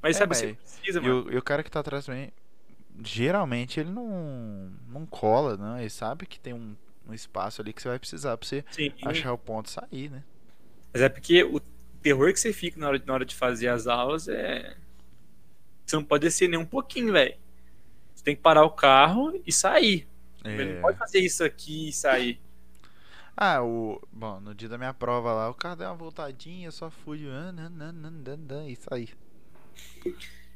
Mas 0.01 0.15
É, 0.15 0.19
sabe, 0.19 0.29
mas- 0.29 0.37
você 0.39 0.53
precisa, 0.53 0.99
E 0.99 1.01
mano. 1.01 1.25
o, 1.25 1.31
e 1.33 1.37
o 1.37 1.41
cara 1.41 1.63
que 1.63 1.71
tá 1.71 1.79
atrás 1.79 2.05
também, 2.05 2.31
geralmente 3.03 3.79
ele 3.79 3.91
não, 3.91 4.71
não 4.89 5.05
cola, 5.05 5.57
né? 5.57 5.81
Ele 5.81 5.89
sabe 5.89 6.25
que 6.25 6.39
tem 6.39 6.53
um, 6.53 6.75
um 7.07 7.13
espaço 7.13 7.61
ali 7.61 7.73
que 7.73 7.81
você 7.81 7.89
vai 7.89 7.99
precisar 7.99 8.37
pra 8.37 8.47
você 8.47 8.63
Sim, 8.71 8.91
achar 9.03 9.33
o 9.33 9.37
ponto 9.37 9.67
e 9.67 9.71
sair, 9.71 10.09
né? 10.09 10.23
mas 10.93 11.01
é 11.01 11.09
porque 11.09 11.43
o 11.43 11.59
terror 12.03 12.31
que 12.31 12.39
você 12.39 12.53
fica 12.53 12.79
na 12.79 12.87
hora, 12.87 13.01
na 13.05 13.13
hora 13.13 13.25
de 13.25 13.35
fazer 13.35 13.67
as 13.67 13.87
aulas 13.87 14.27
é. 14.27 14.75
Você 15.85 15.95
não 15.95 16.03
pode 16.03 16.23
descer 16.25 16.47
nem 16.47 16.59
um 16.59 16.65
pouquinho, 16.65 17.11
velho. 17.11 17.35
Você 18.15 18.23
tem 18.23 18.35
que 18.35 18.41
parar 18.41 18.63
o 18.63 18.69
carro 18.71 19.41
e 19.45 19.51
sair. 19.51 20.07
Ele 20.45 20.61
É. 20.71 20.73
não 20.75 20.81
pode 20.81 20.97
fazer 20.97 21.19
isso 21.19 21.43
aqui 21.43 21.89
e 21.89 21.93
sair. 21.93 22.39
Ah, 23.35 23.63
o. 23.63 24.01
Bom, 24.11 24.39
no 24.39 24.53
dia 24.53 24.69
da 24.69 24.77
minha 24.77 24.93
prova 24.93 25.33
lá, 25.33 25.49
o 25.49 25.53
carro 25.53 25.75
deu 25.75 25.87
uma 25.87 25.95
voltadinha, 25.95 26.67
eu 26.67 26.71
só 26.71 26.89
fui. 26.89 27.25
ah, 27.29 28.67
E 28.67 28.75
saí. 28.75 29.09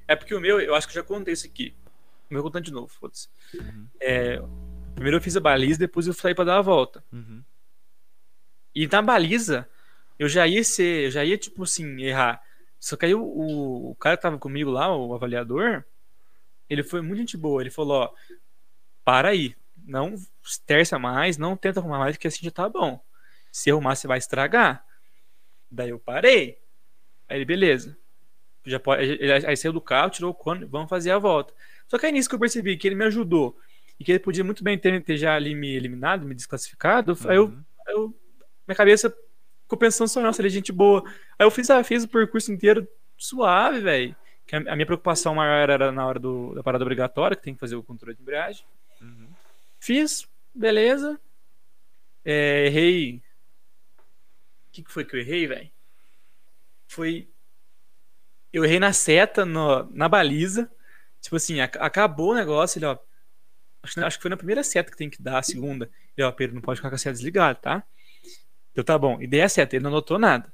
É 0.08 0.16
porque 0.16 0.34
o 0.34 0.40
meu, 0.40 0.60
eu 0.60 0.76
acho 0.76 0.88
que 0.88 0.98
eu 0.98 1.02
já 1.02 1.08
contei 1.08 1.34
isso 1.34 1.48
aqui. 1.48 1.76
O 2.30 2.34
meu 2.34 2.44
contando 2.44 2.66
de 2.66 2.72
novo, 2.72 2.88
foda-se. 2.88 3.30
Uhum. 3.54 3.88
É, 4.00 4.42
primeiro 4.94 5.18
eu 5.18 5.22
fiz 5.22 5.36
a 5.36 5.40
baliza, 5.40 5.80
depois 5.80 6.08
eu 6.08 6.14
saí 6.14 6.36
pra 6.36 6.46
dar 6.46 6.58
a 6.58 6.62
volta. 6.62 7.04
Uhum. 7.12 7.44
E 8.76 8.88
na 8.88 9.02
baliza, 9.02 9.68
eu 10.20 10.30
já 10.30 10.46
ia 10.48 10.64
ser, 10.64 11.06
eu 11.06 11.12
já 11.12 11.26
ia, 11.26 11.38
tipo 11.38 11.64
assim, 11.64 12.02
errar. 12.02 12.42
Só 12.80 12.96
que 12.96 13.06
aí 13.06 13.16
o, 13.16 13.24
o, 13.24 13.92
o 13.92 13.96
cara 13.96 14.16
que 14.16 14.22
tava 14.22 14.38
comigo 14.38 14.70
lá, 14.70 14.96
o 14.96 15.14
avaliador, 15.14 15.84
ele 16.70 16.84
foi 16.84 17.02
muito 17.02 17.20
gente 17.20 17.38
boa. 17.38 17.62
Ele 17.62 17.72
falou, 17.72 18.04
ó, 18.04 18.14
para 19.04 19.30
aí. 19.30 19.56
Não 19.88 20.16
terça 20.66 21.00
mais, 21.00 21.38
não 21.38 21.56
tenta 21.56 21.80
arrumar 21.80 22.00
mais, 22.00 22.16
porque 22.16 22.28
assim 22.28 22.44
já 22.44 22.52
tá 22.52 22.68
bom. 22.68 23.02
Se 23.52 23.72
arrumar, 23.72 23.96
você 23.96 24.06
vai 24.06 24.18
estragar. 24.18 24.86
Daí 25.72 25.90
eu 25.90 26.00
parei. 26.00 26.60
Aí 27.28 27.38
ele, 27.38 27.46
beleza. 27.46 27.98
Já 28.66 28.80
pode, 28.80 29.02
aí 29.46 29.56
saiu 29.56 29.72
do 29.72 29.80
carro, 29.80 30.10
tirou 30.10 30.32
o 30.32 30.34
cone, 30.34 30.66
vamos 30.66 30.90
fazer 30.90 31.12
a 31.12 31.18
volta. 31.18 31.54
Só 31.88 31.98
que 31.98 32.06
aí 32.06 32.12
nisso 32.12 32.28
que 32.28 32.36
eu 32.36 32.40
percebi 32.40 32.76
que 32.76 32.88
ele 32.88 32.96
me 32.96 33.06
ajudou 33.06 33.58
e 33.98 34.04
que 34.04 34.12
ele 34.12 34.20
podia 34.20 34.44
muito 34.44 34.64
bem 34.64 34.78
ter, 34.78 35.02
ter 35.04 35.18
já 35.18 35.36
ali 35.36 35.56
me 35.56 35.74
eliminado, 35.74 36.26
me 36.26 36.36
desclassificado, 36.36 37.14
uhum. 37.14 37.30
aí 37.30 37.38
eu, 37.38 37.46
uhum. 37.46 37.64
eu, 37.88 38.16
minha 38.68 38.76
cabeça 38.76 39.16
ficou 39.64 39.78
pensando 39.78 40.10
só, 40.10 40.22
nossa, 40.22 40.42
ele 40.42 40.50
é 40.50 40.52
gente 40.52 40.72
boa. 40.72 41.04
Aí 41.40 41.46
eu 41.46 41.52
fiz, 41.52 41.70
ah, 41.70 41.84
fiz 41.84 42.04
o 42.04 42.10
percurso 42.10 42.52
inteiro 42.52 42.88
suave, 43.18 43.80
velho. 43.80 44.16
A, 44.52 44.74
a 44.74 44.76
minha 44.76 44.86
preocupação 44.86 45.36
maior 45.36 45.70
era 45.70 45.92
na 45.92 46.06
hora 46.06 46.20
do, 46.20 46.54
da 46.54 46.62
parada 46.62 46.84
obrigatória, 46.84 47.36
que 47.36 47.44
tem 47.44 47.54
que 47.54 47.60
fazer 47.60 47.76
o 47.76 47.84
controle 47.84 48.16
de 48.16 48.22
embreagem. 48.22 48.66
Fiz, 49.80 50.28
beleza. 50.54 51.20
É, 52.24 52.66
errei. 52.66 53.22
O 53.98 54.72
que, 54.72 54.84
que 54.84 54.92
foi 54.92 55.06
que 55.06 55.16
eu 55.16 55.20
errei, 55.20 55.48
velho? 55.48 55.72
Foi. 56.88 57.28
Eu 58.52 58.66
errei 58.66 58.80
na 58.80 58.94
seta, 58.94 59.46
no, 59.46 59.90
na 59.92 60.10
baliza. 60.10 60.70
Tipo 61.22 61.36
assim, 61.36 61.60
acabou 61.60 62.32
o 62.32 62.36
negócio, 62.36 62.80
ele, 62.80 62.86
ó. 62.86 62.98
Acho, 63.84 64.04
acho 64.04 64.18
que 64.18 64.22
foi 64.22 64.30
na 64.30 64.38
primeira 64.38 64.64
seta 64.64 64.92
que 64.92 64.98
tem 64.98 65.10
que 65.10 65.22
dar, 65.22 65.40
a 65.40 65.44
segunda. 65.44 65.90
Ele, 66.16 66.26
ó, 66.26 66.32
Pedro, 66.32 66.56
não 66.56 66.62
pode 66.62 66.80
ficar 66.80 66.90
com 66.90 66.96
a 66.96 66.98
seta 66.98 67.14
desligada, 67.14 67.56
tá? 67.56 67.84
Eu, 68.76 68.84
tá 68.84 68.98
bom. 68.98 69.22
E 69.22 69.28
dei 69.28 69.42
a 69.42 69.50
seta, 69.50 69.76
ele 69.76 69.84
não 69.84 69.92
notou 69.92 70.20
nada. 70.20 70.54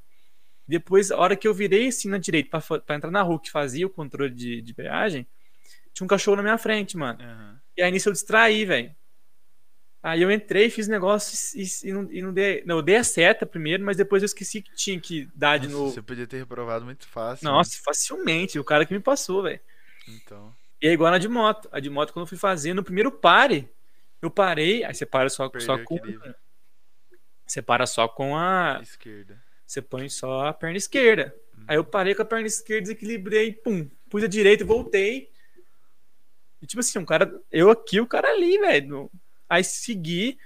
Depois, 0.68 1.12
a 1.12 1.18
hora 1.18 1.36
que 1.36 1.48
eu 1.48 1.54
virei 1.54 1.88
assim 1.88 2.08
na 2.08 2.18
direita 2.18 2.62
para 2.62 2.96
entrar 2.96 3.12
na 3.12 3.22
rua 3.22 3.40
que 3.40 3.52
fazia 3.52 3.86
o 3.86 3.90
controle 3.90 4.34
de, 4.34 4.62
de 4.62 4.72
embreagem, 4.72 5.28
tinha 5.94 6.06
um 6.06 6.08
cachorro 6.08 6.38
na 6.38 6.44
minha 6.44 6.58
frente, 6.58 6.98
mano. 6.98 7.20
Uhum. 7.22 7.58
E 7.78 7.82
aí 7.82 7.92
nisso 7.92 8.10
eu 8.10 8.14
distraí, 8.14 8.66
velho. 8.66 8.96
Aí 10.04 10.22
eu 10.22 10.30
entrei, 10.30 10.70
fiz 10.70 10.89
negócio 10.89 11.58
e, 11.58 11.66
e, 11.88 11.93
não, 11.93 12.12
e, 12.12 12.22
não, 12.22 12.34
dei. 12.34 12.62
Não, 12.66 12.76
eu 12.76 12.82
dei 12.82 12.97
a 12.97 13.06
seta 13.06 13.45
primeiro, 13.45 13.86
mas 13.86 13.95
depois 13.95 14.22
eu 14.22 14.26
esqueci 14.26 14.62
que 14.62 14.76
tinha 14.76 14.99
que 14.99 15.30
dar 15.34 15.58
Nossa, 15.58 15.68
de 15.68 15.74
novo. 15.74 15.91
Você 15.91 16.01
podia 16.01 16.28
ter 16.28 16.39
reprovado 16.39 16.84
muito 16.84 17.08
fácil. 17.08 17.45
Nossa, 17.45 17.72
né? 17.72 17.82
facilmente. 17.86 18.60
O 18.60 18.66
cara 18.66 18.86
que 18.86 18.93
me 18.93 18.99
passou, 18.99 19.43
velho. 19.43 19.62
Então. 20.10 20.54
E 20.82 20.89
é 20.89 20.91
igual 20.91 21.10
na 21.10 21.18
de 21.18 21.30
moto. 21.30 21.70
A 21.72 21.80
de 21.80 21.89
moto, 21.89 22.12
quando 22.12 22.24
eu 22.24 22.28
fui 22.28 22.38
fazer, 22.38 22.74
no 22.74 22.84
primeiro 22.84 23.14
pare, 23.14 23.70
eu 24.22 24.30
parei. 24.30 24.84
Aí 24.84 24.93
você 24.93 25.06
para 25.06 25.30
só, 25.30 25.49
só 25.60 25.82
com. 25.86 25.97
Você 27.47 27.62
para 27.62 27.86
só 27.88 28.06
com 28.06 28.36
a. 28.36 28.82
Esquerda. 28.84 29.41
Você 29.66 29.82
põe 29.82 30.10
só 30.10 30.47
a 30.47 30.54
perna 30.54 30.78
esquerda. 30.78 31.34
Uhum. 31.58 31.64
Aí 31.66 31.78
eu 31.78 31.86
parei 31.86 32.14
com 32.14 32.22
a 32.22 32.26
perna 32.26 32.47
esquerda, 32.47 32.82
desequilibrei, 32.82 33.54
pum, 33.54 33.89
pus 34.10 34.22
a 34.22 34.28
direita 34.28 34.64
e 34.64 34.68
voltei. 34.68 35.30
E 36.62 36.68
tipo 36.68 36.82
assim, 36.82 36.99
um 36.99 37.06
cara. 37.06 37.34
Eu 37.49 37.72
aqui, 37.72 38.01
o 38.01 38.06
cara 38.06 38.28
ali, 38.28 38.58
velho. 38.60 39.10
Aí 39.54 39.64
segui. 39.64 40.39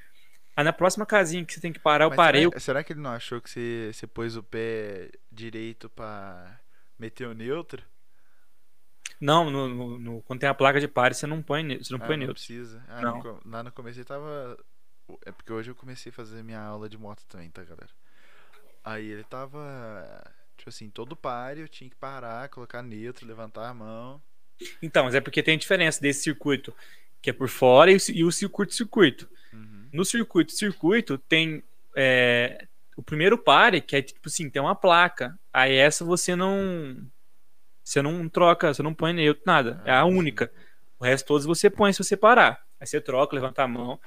Aí 0.54 0.66
na 0.66 0.74
próxima 0.74 1.06
casinha 1.06 1.46
que 1.46 1.54
você 1.54 1.62
tem 1.62 1.72
que 1.72 1.80
parar, 1.80 2.06
eu 2.06 2.12
parei. 2.12 2.44
Será, 2.44 2.60
será, 2.60 2.84
que 2.84 2.92
ele 2.92 3.00
não 3.00 3.12
achou 3.12 3.40
que 3.40 3.50
você, 3.50 3.92
você 3.94 4.06
pôs 4.06 4.36
o 4.36 4.44
pé 4.44 5.12
direito 5.32 5.90
pra 5.90 6.60
meter 7.00 7.26
o 7.26 7.34
neutro? 7.34 7.82
Não, 9.22 9.50
no, 9.50 9.70
no, 9.70 10.00
no, 10.00 10.22
quando 10.24 10.42
tem 10.42 10.50
a 10.50 10.54
placa 10.54 10.82
de 10.82 10.88
pare, 10.90 11.14
você 11.14 11.26
não 11.26 11.42
põe, 11.42 11.78
você 11.78 11.94
não 11.94 12.04
ah, 12.04 12.06
põe 12.06 12.18
não 12.18 12.26
neutro. 12.26 12.34
precisa. 12.34 12.84
Ah, 12.90 13.02
não. 13.02 13.24
No, 13.24 13.42
lá 13.46 13.64
no 13.64 13.72
começo 13.72 13.98
ele 13.98 14.06
tava. 14.06 14.58
É 15.26 15.32
porque 15.32 15.54
hoje 15.54 15.72
eu 15.72 15.76
comecei 15.76 16.10
a 16.10 16.14
fazer 16.14 16.44
minha 16.44 16.60
aula 16.60 16.90
de 16.90 16.98
moto 16.98 17.24
também, 17.30 17.50
tá, 17.50 17.64
galera? 17.64 17.90
Aí 18.84 19.06
ele 19.06 19.24
tava. 19.24 20.22
Tipo 20.58 20.70
assim, 20.70 20.90
todo 20.90 21.16
pare, 21.16 21.62
eu 21.62 21.68
tinha 21.70 21.90
que 21.90 21.96
parar, 21.96 22.50
colocar 22.50 22.82
neutro, 22.82 23.26
levantar 23.26 23.70
a 23.70 23.74
mão. 23.74 24.22
Então, 24.82 25.06
mas 25.06 25.16
é 25.16 25.22
porque 25.22 25.42
tem 25.42 25.58
diferença 25.58 26.02
desse 26.02 26.24
circuito 26.24 26.74
que 27.28 27.32
é 27.32 27.34
por 27.34 27.50
fora, 27.50 27.92
e 27.92 28.24
o 28.24 28.32
circuito-circuito. 28.32 29.30
Uhum. 29.52 29.90
No 29.92 30.06
circuito-circuito 30.06 31.18
tem 31.18 31.62
é, 31.94 32.66
o 32.96 33.04
primeiro 33.04 33.38
pare, 33.38 33.82
que 33.82 33.98
é 33.98 34.02
tipo 34.02 34.30
assim, 34.30 34.50
tem 34.50 34.62
uma 34.62 34.74
placa. 34.74 35.38
Aí 35.52 35.76
essa 35.76 36.06
você 36.06 36.38
não. 36.38 37.06
Você 37.84 38.02
não 38.02 38.30
troca, 38.30 38.74
você 38.74 38.82
não 38.82 38.94
põe 38.94 39.12
neutro, 39.12 39.44
nada. 39.46 39.82
Ah, 39.84 39.90
é 39.90 39.98
a 39.98 40.06
única. 40.06 40.50
O 40.98 41.04
resto 41.04 41.28
todos 41.28 41.46
você 41.46 41.70
põe 41.70 41.92
se 41.92 42.02
você 42.02 42.16
parar. 42.16 42.66
Aí 42.80 42.88
você 42.88 43.02
troca, 43.02 43.36
levanta 43.36 43.62
a 43.62 43.68
mão. 43.68 44.00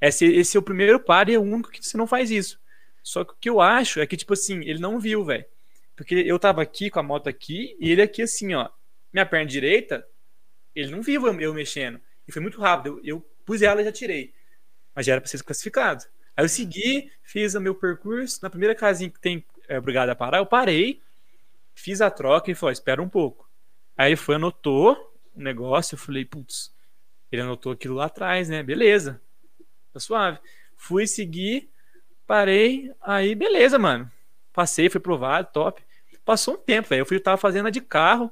Esse, 0.00 0.24
esse 0.24 0.56
é 0.56 0.60
o 0.60 0.62
primeiro 0.62 1.00
pare 1.00 1.32
e 1.32 1.34
é 1.34 1.38
o 1.40 1.42
único 1.42 1.72
que 1.72 1.84
você 1.84 1.96
não 1.96 2.06
faz 2.06 2.30
isso. 2.30 2.60
Só 3.02 3.24
que 3.24 3.32
o 3.32 3.36
que 3.40 3.50
eu 3.50 3.60
acho 3.60 3.98
é 3.98 4.06
que, 4.06 4.16
tipo 4.16 4.32
assim, 4.32 4.60
ele 4.60 4.78
não 4.78 5.00
viu, 5.00 5.24
velho. 5.24 5.44
Porque 5.96 6.14
eu 6.14 6.38
tava 6.38 6.62
aqui 6.62 6.88
com 6.88 7.00
a 7.00 7.02
moto 7.02 7.28
aqui 7.28 7.76
e 7.80 7.90
ele 7.90 8.02
aqui 8.02 8.22
assim, 8.22 8.54
ó. 8.54 8.68
Minha 9.12 9.26
perna 9.26 9.46
direita, 9.46 10.06
ele 10.72 10.92
não 10.92 11.02
viu 11.02 11.26
eu 11.40 11.52
mexendo. 11.52 12.00
E 12.26 12.32
foi 12.32 12.42
muito 12.42 12.60
rápido. 12.60 13.00
Eu, 13.02 13.16
eu 13.16 13.26
pus 13.44 13.62
ela 13.62 13.80
e 13.80 13.84
já 13.84 13.92
tirei. 13.92 14.32
Mas 14.94 15.06
já 15.06 15.12
era 15.12 15.20
para 15.20 15.28
ser 15.28 15.42
classificado. 15.42 16.04
Aí 16.36 16.44
eu 16.44 16.48
segui, 16.48 17.10
fiz 17.22 17.54
o 17.54 17.60
meu 17.60 17.74
percurso. 17.74 18.40
Na 18.42 18.50
primeira 18.50 18.74
casinha 18.74 19.10
que 19.10 19.20
tem 19.20 19.44
é, 19.68 19.78
obrigado 19.78 20.10
a 20.10 20.14
parar, 20.14 20.38
eu 20.38 20.46
parei, 20.46 21.00
fiz 21.74 22.00
a 22.00 22.10
troca 22.10 22.50
e 22.50 22.54
falou: 22.54 22.72
espera 22.72 23.02
um 23.02 23.08
pouco. 23.08 23.48
Aí 23.96 24.10
ele 24.10 24.16
foi, 24.16 24.36
anotou 24.36 25.14
o 25.34 25.40
negócio. 25.40 25.94
Eu 25.94 25.98
falei: 25.98 26.24
putz, 26.24 26.72
ele 27.30 27.42
anotou 27.42 27.72
aquilo 27.72 27.94
lá 27.94 28.06
atrás, 28.06 28.48
né? 28.48 28.62
Beleza, 28.62 29.20
tá 29.92 30.00
suave. 30.00 30.38
Fui 30.76 31.06
seguir, 31.06 31.70
parei, 32.26 32.92
aí 33.00 33.34
beleza, 33.34 33.78
mano. 33.78 34.10
Passei, 34.52 34.88
foi 34.88 35.00
provado, 35.00 35.48
top. 35.52 35.82
Passou 36.24 36.54
um 36.54 36.58
tempo, 36.58 36.88
velho. 36.88 37.00
Eu 37.00 37.06
fui, 37.06 37.18
tava 37.20 37.36
fazendo 37.36 37.66
a 37.66 37.70
de 37.70 37.80
carro. 37.80 38.30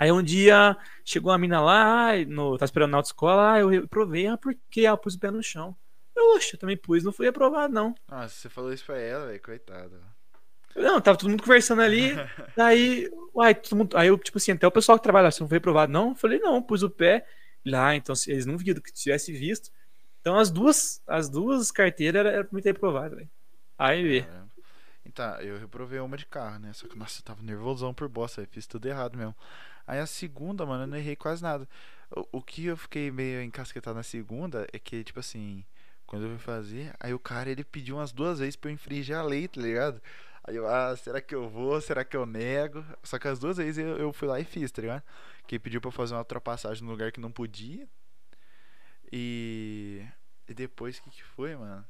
Aí 0.00 0.10
um 0.10 0.22
dia 0.22 0.74
chegou 1.04 1.30
uma 1.30 1.36
mina 1.36 1.60
lá, 1.60 2.12
no, 2.26 2.56
tá 2.56 2.64
esperando 2.64 2.92
na 2.92 2.96
autoescola, 2.96 3.52
ah, 3.52 3.60
eu 3.60 3.86
provei, 3.86 4.26
ah, 4.26 4.38
por 4.38 4.56
quê? 4.70 4.86
Ah, 4.86 4.92
eu 4.92 4.96
pus 4.96 5.14
o 5.14 5.18
pé 5.18 5.30
no 5.30 5.42
chão. 5.42 5.76
Eu, 6.16 6.36
oxe, 6.36 6.54
eu 6.54 6.58
também 6.58 6.74
pus, 6.74 7.04
não 7.04 7.12
fui 7.12 7.28
aprovado, 7.28 7.74
não. 7.74 7.94
Ah, 8.08 8.26
você 8.26 8.48
falou 8.48 8.72
isso 8.72 8.86
pra 8.86 8.98
ela, 8.98 9.26
velho, 9.26 9.42
coitada. 9.42 10.00
Não, 10.74 11.02
tava 11.02 11.18
todo 11.18 11.28
mundo 11.28 11.42
conversando 11.42 11.82
ali, 11.82 12.12
aí, 12.56 13.10
uai, 13.34 13.54
todo 13.54 13.76
mundo, 13.76 13.94
aí 13.94 14.08
eu, 14.08 14.16
tipo 14.16 14.38
assim, 14.38 14.52
até 14.52 14.66
o 14.66 14.70
pessoal 14.70 14.96
que 14.96 15.02
trabalha 15.02 15.24
lá, 15.24 15.30
você 15.30 15.42
não 15.42 15.48
foi 15.48 15.58
aprovado, 15.58 15.92
não? 15.92 16.08
Eu 16.08 16.14
falei, 16.14 16.38
não, 16.38 16.62
pus 16.62 16.82
o 16.82 16.88
pé 16.88 17.26
lá, 17.62 17.94
então 17.94 18.14
eles 18.26 18.46
não 18.46 18.56
viram 18.56 18.80
que 18.80 18.90
tivesse 18.90 19.30
visto. 19.32 19.70
Então 20.22 20.38
as 20.38 20.50
duas, 20.50 21.02
as 21.06 21.28
duas 21.28 21.70
carteiras 21.70 22.20
eram 22.20 22.30
era 22.30 22.44
pra 22.44 22.56
mim 22.56 22.62
ter 22.62 22.70
aprovado, 22.70 23.16
velho. 23.16 23.28
Aí 23.76 24.02
vê. 24.02 24.26
Então, 25.04 25.40
eu 25.40 25.58
reprovei 25.58 25.98
uma 26.00 26.16
de 26.16 26.24
carro, 26.24 26.58
né? 26.58 26.72
Só 26.72 26.86
que, 26.86 26.96
nossa, 26.96 27.20
eu 27.20 27.24
tava 27.24 27.42
nervosão 27.42 27.92
por 27.92 28.08
bosta, 28.08 28.46
fiz 28.50 28.66
tudo 28.66 28.86
errado 28.86 29.18
mesmo. 29.18 29.34
Aí 29.86 29.98
a 29.98 30.06
segunda, 30.06 30.64
mano, 30.66 30.84
eu 30.84 30.86
não 30.86 30.96
errei 30.96 31.16
quase 31.16 31.42
nada. 31.42 31.68
O, 32.10 32.38
o 32.38 32.42
que 32.42 32.66
eu 32.66 32.76
fiquei 32.76 33.10
meio 33.10 33.42
encasquetado 33.42 33.96
na 33.96 34.02
segunda 34.02 34.66
é 34.72 34.78
que, 34.78 35.04
tipo 35.04 35.20
assim, 35.20 35.64
quando 36.06 36.24
eu 36.24 36.30
fui 36.30 36.38
fazer, 36.38 36.94
aí 36.98 37.14
o 37.14 37.18
cara 37.18 37.50
ele 37.50 37.64
pediu 37.64 37.96
umas 37.96 38.12
duas 38.12 38.38
vezes 38.40 38.56
pra 38.56 38.70
eu 38.70 38.74
infringir 38.74 39.16
a 39.16 39.22
lei, 39.22 39.46
tá 39.48 39.60
ligado? 39.60 40.02
Aí 40.42 40.56
eu, 40.56 40.66
ah, 40.66 40.96
será 40.96 41.20
que 41.20 41.34
eu 41.34 41.48
vou? 41.48 41.80
Será 41.80 42.04
que 42.04 42.16
eu 42.16 42.26
nego? 42.26 42.84
Só 43.02 43.18
que 43.18 43.28
as 43.28 43.38
duas 43.38 43.58
vezes 43.58 43.78
eu, 43.78 43.96
eu 43.96 44.12
fui 44.12 44.26
lá 44.26 44.40
e 44.40 44.44
fiz, 44.44 44.70
tá 44.72 44.82
ligado? 44.82 45.02
Que 45.46 45.54
ele 45.56 45.60
pediu 45.60 45.80
pra 45.80 45.88
eu 45.88 45.92
fazer 45.92 46.14
uma 46.14 46.20
ultrapassagem 46.20 46.82
no 46.82 46.90
lugar 46.90 47.12
que 47.12 47.20
não 47.20 47.30
podia. 47.30 47.88
E. 49.12 50.04
E 50.48 50.54
depois, 50.54 50.98
o 50.98 51.02
que, 51.02 51.10
que 51.10 51.22
foi, 51.22 51.54
mano? 51.54 51.84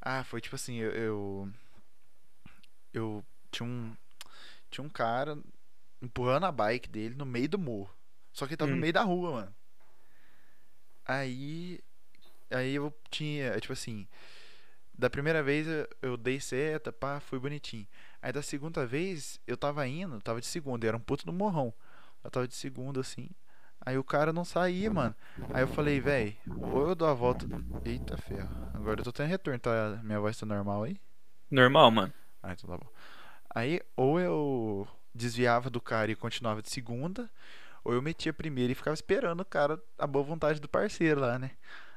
Ah, 0.00 0.24
foi 0.24 0.40
tipo 0.40 0.54
assim, 0.54 0.76
eu, 0.76 0.90
eu. 0.90 1.52
Eu, 2.92 3.24
tinha 3.50 3.66
um. 3.66 3.96
Tinha 4.70 4.84
um 4.84 4.88
cara 4.88 5.38
empurrando 6.02 6.44
a 6.44 6.52
bike 6.52 6.90
dele 6.90 7.14
no 7.14 7.24
meio 7.24 7.48
do 7.48 7.58
morro. 7.58 7.94
Só 8.32 8.46
que 8.46 8.52
ele 8.52 8.56
tava 8.56 8.72
hum. 8.72 8.74
no 8.74 8.80
meio 8.80 8.92
da 8.92 9.02
rua, 9.02 9.30
mano. 9.30 9.54
Aí. 11.06 11.80
Aí 12.50 12.74
eu 12.74 12.92
tinha, 13.10 13.58
tipo 13.60 13.72
assim. 13.72 14.06
Da 14.92 15.08
primeira 15.08 15.42
vez 15.42 15.66
eu, 15.66 15.88
eu 16.02 16.16
dei 16.16 16.38
seta, 16.38 16.92
pá, 16.92 17.18
foi 17.18 17.38
bonitinho. 17.38 17.86
Aí 18.20 18.30
da 18.30 18.42
segunda 18.42 18.86
vez 18.86 19.40
eu 19.46 19.56
tava 19.56 19.86
indo, 19.86 20.20
tava 20.20 20.40
de 20.40 20.46
segunda, 20.46 20.86
era 20.86 20.96
um 20.96 21.00
puto 21.00 21.26
no 21.26 21.32
morrão. 21.32 21.72
Eu 22.22 22.30
tava 22.30 22.46
de 22.46 22.54
segunda 22.54 23.00
assim. 23.00 23.30
Aí 23.84 23.98
o 23.98 24.04
cara 24.04 24.32
não 24.32 24.44
saía, 24.44 24.92
mano. 24.92 25.14
Aí 25.52 25.62
eu 25.62 25.68
falei, 25.68 25.98
velho, 25.98 26.36
ou 26.72 26.88
eu 26.88 26.94
dou 26.94 27.08
a 27.08 27.14
volta. 27.14 27.46
Eita 27.84 28.16
ferro. 28.16 28.48
Agora 28.74 29.00
eu 29.00 29.04
tô 29.04 29.12
tendo 29.12 29.28
retorno, 29.28 29.58
tá? 29.58 29.98
Minha 30.04 30.20
voz 30.20 30.38
tá 30.38 30.46
normal 30.46 30.84
aí? 30.84 31.00
Normal, 31.50 31.90
mano. 31.90 32.12
Ah, 32.40 32.52
então 32.52 32.70
tá 32.70 32.76
bom. 32.76 32.90
Aí, 33.54 33.80
ou 33.96 34.20
eu 34.20 34.88
desviava 35.14 35.68
do 35.68 35.80
cara 35.80 36.10
e 36.10 36.16
continuava 36.16 36.62
de 36.62 36.70
segunda, 36.70 37.30
ou 37.84 37.92
eu 37.92 38.02
metia 38.02 38.30
a 38.30 38.34
primeira 38.34 38.72
e 38.72 38.74
ficava 38.74 38.94
esperando 38.94 39.40
o 39.40 39.44
cara, 39.44 39.80
a 39.98 40.06
boa 40.06 40.24
vontade 40.24 40.60
do 40.60 40.68
parceiro 40.68 41.20
lá, 41.20 41.38
né? 41.38 41.50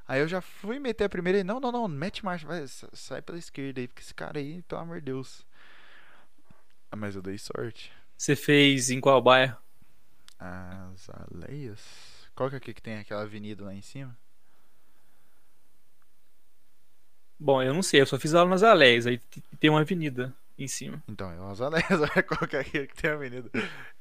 Aí 0.07 0.22
eu 0.22 0.28
já 0.28 0.41
fui 0.41 0.78
meter 0.80 1.05
a 1.05 1.09
primeira 1.09 1.39
e 1.39 1.43
não, 1.43 1.59
não, 1.59 1.72
não, 1.72 1.88
mete 1.88 2.24
marcha, 2.24 2.45
vai, 2.45 2.66
sai 2.68 3.22
pela 3.22 3.38
esquerda 3.38 3.82
aí, 3.82 3.88
porque 3.88 4.01
esse 4.01 4.13
cara 4.13 4.39
aí, 4.39 4.61
pelo 4.63 4.82
amor 4.82 4.99
de 4.99 5.05
Deus. 5.05 5.45
Ah, 6.91 6.95
mas 6.95 7.16
eu 7.16 7.22
dei 7.22 7.38
sorte. 7.38 7.91
Você 8.16 8.36
fez 8.36 8.89
em 8.89 9.01
qual 9.01 9.22
bairro? 9.22 9.57
As 10.39 11.09
Aleias? 11.09 11.82
Qual 12.36 12.49
que 12.49 12.55
é 12.55 12.57
aqui 12.57 12.74
que 12.74 12.82
tem 12.82 12.97
aquela 12.97 13.24
avenida 13.24 13.63
lá 13.66 13.74
em 13.74 13.82
cima? 13.82 14.16
Bom, 17.39 17.61
eu 17.61 17.74
não 17.74 17.84
sei, 17.84 18.01
eu 18.01 18.05
só 18.05 18.18
fiz 18.18 18.34
aula 18.34 18.49
nas 18.49 18.63
Aleias, 18.63 19.07
aí 19.07 19.20
tem 19.59 19.70
uma 19.70 19.82
avenida 19.82 20.34
em 20.57 20.67
cima. 20.67 21.03
Então, 21.07 21.31
é 21.31 21.39
umas 21.39 21.61
anéis, 21.61 21.85
qualquer 22.27 22.63
que 22.63 22.87
tem 22.87 23.11
avenida. 23.11 23.49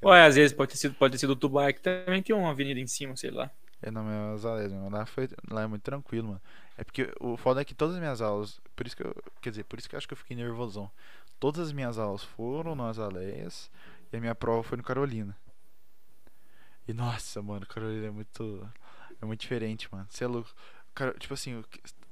Ué, 0.02 0.24
às 0.24 0.36
vezes 0.36 0.56
pode 0.56 0.72
ter 0.72 0.78
sido, 0.78 0.94
pode 0.94 1.12
ter 1.12 1.18
sido 1.18 1.30
o 1.30 1.36
Tubai 1.36 1.72
que 1.72 1.80
também 1.80 2.22
tem 2.22 2.34
uma 2.34 2.50
avenida 2.50 2.80
em 2.80 2.86
cima, 2.86 3.16
sei 3.16 3.30
lá. 3.30 3.50
É, 3.82 3.90
não, 3.90 4.08
é 4.10 4.30
umas 4.30 4.44
anéis, 4.44 4.72
lá, 4.90 5.04
foi, 5.06 5.28
lá 5.50 5.62
é 5.62 5.66
muito 5.66 5.82
tranquilo, 5.82 6.28
mano. 6.28 6.42
É 6.76 6.84
porque 6.84 7.12
o 7.20 7.36
foda 7.36 7.60
é 7.60 7.64
que 7.64 7.74
todas 7.74 7.94
as 7.94 8.00
minhas 8.00 8.20
aulas, 8.20 8.60
por 8.74 8.86
isso 8.86 8.96
que 8.96 9.04
eu, 9.04 9.14
quer 9.40 9.50
dizer, 9.50 9.64
por 9.64 9.78
isso 9.78 9.88
que 9.88 9.94
eu 9.94 9.98
acho 9.98 10.08
que 10.08 10.14
eu 10.14 10.18
fiquei 10.18 10.36
nervosão. 10.36 10.90
Todas 11.38 11.60
as 11.66 11.72
minhas 11.72 11.98
aulas 11.98 12.22
foram 12.22 12.74
nas 12.74 12.98
aleias, 12.98 13.70
E 14.12 14.16
a 14.16 14.20
minha 14.20 14.34
prova 14.34 14.62
foi 14.62 14.78
no 14.78 14.84
Carolina. 14.84 15.36
E 16.86 16.92
nossa, 16.92 17.42
mano, 17.42 17.66
Carolina 17.66 18.06
é 18.06 18.10
muito. 18.10 18.68
É 19.20 19.24
muito 19.24 19.40
diferente, 19.40 19.88
mano. 19.92 20.06
Você 20.10 20.24
é 20.24 20.26
louco. 20.26 20.50
Cara, 20.94 21.12
tipo 21.18 21.34
assim, 21.34 21.62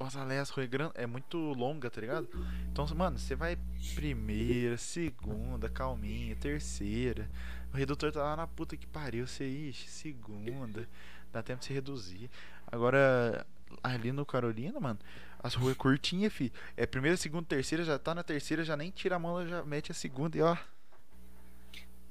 as 0.00 0.16
aleias 0.16 0.52
é 0.94 1.06
muito 1.06 1.38
longa, 1.38 1.88
tá 1.88 2.00
ligado? 2.00 2.28
Então, 2.70 2.84
mano, 2.96 3.16
você 3.16 3.36
vai 3.36 3.56
primeira, 3.94 4.76
segunda, 4.76 5.68
calminha, 5.68 6.34
terceira. 6.34 7.30
O 7.72 7.76
redutor 7.76 8.10
tá 8.10 8.22
lá 8.22 8.36
na 8.36 8.46
puta 8.46 8.76
que 8.76 8.86
pariu. 8.86 9.26
Você, 9.26 9.46
ixi, 9.46 9.88
segunda. 9.88 10.88
Dá 11.32 11.42
tempo 11.42 11.60
de 11.60 11.66
você 11.66 11.74
reduzir. 11.74 12.28
Agora, 12.66 13.46
ali 13.82 14.10
no 14.10 14.26
Carolina, 14.26 14.80
mano, 14.80 14.98
as 15.42 15.54
ruas 15.54 15.76
curtinhas, 15.76 16.32
fi. 16.32 16.52
É 16.76 16.84
primeira, 16.84 17.16
segunda, 17.16 17.46
terceira, 17.46 17.84
já 17.84 17.98
tá 17.98 18.14
na 18.14 18.22
terceira, 18.22 18.64
já 18.64 18.76
nem 18.76 18.90
tira 18.90 19.16
a 19.16 19.18
mão, 19.18 19.46
já 19.46 19.64
mete 19.64 19.92
a 19.92 19.94
segunda 19.94 20.36
e 20.36 20.42
ó. 20.42 20.56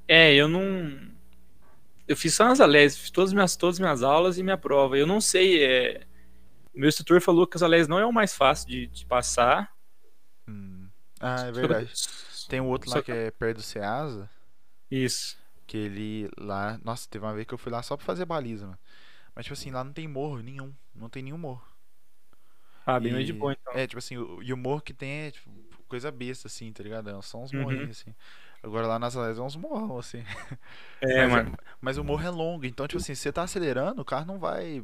É, 0.08 0.34
eu 0.34 0.48
não. 0.48 1.12
Eu 2.08 2.18
fiz 2.18 2.34
só 2.34 2.46
nas 2.46 2.60
aleias, 2.60 2.98
fiz 2.98 3.12
todas 3.12 3.30
as 3.30 3.34
minhas, 3.34 3.56
todas 3.56 3.76
as 3.76 3.80
minhas 3.80 4.04
aulas 4.04 4.38
e 4.38 4.44
minha 4.44 4.58
prova. 4.58 4.98
Eu 4.98 5.06
não 5.06 5.22
sei. 5.22 5.64
É... 5.64 6.11
Meu 6.74 6.88
instrutor 6.90 7.22
falou 7.22 7.46
que 7.48 7.58
as 7.58 7.64
aleias 7.64 7.88
não 7.88 8.00
é 8.00 8.06
o 8.06 8.12
mais 8.14 8.34
fácil 8.36 8.68
de, 8.68 8.88
de 8.88 9.06
passar. 9.06 9.72
Hum. 10.48 10.90
Ah, 11.20 11.46
é 11.48 11.52
verdade. 11.52 11.92
Tem 12.48 12.60
um 12.62 12.68
outro 12.70 12.90
lá 12.90 12.98
Só 12.98 13.02
que 13.02 13.12
é 13.12 13.32
perto 13.32 13.58
do 13.58 13.64
Ceasa. 13.64 14.30
Isso. 14.92 15.38
Que 15.68 15.78
ele 15.78 16.30
lá. 16.38 16.80
Nossa, 16.84 17.08
teve 17.10 17.26
uma 17.26 17.34
vez 17.34 17.48
que 17.48 17.54
eu 17.54 17.58
fui 17.58 17.72
lá 17.72 17.82
só 17.82 17.96
pra 17.96 18.06
fazer 18.06 18.26
baliza, 18.26 18.66
mano. 18.66 18.80
Mas, 19.36 19.46
tipo 19.46 19.54
assim, 19.54 19.72
lá 19.72 19.84
não 19.84 19.94
tem 19.94 20.08
morro 20.08 20.40
nenhum. 20.42 20.74
Não 20.96 21.10
tem 21.10 21.24
nenhum 21.24 21.38
morro. 21.38 21.64
Ah, 22.86 23.00
bem 23.00 23.14
E- 23.20 23.26
de 23.26 23.34
boa, 23.34 23.54
então. 23.54 23.74
É, 23.74 23.88
tipo 23.88 24.00
assim, 24.00 24.18
o, 24.18 24.42
e 24.42 24.52
o 24.52 24.58
morro 24.58 24.82
que 24.82 24.94
tem 24.94 25.28
é 25.28 25.32
tipo, 25.32 25.50
coisa 25.88 26.12
besta, 26.12 26.48
assim, 26.48 26.72
tá 26.74 26.84
ligado? 26.84 27.10
É 27.10 27.22
Só 27.22 27.38
uns 27.40 27.54
Uhum. 27.54 27.64
morrinhos, 27.64 28.02
assim. 28.02 28.14
Agora 28.64 28.88
lá 28.88 29.00
nas 29.00 29.16
Aleias 29.16 29.38
é 29.40 29.42
uns 29.42 29.56
morrão, 29.56 29.98
assim. 29.98 30.24
É, 31.02 31.26
mas, 31.30 31.44
mano. 31.44 31.58
mas 31.82 31.98
o 31.98 32.04
morro 32.04 32.24
é 32.26 32.30
longo, 32.30 32.66
então, 32.66 32.88
tipo 32.88 33.02
assim, 33.02 33.16
se 33.16 33.22
você 33.22 33.32
tá 33.32 33.44
acelerando, 33.44 34.02
o 34.02 34.06
carro 34.06 34.26
não 34.26 34.40
vai. 34.40 34.84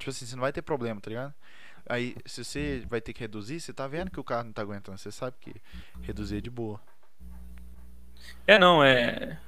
Tipo 0.00 0.10
assim, 0.10 0.26
você 0.26 0.34
não 0.34 0.40
vai 0.40 0.52
ter 0.52 0.62
problema, 0.62 1.00
tá 1.00 1.10
ligado? 1.10 1.34
Aí, 1.86 2.16
se 2.24 2.42
você 2.44 2.84
vai 2.88 3.00
ter 3.00 3.12
que 3.12 3.20
reduzir, 3.20 3.60
você 3.60 3.72
tá 3.72 3.86
vendo 3.86 4.10
que 4.10 4.18
o 4.18 4.24
carro 4.24 4.44
não 4.44 4.52
tá 4.52 4.62
aguentando. 4.62 4.98
Você 4.98 5.12
sabe 5.12 5.36
que 5.40 5.54
reduzir 6.02 6.38
é 6.38 6.40
de 6.40 6.50
boa. 6.50 6.80
É, 8.46 8.58
não, 8.58 8.82
é. 8.82 9.38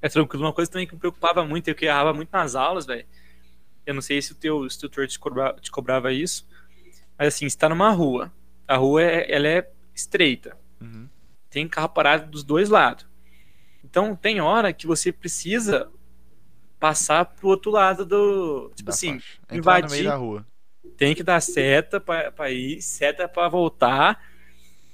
É 0.00 0.08
tranquilo. 0.08 0.44
Uma 0.44 0.52
coisa 0.52 0.70
também 0.70 0.86
que 0.86 0.94
me 0.94 1.00
preocupava 1.00 1.44
muito, 1.44 1.68
eu 1.68 1.74
que 1.74 1.86
errava 1.86 2.14
muito 2.14 2.30
nas 2.30 2.54
aulas, 2.54 2.86
velho. 2.86 3.04
Eu 3.84 3.94
não 3.94 4.02
sei 4.02 4.22
se 4.22 4.32
o 4.32 4.34
teu 4.34 4.64
instrutor 4.64 5.06
te, 5.06 5.18
cobra- 5.18 5.54
te 5.54 5.70
cobrava 5.70 6.12
isso, 6.12 6.46
mas 7.18 7.28
assim, 7.34 7.48
você 7.48 7.56
tá 7.56 7.68
numa 7.68 7.90
rua. 7.90 8.32
A 8.66 8.76
rua 8.76 9.02
é, 9.02 9.32
ela 9.32 9.48
é 9.48 9.70
estreita. 9.94 10.56
Uhum. 10.80 11.08
Tem 11.50 11.66
carro 11.68 11.88
parado 11.88 12.30
dos 12.30 12.44
dois 12.44 12.68
lados. 12.68 13.06
Então 13.84 14.14
tem 14.14 14.40
hora 14.40 14.72
que 14.72 14.86
você 14.86 15.12
precisa 15.12 15.90
passar 16.78 17.24
pro 17.24 17.48
outro 17.48 17.70
lado 17.70 18.04
do. 18.04 18.70
Tipo 18.74 18.90
Da 18.90 18.94
assim, 18.94 19.20
invadir. 19.50 20.04
da 20.04 20.14
rua. 20.16 20.46
tem 20.96 21.14
que 21.14 21.22
dar 21.22 21.40
seta 21.40 22.00
pra, 22.00 22.30
pra 22.32 22.50
ir, 22.50 22.80
seta 22.82 23.28
pra 23.28 23.48
voltar. 23.48 24.22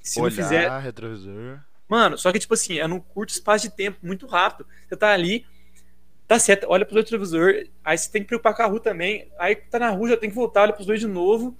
Se 0.02 0.20
Olhar, 0.20 0.30
não 0.36 0.42
fizer, 0.42 0.78
retrovisor. 0.80 1.60
Mano, 1.88 2.16
só 2.18 2.32
que, 2.32 2.38
tipo 2.38 2.54
assim, 2.54 2.78
é 2.78 2.86
num 2.88 2.98
curto 3.00 3.30
espaço 3.30 3.68
de 3.68 3.74
tempo, 3.76 3.98
muito 4.02 4.26
rápido. 4.26 4.66
Você 4.88 4.96
tá 4.96 5.12
ali, 5.12 5.44
dá 6.26 6.38
seta, 6.38 6.66
olha 6.68 6.84
pro 6.86 6.96
retrovisor, 6.96 7.52
aí 7.84 7.96
você 7.98 8.10
tem 8.10 8.22
que 8.22 8.28
preocupar 8.28 8.54
com 8.56 8.62
a 8.62 8.66
rua 8.66 8.80
também. 8.80 9.30
Aí 9.38 9.54
tá 9.54 9.78
na 9.78 9.90
rua, 9.90 10.08
já 10.08 10.16
tem 10.16 10.30
que 10.30 10.34
voltar, 10.34 10.62
olha 10.62 10.72
pros 10.72 10.86
dois 10.86 10.98
de 11.00 11.06
novo. 11.06 11.56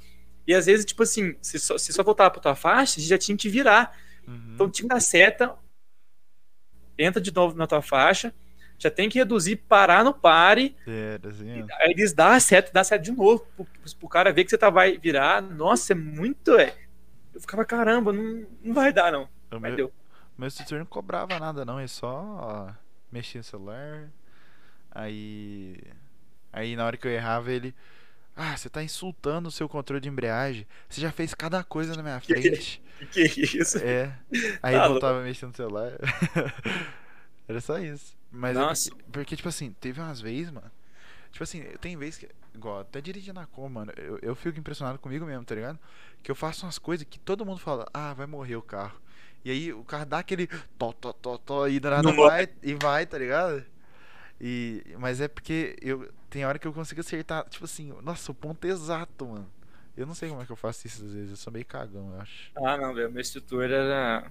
E 0.47 0.55
às 0.55 0.67
vezes, 0.67 0.85
tipo 0.85 1.03
assim, 1.05 1.37
se 1.41 1.59
só, 1.59 1.79
se 1.79 1.93
só 1.93 2.03
voltar 2.03 2.31
pra 2.31 2.41
tua 2.41 2.55
faixa, 2.57 3.01
já 3.01 3.17
tinha 3.17 3.37
que 3.37 3.49
virar. 3.49 3.97
Uhum. 4.27 4.53
Então 4.55 4.71
tinha 4.71 4.89
que 4.89 4.95
dar 4.95 5.01
seta, 5.01 5.55
entra 6.99 7.21
de 7.21 7.33
novo 7.33 7.57
na 7.57 7.67
tua 7.67 7.83
faixa, 7.83 8.35
já 8.83 8.91
tem 8.91 9.09
que 9.09 9.19
reduzir, 9.19 9.57
parar 9.57 10.03
no 10.03 10.13
pare, 10.13 10.75
É, 10.87 11.19
assim, 11.29 11.65
aí 11.81 11.91
eles 11.93 12.15
seta 12.41 12.71
e 12.71 12.73
dá 12.73 12.83
seta 12.83 13.03
de 13.03 13.13
novo, 13.13 13.47
pro, 13.57 13.67
pro 14.01 14.09
cara 14.09 14.33
ver 14.33 14.45
que 14.45 14.51
você 14.51 14.59
tá, 14.59 14.71
vai 14.71 14.99
virar. 14.99 15.41
Nossa, 15.41 15.93
é 15.93 15.97
muito, 15.97 16.57
é. 16.59 16.75
Eu 17.33 17.41
ficava, 17.41 17.65
caramba, 17.65 18.13
não, 18.13 18.47
não 18.63 18.75
vai 18.75 18.93
dar, 18.93 19.13
não. 19.13 19.29
O 19.51 19.61
Mas 19.61 19.63
meu, 19.63 19.77
deu. 19.77 19.93
meu 20.37 20.47
instrutor 20.49 20.79
não 20.79 20.87
cobrava 20.87 21.39
nada, 21.39 21.65
não. 21.65 21.79
Ele 21.79 21.89
só 21.89 22.75
mexia 23.11 23.39
no 23.39 23.45
celular. 23.45 24.11
Aí. 24.91 25.77
Aí 26.53 26.77
na 26.77 26.85
hora 26.85 26.97
que 26.97 27.07
eu 27.07 27.13
errava, 27.13 27.51
ele. 27.53 27.75
Ah, 28.35 28.57
você 28.57 28.69
tá 28.69 28.83
insultando 28.83 29.49
o 29.49 29.53
seu 29.53 29.69
controle 29.69 30.01
de 30.01 30.09
embreagem. 30.09 30.67
Você 30.89 31.01
já 31.01 31.13
fez 31.13 31.35
cada 31.35 31.63
coisa 31.63 31.95
na 31.95 32.03
minha 32.03 32.21
frente. 32.21 32.83
Que 33.11 33.23
isso? 33.23 33.79
É. 33.79 34.17
Aí 34.63 34.77
Tá 34.77 34.85
eu 34.85 34.91
voltava 34.91 35.23
mexendo 35.23 35.49
no 35.51 35.57
celular. 35.57 35.91
Era 37.49 37.61
só 37.61 37.77
isso. 37.81 38.17
Mas 38.33 38.57
é 38.57 38.61
Nossa. 38.61 38.91
porque, 38.91 39.05
porque, 39.13 39.37
tipo 39.37 39.49
assim, 39.49 39.73
teve 39.79 40.01
umas 40.01 40.21
vezes, 40.21 40.51
mano. 40.51 40.71
Tipo 41.31 41.45
assim, 41.45 41.63
tem 41.81 41.97
vezes 41.97 42.19
que. 42.19 42.29
Igual, 42.55 42.81
até 42.81 43.01
dirigindo 43.01 43.39
na 43.39 43.47
com, 43.47 43.69
mano. 43.69 43.93
Eu, 43.97 44.19
eu 44.23 44.35
fico 44.35 44.59
impressionado 44.59 44.99
comigo 44.99 45.25
mesmo, 45.25 45.45
tá 45.45 45.55
ligado? 45.55 45.79
Que 46.23 46.31
eu 46.31 46.35
faço 46.35 46.67
umas 46.67 46.79
coisas 46.79 47.07
que 47.09 47.19
todo 47.19 47.45
mundo 47.45 47.59
fala, 47.59 47.87
ah, 47.93 48.13
vai 48.15 48.27
morrer 48.27 48.57
o 48.57 48.63
carro. 48.63 49.01
E 49.45 49.51
aí 49.51 49.73
o 49.73 49.85
carro 49.85 50.07
dá 50.07 50.19
aquele 50.19 50.47
tó, 50.79 50.93
tó, 50.93 51.13
tó, 51.13 51.37
tó, 51.39 51.69
e 51.69 51.81
nada 51.81 52.03
Não 52.03 52.15
vai, 52.15 52.49
e 52.63 52.75
vai, 52.75 53.07
tá 53.07 53.19
ligado? 53.19 53.65
E, 54.41 54.85
mas 54.99 55.21
é 55.21 55.29
porque 55.29 55.77
eu 55.81 56.11
tem 56.29 56.45
hora 56.45 56.59
que 56.59 56.67
eu 56.67 56.73
consigo 56.73 57.01
acertar, 57.01 57.47
tipo 57.49 57.65
assim, 57.65 57.93
nossa, 58.03 58.33
o 58.33 58.35
ponto 58.35 58.65
exato, 58.67 59.27
mano. 59.27 59.51
Eu 59.97 60.07
não 60.07 60.15
sei 60.15 60.29
como 60.31 60.41
é 60.41 60.47
que 60.47 60.53
eu 60.53 60.57
faço 60.57 60.87
isso 60.87 61.05
às 61.05 61.13
vezes, 61.13 61.31
eu 61.31 61.37
sou 61.37 61.53
meio 61.53 61.67
cagão, 61.67 62.13
eu 62.15 62.21
acho. 62.21 62.51
Ah, 62.57 62.77
não, 62.77 62.95
velho. 62.95 63.11
Meu 63.11 63.21
instrutor 63.21 63.65
era. 63.65 64.31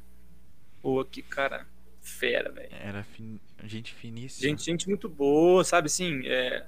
Pô, 0.82 1.04
que 1.06 1.22
cara 1.22 1.68
fera, 2.02 2.52
velho. 2.52 2.70
Era 2.72 3.04
fin... 3.04 3.40
gente 3.64 3.94
finíssima. 3.94 4.50
Gente, 4.50 4.64
gente 4.64 4.90
muito 4.90 5.08
boa, 5.08 5.64
sabe? 5.64 5.86
Assim, 5.86 6.26
é, 6.26 6.66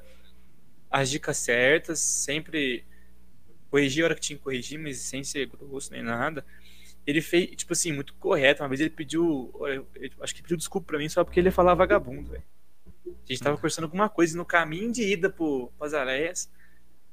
as 0.90 1.10
dicas 1.10 1.38
certas, 1.38 2.00
sempre 2.00 2.86
corrigir 3.70 4.04
a 4.04 4.06
hora 4.06 4.16
que 4.16 4.22
tinha 4.22 4.38
que 4.38 4.44
corrigir, 4.44 4.80
mas 4.80 5.00
sem 5.00 5.24
ser 5.24 5.48
grosso 5.48 5.92
nem 5.92 6.04
nada. 6.04 6.46
Ele 7.06 7.22
fez, 7.22 7.50
tipo 7.56 7.74
assim, 7.74 7.92
muito 7.92 8.14
correto. 8.14 8.62
Uma 8.62 8.70
vez 8.70 8.80
ele 8.80 8.92
pediu, 8.92 9.52
acho 10.22 10.36
que 10.36 10.44
pediu 10.44 10.56
desculpa 10.56 10.88
pra 10.88 11.00
mim 11.00 11.10
só 11.10 11.24
porque 11.24 11.40
ele 11.40 11.48
ia 11.48 11.52
falar 11.52 11.74
vagabundo, 11.74 12.30
velho. 12.30 12.44
A 13.06 13.34
gente 13.34 13.42
tava 13.42 13.58
conversando 13.58 13.86
alguma 13.86 14.08
coisa 14.08 14.38
no 14.38 14.46
caminho 14.46 14.92
de 14.92 15.02
ida 15.02 15.30
pro, 15.30 15.72
pras 15.78 15.94
areias. 15.94 16.52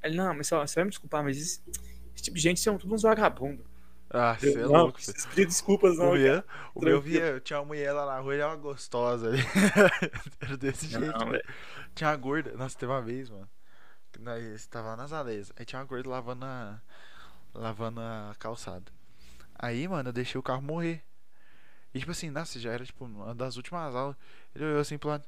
Ele, 0.03 0.15
não, 0.15 0.33
mas 0.33 0.47
só, 0.47 0.65
você 0.65 0.75
vai 0.75 0.83
me 0.85 0.89
desculpar, 0.89 1.23
mas 1.23 1.37
esse, 1.37 1.61
esse 2.15 2.23
tipo 2.23 2.37
de 2.37 2.43
gente 2.43 2.59
são 2.59 2.77
todos 2.77 2.93
uns 2.93 3.01
vagabundos. 3.01 3.65
Ah, 4.13 4.35
você 4.37 4.51
é 4.51 4.63
não, 4.63 4.67
louco. 4.67 4.85
não 4.85 4.91
precisa 4.91 5.27
pedir 5.29 5.45
desculpas, 5.45 5.97
não. 5.97 6.11
O 6.11 6.15
meu, 6.15 6.43
o 6.75 6.81
meu 6.83 7.01
via, 7.01 7.39
tinha 7.39 7.59
uma 7.59 7.65
mulher 7.65 7.93
lá 7.93 8.05
na 8.05 8.19
rua, 8.19 8.33
ele 8.33 8.41
era 8.41 8.51
uma 8.51 8.57
gostosa 8.57 9.29
ali. 9.29 9.39
Era 10.41 10.57
desse 10.57 10.87
jeito. 10.87 11.05
Não, 11.05 11.19
mano. 11.19 11.31
velho. 11.31 11.43
Tinha 11.95 12.09
uma 12.09 12.15
gorda. 12.17 12.51
Nossa, 12.53 12.77
teve 12.77 12.91
uma 12.91 13.01
vez, 13.01 13.29
mano. 13.29 13.49
Nós 14.19 14.67
tava 14.67 14.89
lá 14.89 14.97
nas 14.97 15.13
aleias. 15.13 15.51
Aí 15.55 15.65
tinha 15.65 15.79
uma 15.79 15.85
gorda 15.85 16.09
lavando 16.09 16.45
a. 16.45 16.81
lavando 17.53 18.01
a 18.01 18.35
calçada. 18.37 18.91
Aí, 19.55 19.87
mano, 19.87 20.09
eu 20.09 20.13
deixei 20.13 20.37
o 20.37 20.43
carro 20.43 20.61
morrer. 20.61 21.01
E 21.93 21.99
tipo 21.99 22.11
assim, 22.11 22.29
nossa, 22.29 22.59
já 22.59 22.71
era 22.71 22.85
tipo 22.85 23.05
uma 23.05 23.33
das 23.33 23.55
últimas 23.55 23.95
aulas. 23.95 24.17
Ele 24.53 24.65
olhou 24.65 24.81
assim 24.81 24.97
pro 24.97 25.09
lado. 25.09 25.25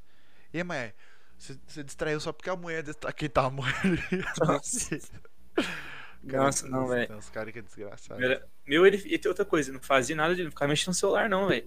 E 0.53 0.57
aí, 0.57 0.63
mãe, 0.63 0.93
você, 1.37 1.83
distraiu 1.83 2.19
só 2.19 2.31
porque 2.33 2.49
a 2.49 2.55
mulher 2.55 2.83
aqui 3.05 3.29
tava 3.29 3.49
morrendo. 3.49 4.01
Nossa. 6.23 6.65
Nossa, 6.65 6.69
não, 6.69 6.87
velho. 6.87 7.07
Tem 7.07 7.15
uns 7.15 7.29
caras 7.29 7.51
que 7.53 7.59
é 7.59 7.61
desgraçado. 7.61 8.23
Era- 8.23 8.47
Meu, 8.65 8.85
ele, 8.85 8.97
e 9.05 9.17
tem 9.17 9.29
outra 9.29 9.43
coisa, 9.45 9.71
não 9.73 9.81
fazia 9.81 10.15
nada 10.15 10.33
de 10.35 10.43
não 10.43 10.49
ficar 10.49 10.67
mexendo 10.67 10.87
no 10.89 10.93
celular, 10.93 11.29
não, 11.29 11.47
velho. 11.47 11.65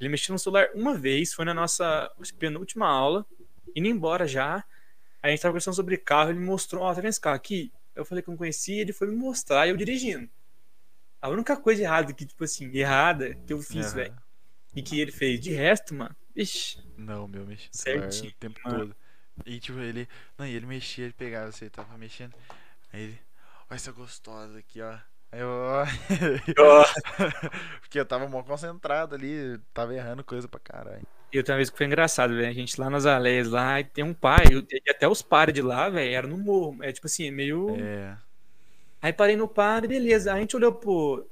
Ele 0.00 0.08
mexeu 0.08 0.32
no 0.32 0.38
celular 0.38 0.68
uma 0.74 0.94
vez, 0.96 1.32
foi 1.32 1.44
na 1.44 1.54
nossa 1.54 2.10
penúltima 2.38 2.86
aula, 2.88 3.24
indo 3.76 3.86
embora 3.86 4.26
já. 4.26 4.56
Aí 5.22 5.28
a 5.28 5.30
gente 5.30 5.40
tava 5.42 5.52
conversando 5.52 5.74
sobre 5.74 5.96
carro, 5.96 6.30
ele 6.30 6.40
me 6.40 6.46
mostrou, 6.46 6.82
ó, 6.82 6.88
tá 6.92 7.00
vendo 7.00 7.10
esse 7.10 7.20
carro 7.20 7.36
aqui? 7.36 7.72
Eu 7.94 8.04
falei 8.04 8.22
que 8.22 8.28
eu 8.28 8.32
não 8.32 8.38
conhecia, 8.38 8.80
ele 8.80 8.92
foi 8.92 9.06
me 9.06 9.14
mostrar 9.14 9.66
e 9.66 9.70
eu 9.70 9.76
dirigindo. 9.76 10.28
A 11.20 11.28
única 11.28 11.56
coisa 11.56 11.82
errada 11.82 12.12
que, 12.12 12.26
tipo 12.26 12.42
assim, 12.42 12.68
errada 12.76 13.34
que 13.46 13.52
eu 13.52 13.60
fiz, 13.60 13.86
Aham. 13.86 13.94
velho, 13.94 14.14
e 14.74 14.82
que 14.82 15.00
ele 15.00 15.12
fez. 15.12 15.38
De 15.40 15.52
resto, 15.52 15.94
mano, 15.94 16.16
ixi, 16.34 16.78
Não, 16.96 17.28
meu, 17.28 17.46
celular 17.70 18.10
Certinho, 18.10 18.32
o 18.32 18.34
tempo 18.34 18.60
mano. 18.64 18.78
todo. 18.78 18.96
E 19.46 19.60
tipo, 19.60 19.78
ele. 19.78 20.08
Não, 20.36 20.46
e 20.46 20.54
ele 20.54 20.66
mexia, 20.66 21.04
ele 21.04 21.14
pegava, 21.14 21.52
você 21.52 21.70
tava 21.70 21.96
mexendo. 21.96 22.34
Aí 22.92 23.02
ele. 23.02 23.18
Olha 23.72 23.76
essa 23.76 23.90
gostosa 23.90 24.58
aqui, 24.58 24.82
ó. 24.82 24.92
Aí 25.32 25.40
eu. 25.40 25.48
Porque 27.80 27.98
eu 27.98 28.04
tava 28.04 28.28
mó 28.28 28.42
concentrado 28.42 29.14
ali, 29.14 29.58
tava 29.72 29.94
errando 29.94 30.22
coisa 30.22 30.46
pra 30.46 30.60
caralho. 30.60 31.06
E 31.32 31.38
outra 31.38 31.56
vez 31.56 31.70
que 31.70 31.78
foi 31.78 31.86
engraçado, 31.86 32.34
velho. 32.34 32.50
A 32.50 32.52
gente 32.52 32.78
lá 32.78 32.90
nas 32.90 33.06
aleias 33.06 33.48
lá, 33.48 33.80
e 33.80 33.84
tem 33.84 34.04
um 34.04 34.12
pai, 34.12 34.44
eu- 34.52 34.66
e 34.70 34.90
até 34.90 35.08
os 35.08 35.22
pares 35.22 35.54
de 35.54 35.62
lá, 35.62 35.88
velho, 35.88 36.14
era 36.14 36.26
no 36.26 36.36
morro. 36.36 36.84
É 36.84 36.92
tipo 36.92 37.06
assim, 37.06 37.30
meio. 37.30 37.74
É. 37.80 38.14
Aí 39.00 39.10
parei 39.10 39.36
no 39.36 39.48
par, 39.48 39.88
beleza. 39.88 40.32
Aí 40.32 40.36
a 40.36 40.40
gente 40.42 40.54
olhou 40.54 40.74
pro. 40.74 41.26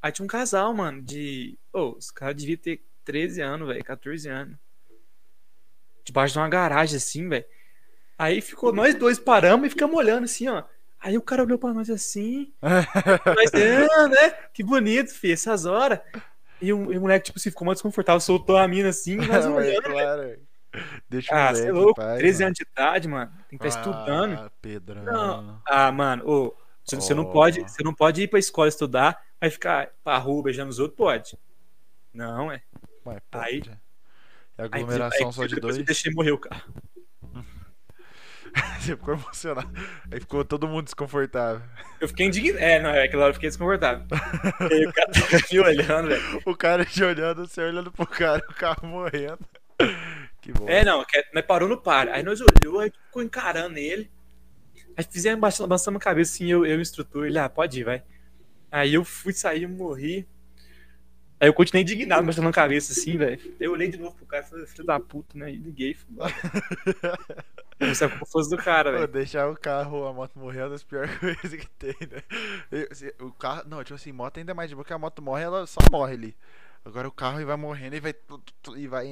Aí 0.00 0.10
tinha 0.10 0.24
um 0.24 0.28
casal, 0.28 0.72
mano, 0.72 1.02
de. 1.02 1.58
Ô, 1.70 1.96
os 1.98 2.10
caras 2.10 2.36
deviam 2.36 2.56
ter 2.56 2.82
13 3.04 3.42
anos, 3.42 3.68
velho, 3.68 3.84
14 3.84 4.26
anos. 4.26 4.56
Debaixo 6.02 6.32
de 6.32 6.38
uma 6.38 6.48
garagem, 6.48 6.96
assim, 6.96 7.28
velho. 7.28 7.44
Aí 8.16 8.40
ficou 8.40 8.72
nós 8.72 8.94
dois 8.94 9.18
paramos 9.18 9.66
e 9.66 9.70
ficamos 9.70 9.96
olhando 9.96 10.24
assim, 10.24 10.48
ó. 10.48 10.64
Aí 11.04 11.18
o 11.18 11.22
cara 11.22 11.42
olhou 11.42 11.58
pra 11.58 11.72
nós 11.74 11.90
assim. 11.90 12.50
Nós, 12.62 13.50
ah, 13.92 14.08
né? 14.08 14.30
Que 14.54 14.62
bonito, 14.62 15.12
filho, 15.14 15.34
essas 15.34 15.66
horas. 15.66 16.00
E 16.62 16.72
o, 16.72 16.90
e 16.92 16.96
o 16.96 17.00
moleque, 17.02 17.26
tipo, 17.26 17.38
se 17.38 17.50
ficou 17.50 17.66
mais 17.66 17.76
desconfortável, 17.76 18.20
soltou 18.20 18.56
a 18.56 18.66
mina 18.66 18.88
assim, 18.88 19.16
Mas, 19.28 19.44
olhando, 19.44 19.82
velho. 19.82 19.82
claro. 19.82 20.38
Deixa 21.08 21.32
o 21.34 21.38
Ah, 21.38 21.54
você 21.54 21.68
é 21.68 21.72
louco, 21.72 21.94
paz, 21.94 22.18
13 22.18 22.38
mano. 22.38 22.46
anos 22.46 22.58
de 22.58 22.64
idade, 22.64 23.08
mano. 23.08 23.32
Tem 23.50 23.58
que 23.58 23.66
estar 23.66 23.80
estudando. 23.80 24.32
Ah, 24.34 24.50
Pedrão. 24.62 25.04
Não. 25.04 25.62
Ah, 25.68 25.92
mano, 25.92 26.28
ô, 26.28 26.56
você, 26.84 26.96
você 26.96 27.14
não 27.14 27.24
Oh. 27.24 27.32
pode, 27.32 27.60
você 27.60 27.82
não 27.84 27.94
pode 27.94 28.22
ir 28.22 28.28
pra 28.28 28.38
escola 28.38 28.66
estudar, 28.68 29.20
aí 29.40 29.50
ficar 29.50 29.90
pra 30.02 30.16
rua 30.18 30.42
beijando 30.42 30.70
os 30.70 30.78
outros, 30.78 30.96
pode. 30.96 31.38
Não, 32.14 32.50
é. 32.50 32.62
Ué, 33.06 33.14
Aí- 33.30 33.60
pode. 33.60 33.70
É 33.70 34.62
Aí, 34.62 34.68
aglomeração 34.82 35.26
aí, 35.28 35.32
só 35.34 35.46
de 35.46 35.56
dois. 35.56 35.76
eu 35.76 35.84
deixei 35.84 36.12
morrer 36.12 36.30
o 36.32 36.38
carro. 36.38 36.72
Você 38.80 38.96
ficou 38.96 39.14
emocionado. 39.14 39.70
Aí 40.10 40.20
ficou 40.20 40.44
todo 40.44 40.68
mundo 40.68 40.84
desconfortável. 40.84 41.62
Eu 42.00 42.08
fiquei 42.08 42.26
indignado. 42.26 42.62
É, 42.64 42.80
não, 42.80 42.90
é, 42.90 43.04
aquela 43.04 43.24
hora 43.24 43.30
eu 43.30 43.34
fiquei 43.34 43.48
desconfortável. 43.48 44.06
E 44.70 44.74
aí 44.74 44.86
o 44.86 44.92
cara 44.92 45.10
tava 45.12 45.42
me 45.50 45.60
olhando, 45.60 46.08
velho. 46.08 46.42
O 46.46 46.56
cara 46.56 46.84
te 46.84 47.02
olhando, 47.02 47.46
você 47.46 47.62
olhando 47.62 47.90
pro 47.90 48.06
cara, 48.06 48.44
o 48.48 48.54
carro 48.54 48.86
morrendo. 48.86 49.38
Que 50.40 50.52
bom. 50.52 50.68
É, 50.68 50.84
não, 50.84 51.04
que- 51.04 51.24
nós 51.32 51.44
parou 51.46 51.68
no 51.68 51.80
par. 51.80 52.08
Aí 52.08 52.22
nós 52.22 52.40
olhou, 52.40 52.80
aí 52.80 52.90
ficou 53.06 53.22
encarando 53.22 53.78
ele. 53.78 54.10
Aí 54.96 55.04
fizemos, 55.10 55.40
balançando 55.58 55.98
a 55.98 56.00
cabeça 56.00 56.34
assim, 56.34 56.50
eu, 56.50 56.64
eu 56.66 56.80
instrutor, 56.80 57.26
ele, 57.26 57.38
ah, 57.38 57.48
pode 57.48 57.80
ir, 57.80 57.84
vai. 57.84 58.02
Aí 58.70 58.94
eu 58.94 59.04
fui 59.04 59.32
sair, 59.32 59.66
morri. 59.66 60.26
Aí 61.44 61.48
eu 61.48 61.54
continuei 61.54 61.82
indignado, 61.82 62.24
baixando 62.24 62.48
a 62.48 62.52
cabeça 62.52 62.92
assim, 62.92 63.18
velho. 63.18 63.38
Eu 63.60 63.72
olhei 63.72 63.88
de 63.88 63.98
novo 63.98 64.14
pro 64.16 64.24
cara 64.26 64.44
e 64.44 64.48
falei, 64.48 64.66
filho 64.66 64.84
da 64.86 64.98
puta, 64.98 65.36
né? 65.36 65.52
E 65.52 65.56
liguei. 65.56 65.94
Isso 67.80 68.04
é 68.04 68.08
culpa 68.08 68.26
fosse 68.26 68.50
do 68.50 68.56
cara, 68.56 68.90
velho. 68.92 69.08
deixar 69.08 69.48
o 69.50 69.56
carro 69.56 70.06
a 70.06 70.12
moto 70.12 70.38
morrer 70.38 70.60
é 70.60 70.62
uma 70.64 70.70
das 70.70 70.82
piores 70.84 71.10
coisas 71.18 71.60
que 71.60 71.68
tem, 71.70 71.94
né? 72.10 72.22
Se- 72.92 73.14
O 73.20 73.32
carro. 73.32 73.64
Não, 73.68 73.82
tipo 73.82 73.94
assim, 73.96 74.12
moto 74.12 74.38
ainda 74.38 74.52
é 74.52 74.54
mais 74.54 74.68
de 74.70 74.74
boa, 74.74 74.84
porque 74.84 74.94
a 74.94 74.98
moto 74.98 75.20
morre, 75.22 75.42
ela 75.42 75.66
só 75.66 75.80
morre 75.90 76.14
ali. 76.14 76.36
Agora 76.84 77.08
o 77.08 77.12
carro 77.12 77.38
ele 77.38 77.44
vai 77.46 77.56
morrendo 77.56 77.96
e 77.96 78.00
vai. 78.00 78.14
E 78.76 78.86
vai. 78.86 79.06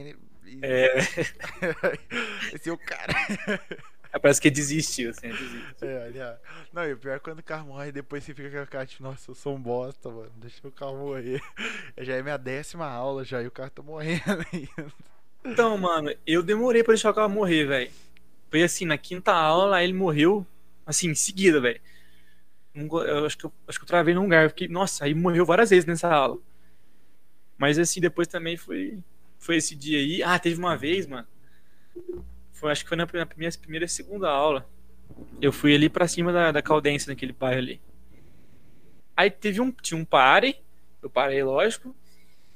E... 0.45 0.59
É, 0.63 0.99
Esse 2.55 2.69
é 2.69 2.73
o 2.73 2.79
cara. 2.79 3.13
parece 4.21 4.41
que 4.41 4.51
desistiu, 4.51 5.11
assim, 5.11 5.29
desistiu. 5.29 5.89
É. 5.89 6.39
Não, 6.73 6.85
e 6.87 6.93
o 6.93 6.99
pior 6.99 7.17
é 7.17 7.19
quando 7.19 7.39
o 7.39 7.43
carro 7.43 7.69
morre, 7.69 7.91
depois 7.91 8.23
você 8.23 8.35
fica 8.35 8.51
com 8.51 8.59
a 8.59 8.67
cara, 8.67 8.87
tipo, 8.87 9.03
nossa, 9.03 9.31
eu 9.31 9.35
sou 9.35 9.57
um 9.57 9.61
bosta, 9.61 10.11
mano. 10.11 10.31
Deixa 10.37 10.67
o 10.67 10.71
carro 10.71 10.99
morrer. 10.99 11.41
Já 11.99 12.15
é 12.17 12.23
minha 12.23 12.37
décima 12.37 12.87
aula 12.87 13.25
já 13.25 13.43
e 13.43 13.47
o 13.47 13.51
carro 13.51 13.71
tá 13.71 13.83
morrendo 13.83 14.23
ainda. 14.53 14.93
Então, 15.45 15.77
mano, 15.77 16.15
eu 16.27 16.43
demorei 16.43 16.85
pra 16.85 16.93
deixar 16.93 17.11
o 17.11 17.15
carro 17.15 17.29
morrer, 17.29 17.65
velho. 17.65 17.91
Foi 18.51 18.63
assim, 18.63 18.85
na 18.85 18.99
quinta 18.99 19.33
aula, 19.33 19.83
ele 19.83 19.93
morreu, 19.93 20.47
assim, 20.87 21.09
em 21.09 21.15
seguida, 21.15 21.61
velho. 21.61 21.81
Eu 22.75 23.27
acho 23.27 23.37
que 23.37 23.45
eu, 23.45 23.53
acho 23.67 23.79
que 23.79 23.85
eu 23.85 23.89
travei 23.89 24.15
num 24.15 24.23
lugar. 24.23 24.49
Fiquei, 24.51 24.69
nossa, 24.69 25.05
aí 25.05 25.15
morreu 25.15 25.45
várias 25.45 25.71
vezes 25.71 25.87
nessa 25.87 26.13
aula. 26.13 26.39
Mas 27.59 27.79
assim, 27.79 28.01
depois 28.01 28.29
também 28.29 28.57
foi, 28.57 28.99
foi 29.39 29.57
esse 29.57 29.75
dia 29.75 29.99
aí. 29.99 30.23
Ah, 30.23 30.39
teve 30.39 30.59
uma 30.59 30.77
vez, 30.77 31.07
mano. 31.07 31.27
Foi, 32.63 32.73
acho 32.73 32.85
que 32.85 32.89
foi 32.89 32.97
na 32.99 33.07
minha 33.37 33.53
primeira 33.59 33.85
e 33.87 33.91
segunda 33.91 34.31
aula. 34.31 34.71
Eu 35.41 35.53
fui 35.53 35.75
ali 35.75 35.91
pra 35.91 36.09
cima 36.09 36.33
da, 36.33 36.53
da 36.53 36.63
Caldense, 36.63 37.09
naquele 37.09 37.33
bairro 37.35 37.59
ali. 37.59 37.83
Aí 39.17 39.31
teve 39.31 39.61
um, 39.61 39.71
tinha 39.71 39.99
um 39.99 40.05
pare, 40.05 40.57
eu 41.03 41.11
parei, 41.11 41.43
lógico. 41.43 41.95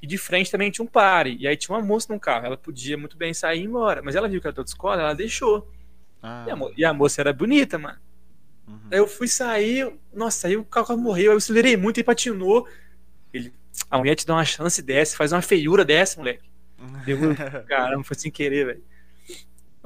E 0.01 0.07
de 0.07 0.17
frente 0.17 0.51
também 0.51 0.71
tinha 0.71 0.85
um 0.85 0.89
pare. 0.89 1.37
E 1.39 1.47
aí 1.47 1.57
tinha 1.57 1.75
uma 1.77 1.83
moça 1.85 2.13
no 2.13 2.19
carro. 2.19 2.47
Ela 2.47 2.57
podia 2.57 2.97
muito 2.97 3.17
bem 3.17 3.33
sair 3.33 3.59
e 3.59 3.63
ir 3.63 3.65
embora. 3.67 4.01
Mas 4.03 4.15
ela 4.15 4.29
viu 4.29 4.41
que 4.41 4.47
era 4.47 4.55
toda 4.55 4.67
escola, 4.69 5.01
ela 5.01 5.15
deixou. 5.15 5.71
Ah, 6.21 6.45
E 6.45 6.51
a, 6.51 6.55
mo- 6.55 6.73
e 6.77 6.85
a 6.85 6.93
moça 6.93 7.21
era 7.21 7.33
bonita, 7.33 7.77
mano. 7.79 7.99
uhum. 8.67 8.91
Aí 8.91 8.99
eu 8.99 9.07
fui 9.07 9.27
sair, 9.27 9.93
nossa, 10.13 10.47
aí 10.47 10.57
o 10.57 10.65
carro 10.65 10.97
morreu, 10.97 11.31
aí 11.31 11.35
eu 11.35 11.37
acelerei 11.37 11.77
muito 11.77 11.99
e 11.99 12.03
patinou. 12.03 12.67
Ele, 13.33 13.53
a 13.91 13.97
mulher 13.99 14.15
te 14.15 14.25
dá 14.25 14.35
uma 14.35 14.45
chance 14.45 14.81
dessa, 14.81 15.17
faz 15.17 15.31
uma 15.33 15.41
feiura 15.41 15.85
dessa, 15.85 16.19
moleque. 16.19 16.49
Deu, 17.05 17.39
caramba, 17.67 18.03
foi 18.03 18.17
sem 18.17 18.31
querer, 18.31 18.65
velho. 18.67 18.85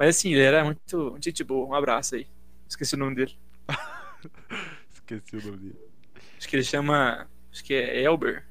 Mas 0.02 0.16
assim, 0.18 0.32
ele 0.32 0.42
era 0.42 0.64
muito, 0.64 1.10
muito 1.12 1.24
gente 1.24 1.44
boa. 1.44 1.66
Um 1.68 1.74
abraço 1.74 2.16
aí. 2.16 2.28
Esqueci 2.68 2.94
o 2.94 2.98
nome 2.98 3.14
dele. 3.16 3.38
Esqueci 4.92 5.36
o 5.36 5.42
nome 5.42 5.58
dele. 5.58 5.78
Acho 6.38 6.48
que 6.48 6.56
ele 6.56 6.64
chama. 6.64 7.28
Acho 7.52 7.64
que 7.64 7.74
é 7.74 8.02
Elber. 8.02 8.46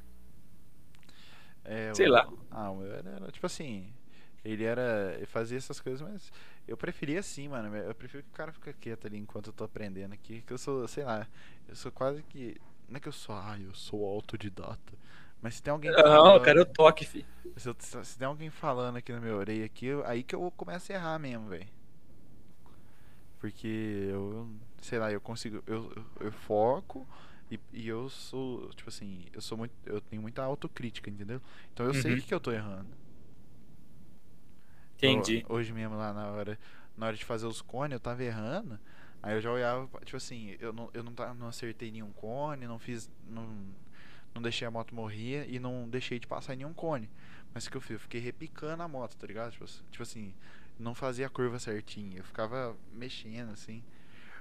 É, 1.63 1.93
Sei 1.93 2.07
o- 2.07 2.09
lá. 2.09 2.27
Ah, 2.49 2.69
o 2.71 2.77
meu 2.77 2.91
era, 2.93 3.09
era, 3.11 3.31
tipo 3.31 3.45
assim. 3.45 3.93
Ele 4.43 4.63
era. 4.63 5.13
Ele 5.15 5.25
fazia 5.25 5.57
essas 5.57 5.79
coisas, 5.79 6.01
mas 6.01 6.31
eu 6.67 6.75
preferia 6.77 7.19
assim, 7.19 7.47
mano. 7.47 7.75
Eu 7.75 7.93
prefiro 7.95 8.23
que 8.23 8.29
o 8.29 8.33
cara 8.33 8.51
fique 8.51 8.73
quieto 8.73 9.05
ali 9.07 9.17
enquanto 9.17 9.47
eu 9.47 9.53
tô 9.53 9.63
aprendendo 9.63 10.13
aqui. 10.13 10.41
Que 10.41 10.53
eu 10.53 10.57
sou, 10.57 10.87
sei 10.87 11.03
lá, 11.03 11.27
eu 11.67 11.75
sou 11.75 11.91
quase 11.91 12.23
que. 12.23 12.59
Não 12.89 12.97
é 12.97 12.99
que 12.99 13.07
eu 13.07 13.13
sou, 13.13 13.35
ah, 13.35 13.57
eu 13.59 13.73
sou 13.73 14.05
autodidata. 14.05 14.93
Mas 15.41 15.55
se 15.55 15.63
tem 15.63 15.71
alguém 15.71 15.95
Não, 15.95 16.33
eu 16.35 16.41
quero 16.41 16.61
o 16.61 16.65
toque, 16.65 17.05
fi. 17.05 17.25
se, 17.57 17.69
eu- 17.69 17.75
se- 17.79 18.17
tem 18.17 18.27
alguém 18.27 18.49
falando 18.49 18.97
aqui 18.97 19.11
na 19.13 19.19
minha 19.21 19.35
orelha 19.35 19.65
aqui, 19.65 19.85
eu- 19.85 20.05
aí 20.05 20.23
que 20.23 20.35
eu 20.35 20.51
começo 20.51 20.91
a 20.91 20.95
errar 20.95 21.19
mesmo, 21.19 21.47
velho. 21.49 21.67
Porque 23.39 23.67
eu, 24.11 24.47
sei 24.81 24.99
lá, 24.99 25.11
eu 25.11 25.19
consigo, 25.19 25.63
eu, 25.65 25.91
eu, 25.95 26.05
eu 26.27 26.31
foco 26.31 27.07
e, 27.49 27.59
e 27.73 27.87
eu 27.87 28.07
sou, 28.09 28.69
tipo 28.73 28.89
assim, 28.89 29.25
eu 29.33 29.41
sou 29.41 29.57
muito, 29.57 29.73
eu 29.85 29.99
tenho 29.99 30.21
muita 30.21 30.43
autocrítica, 30.43 31.09
entendeu? 31.09 31.41
Então 31.73 31.85
eu 31.85 31.93
sei 31.93 32.13
o 32.13 32.15
Uhum. 32.15 32.17
que, 32.17 32.33
eu 32.33 32.39
tô 32.39 32.51
errando. 32.51 32.95
Entendi. 34.95 35.45
Ho- 35.47 35.49
Hoje 35.49 35.73
mesmo 35.73 35.95
lá 35.97 36.13
na 36.13 36.27
hora, 36.31 36.59
na 36.95 37.07
hora 37.07 37.15
de 37.17 37.25
fazer 37.25 37.45
os 37.47 37.61
cones, 37.61 37.93
eu 37.93 37.99
tava 37.99 38.23
errando. 38.23 38.79
Aí 39.21 39.35
eu 39.35 39.41
já 39.41 39.51
olhava, 39.51 39.87
tipo 40.05 40.17
assim, 40.17 40.55
eu 40.59 40.73
não, 40.73 40.89
eu 40.93 41.03
não, 41.03 41.13
não 41.35 41.47
acertei 41.47 41.91
nenhum 41.91 42.11
cone, 42.13 42.67
não 42.67 42.79
fiz, 42.79 43.09
não, 43.27 43.47
não 44.33 44.41
deixei 44.41 44.67
a 44.67 44.71
moto 44.71 44.95
morrer 44.95 45.47
e 45.49 45.59
não 45.59 45.87
deixei 45.89 46.19
de 46.19 46.27
passar 46.27 46.53
em 46.53 46.57
nenhum 46.57 46.73
cone. 46.73 47.09
Mas 47.53 47.65
o 47.65 47.71
que 47.71 47.77
eu 47.77 47.81
fiz? 47.81 47.91
Eu 47.91 47.99
fiquei 47.99 48.21
repicando 48.21 48.83
a 48.83 48.87
moto, 48.87 49.15
tá 49.17 49.27
ligado? 49.27 49.51
Tipo, 49.51 49.65
assim- 49.65 49.83
tipo 49.91 50.03
assim, 50.03 50.33
não 50.79 50.95
fazia 50.95 51.27
a 51.27 51.29
curva 51.29 51.59
certinha, 51.59 52.17
eu 52.19 52.23
ficava 52.23 52.75
mexendo 52.93 53.51
assim. 53.51 53.83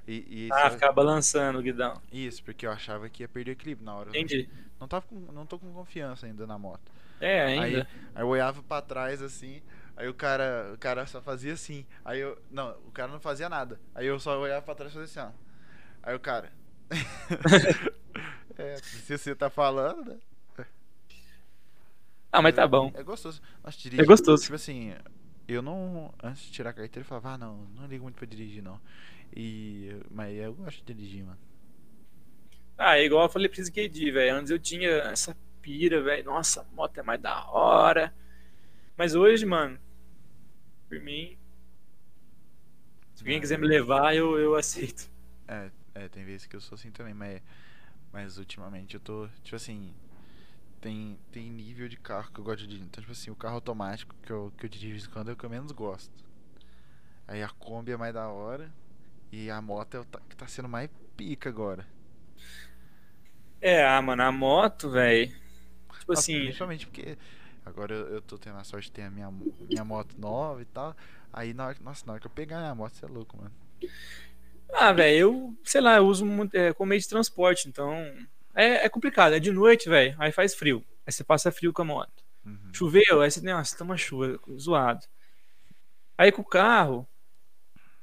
E, 0.08 0.48
e 0.48 0.48
Ah, 0.52 0.70
ficar 0.70 0.92
balançando 0.92 1.58
o 1.58 1.62
guidão. 1.62 2.00
isso, 2.12 2.42
porque 2.42 2.66
eu 2.66 2.70
achava 2.72 3.08
que 3.08 3.22
ia 3.22 3.28
perder 3.28 3.52
equilíbrio 3.52 3.84
na 3.84 3.94
hora. 3.94 4.10
Entendi. 4.10 4.48
Não, 4.80 4.88
tava 4.88 5.06
com, 5.06 5.16
não 5.32 5.46
tô 5.46 5.58
com 5.58 5.72
confiança 5.72 6.26
ainda 6.26 6.46
na 6.46 6.58
moto. 6.58 6.90
É, 7.20 7.42
Aí, 7.54 7.76
ainda. 7.76 7.86
aí 8.14 8.22
eu 8.22 8.28
olhava 8.28 8.62
pra 8.62 8.82
trás 8.82 9.22
assim, 9.22 9.62
aí 9.96 10.08
o 10.08 10.14
cara, 10.14 10.72
o 10.74 10.78
cara 10.78 11.06
só 11.06 11.22
fazia 11.22 11.52
assim. 11.54 11.86
Aí 12.04 12.20
eu, 12.20 12.40
não, 12.50 12.72
o 12.86 12.92
cara 12.92 13.12
não 13.12 13.20
fazia 13.20 13.48
nada. 13.48 13.80
Aí 13.94 14.06
eu 14.06 14.18
só 14.20 14.38
olhava 14.40 14.62
pra 14.62 14.74
trás 14.74 14.92
e 14.92 14.96
fazia 14.96 15.22
assim, 15.24 15.32
ó. 15.32 16.08
Aí 16.10 16.14
o 16.16 16.20
cara. 16.20 16.52
é, 18.60 18.76
se 18.76 19.18
você 19.18 19.34
tá 19.34 19.50
falando, 19.50 20.04
né? 20.04 20.18
Ah, 22.32 22.40
mas 22.40 22.54
tá 22.54 22.66
bom. 22.66 22.92
É 22.94 23.02
gostoso. 23.02 23.42
Nossa, 23.64 23.78
É 23.88 24.04
gostoso. 24.04 24.42
Tipo 24.42 24.54
assim, 24.54 24.94
eu 25.48 25.60
não. 25.60 26.14
Antes 26.22 26.42
de 26.44 26.52
tirar 26.52 26.70
a 26.70 26.72
carteira, 26.72 27.00
eu 27.00 27.04
falava, 27.08 27.30
ah, 27.30 27.38
não, 27.38 27.56
não 27.74 27.86
ligo 27.86 28.04
muito 28.04 28.16
pra 28.16 28.26
dirigir, 28.26 28.62
não. 28.62 28.80
E. 29.34 29.96
Mas 30.10 30.36
eu 30.36 30.54
gosto 30.54 30.84
de 30.84 30.94
dirigir, 30.94 31.24
mano. 31.24 31.38
Ah, 32.78 32.98
é 32.98 33.04
igual 33.04 33.24
eu 33.24 33.28
falei 33.28 33.48
pra 33.48 33.60
esse 33.60 33.70
KD, 33.70 34.12
velho. 34.12 34.36
Antes 34.36 34.50
eu 34.50 34.58
tinha 34.58 34.88
essa 34.88 35.36
pira, 35.60 36.02
velho. 36.02 36.24
Nossa, 36.24 36.62
a 36.62 36.64
moto 36.74 36.96
é 36.98 37.02
mais 37.02 37.20
da 37.20 37.44
hora. 37.50 38.14
Mas 38.96 39.14
hoje, 39.14 39.44
mano, 39.44 39.78
por 40.88 41.00
mim, 41.00 41.36
se 43.14 43.22
alguém 43.22 43.40
quiser 43.40 43.58
me 43.58 43.66
levar, 43.66 44.14
eu, 44.14 44.38
eu 44.38 44.54
aceito. 44.54 45.10
É, 45.46 45.70
é, 45.94 46.08
tem 46.08 46.24
vezes 46.24 46.46
que 46.46 46.56
eu 46.56 46.60
sou 46.60 46.76
assim 46.76 46.90
também, 46.90 47.12
mas, 47.12 47.42
mas 48.12 48.38
ultimamente 48.38 48.94
eu 48.94 49.00
tô, 49.00 49.28
tipo 49.42 49.56
assim, 49.56 49.94
tem, 50.80 51.18
tem 51.32 51.50
nível 51.50 51.88
de 51.88 51.96
carro 51.98 52.32
que 52.32 52.40
eu 52.40 52.44
gosto 52.44 52.60
de 52.60 52.66
dirigir. 52.68 52.86
Então, 52.86 53.02
tipo 53.02 53.12
assim, 53.12 53.30
o 53.30 53.36
carro 53.36 53.56
automático 53.56 54.14
que 54.22 54.32
eu, 54.32 54.52
que 54.58 54.66
eu 54.66 54.70
dirijo 54.70 55.10
quando 55.10 55.30
é 55.30 55.34
o 55.34 55.36
que 55.36 55.44
eu 55.44 55.50
menos 55.50 55.72
gosto. 55.72 56.12
Aí 57.26 57.42
a 57.42 57.48
Kombi 57.48 57.92
é 57.92 57.96
mais 57.96 58.12
da 58.14 58.28
hora 58.28 58.70
e 59.32 59.50
a 59.50 59.60
moto 59.62 59.96
é 59.96 60.00
o 60.00 60.06
que 60.28 60.36
tá 60.36 60.46
sendo 60.48 60.68
mais 60.68 60.90
pica 61.16 61.48
agora. 61.50 61.86
É, 63.60 63.84
ah, 63.84 64.00
mano, 64.02 64.22
a 64.22 64.32
moto, 64.32 64.90
velho. 64.90 65.30
Tipo 65.98 66.12
Nossa, 66.12 66.30
assim, 66.30 66.40
Principalmente 66.42 66.86
porque 66.86 67.18
agora 67.64 67.94
eu, 67.94 68.08
eu 68.14 68.22
tô 68.22 68.38
tendo 68.38 68.58
a 68.58 68.64
sorte 68.64 68.86
de 68.86 68.92
ter 68.92 69.02
a 69.02 69.10
minha, 69.10 69.30
minha 69.30 69.84
moto 69.84 70.14
nova 70.18 70.60
e 70.62 70.64
tal. 70.64 70.96
Aí, 71.32 71.54
na 71.54 71.66
hora, 71.66 71.74
que- 71.74 71.82
nossa, 71.82 72.04
na 72.06 72.12
hora 72.12 72.20
que 72.20 72.26
eu 72.26 72.30
pegar 72.30 72.68
a 72.68 72.74
moto, 72.74 72.94
você 72.96 73.04
é 73.04 73.08
louco, 73.08 73.36
mano. 73.36 73.52
Ah, 74.74 74.92
velho, 74.92 75.16
eu, 75.18 75.56
sei 75.64 75.80
lá, 75.80 75.96
eu 75.96 76.06
uso 76.06 76.24
muito, 76.24 76.54
é, 76.54 76.72
como 76.72 76.88
meio 76.90 77.00
de 77.00 77.08
transporte, 77.08 77.68
então 77.68 77.92
é, 78.54 78.84
é 78.84 78.88
complicado. 78.88 79.34
É 79.34 79.40
de 79.40 79.50
noite, 79.52 79.88
velho, 79.88 80.14
aí 80.18 80.32
faz 80.32 80.54
frio. 80.54 80.84
Aí 81.06 81.12
você 81.12 81.24
passa 81.24 81.50
frio 81.52 81.72
com 81.72 81.82
a 81.82 81.84
moto. 81.84 82.24
Uhum. 82.44 82.70
Choveu, 82.72 83.20
aí 83.20 83.30
você, 83.30 83.40
nossa, 83.40 83.76
tá 83.76 83.84
uma 83.84 83.96
chuva, 83.96 84.38
zoado. 84.58 85.06
Aí 86.16 86.30
com 86.32 86.42
o 86.42 86.44
carro, 86.44 87.06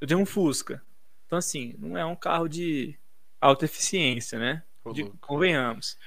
eu 0.01 0.07
tenho 0.07 0.19
um 0.19 0.25
Fusca. 0.25 0.81
Então, 1.25 1.37
assim, 1.37 1.75
não 1.77 1.97
é 1.97 2.05
um 2.05 2.15
carro 2.15 2.47
de 2.47 2.97
alta 3.39 3.65
eficiência, 3.65 4.39
né? 4.39 4.63
Ô, 4.83 4.93
De- 4.93 5.03
convenhamos. 5.21 5.97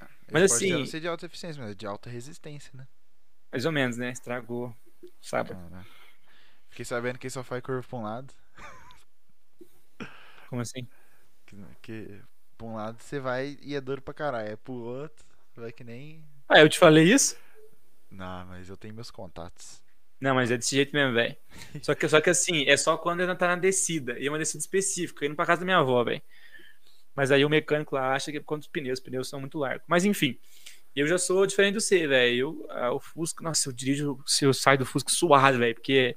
Ele 0.00 0.08
mas 0.32 0.52
assim- 0.52 0.72
não 0.72 0.86
ser 0.86 1.00
de 1.00 1.08
alta 1.08 1.26
eficiência, 1.26 1.60
mas 1.60 1.72
é 1.72 1.74
de 1.74 1.86
alta 1.86 2.08
resistência, 2.10 2.70
né? 2.74 2.86
Mais 3.50 3.64
ou 3.64 3.72
menos, 3.72 3.96
né? 3.96 4.10
Estragou. 4.10 4.74
Sabe? 5.20 5.50
Caraca. 5.50 5.86
Fiquei 6.68 6.84
sabendo 6.84 7.18
que 7.18 7.28
só 7.28 7.42
faz 7.42 7.62
curva 7.62 7.82
pra 7.86 7.98
um 7.98 8.02
lado. 8.02 8.32
Como 10.50 10.62
assim? 10.62 10.84
Que, 11.46 11.56
que 11.80 12.20
pra 12.58 12.66
um 12.66 12.74
lado 12.74 13.00
você 13.00 13.20
vai 13.20 13.56
e 13.62 13.76
é 13.76 13.80
duro 13.80 14.02
pra 14.02 14.12
caralho. 14.12 14.48
É 14.48 14.56
pro 14.56 14.74
outro, 14.74 15.24
vai 15.54 15.70
que 15.70 15.84
nem. 15.84 16.24
Ah, 16.48 16.58
eu 16.58 16.68
te 16.68 16.76
falei 16.76 17.04
isso? 17.04 17.36
Não, 18.10 18.44
mas 18.46 18.68
eu 18.68 18.76
tenho 18.76 18.92
meus 18.92 19.12
contatos. 19.12 19.80
Não, 20.20 20.34
mas 20.34 20.50
é 20.50 20.56
desse 20.56 20.74
jeito 20.74 20.92
mesmo, 20.92 21.14
velho. 21.14 21.36
Só 21.80 21.94
que, 21.94 22.08
só 22.08 22.20
que 22.20 22.28
assim, 22.28 22.68
é 22.68 22.76
só 22.76 22.98
quando 22.98 23.20
ela 23.20 23.36
tá 23.36 23.46
na 23.46 23.54
descida. 23.54 24.18
E 24.18 24.26
é 24.26 24.30
uma 24.30 24.38
descida 24.38 24.60
específica, 24.60 25.24
indo 25.24 25.36
pra 25.36 25.46
casa 25.46 25.60
da 25.60 25.64
minha 25.64 25.78
avó, 25.78 26.02
velho. 26.02 26.20
Mas 27.14 27.30
aí 27.30 27.44
o 27.44 27.48
mecânico 27.48 27.94
lá 27.94 28.12
acha 28.12 28.32
que 28.32 28.38
é 28.38 28.40
por 28.40 28.46
conta 28.46 28.60
dos 28.60 28.68
pneus, 28.68 28.98
os 28.98 29.04
pneus 29.04 29.28
são 29.28 29.38
muito 29.38 29.56
largos. 29.56 29.86
Mas 29.86 30.04
enfim, 30.04 30.36
eu 30.96 31.06
já 31.06 31.16
sou 31.16 31.46
diferente 31.46 31.74
do 31.74 31.80
C, 31.80 32.08
velho. 32.08 32.36
Eu, 32.36 32.66
ah, 32.70 32.92
o 32.92 32.98
Fusca, 32.98 33.44
nossa, 33.44 33.68
eu 33.68 33.72
dirijo, 33.72 34.20
se 34.26 34.44
eu 34.44 34.52
saio 34.52 34.78
do 34.78 34.86
Fusca 34.86 35.10
suado, 35.10 35.58
velho, 35.58 35.76
porque 35.76 36.16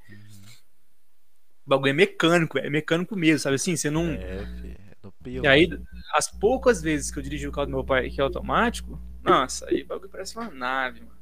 o 1.66 1.70
bagulho 1.70 1.89
é 1.89 1.93
mecânico, 1.93 2.57
é 2.57 2.70
mecânico 2.70 3.16
mesmo, 3.16 3.39
sabe 3.39 3.55
assim? 3.55 3.76
Você 3.76 3.89
não. 3.89 4.11
É, 4.11 4.45
fi, 4.61 4.78
é. 5.26 5.30
E 5.30 5.47
aí, 5.47 5.70
as 6.14 6.30
poucas 6.30 6.82
vezes 6.82 7.11
que 7.11 7.20
eu 7.20 7.24
dirigi 7.24 7.47
o 7.47 7.51
carro 7.51 7.68
do 7.68 7.74
meu 7.74 7.84
pai, 7.84 8.09
que 8.09 8.20
é 8.20 8.24
automático, 8.24 8.99
nossa, 9.24 9.68
aí 9.70 9.84
o 9.84 9.88
bagulho 9.88 10.09
parece 10.09 10.36
uma 10.38 10.49
nave, 10.49 10.99
mano. 11.01 11.14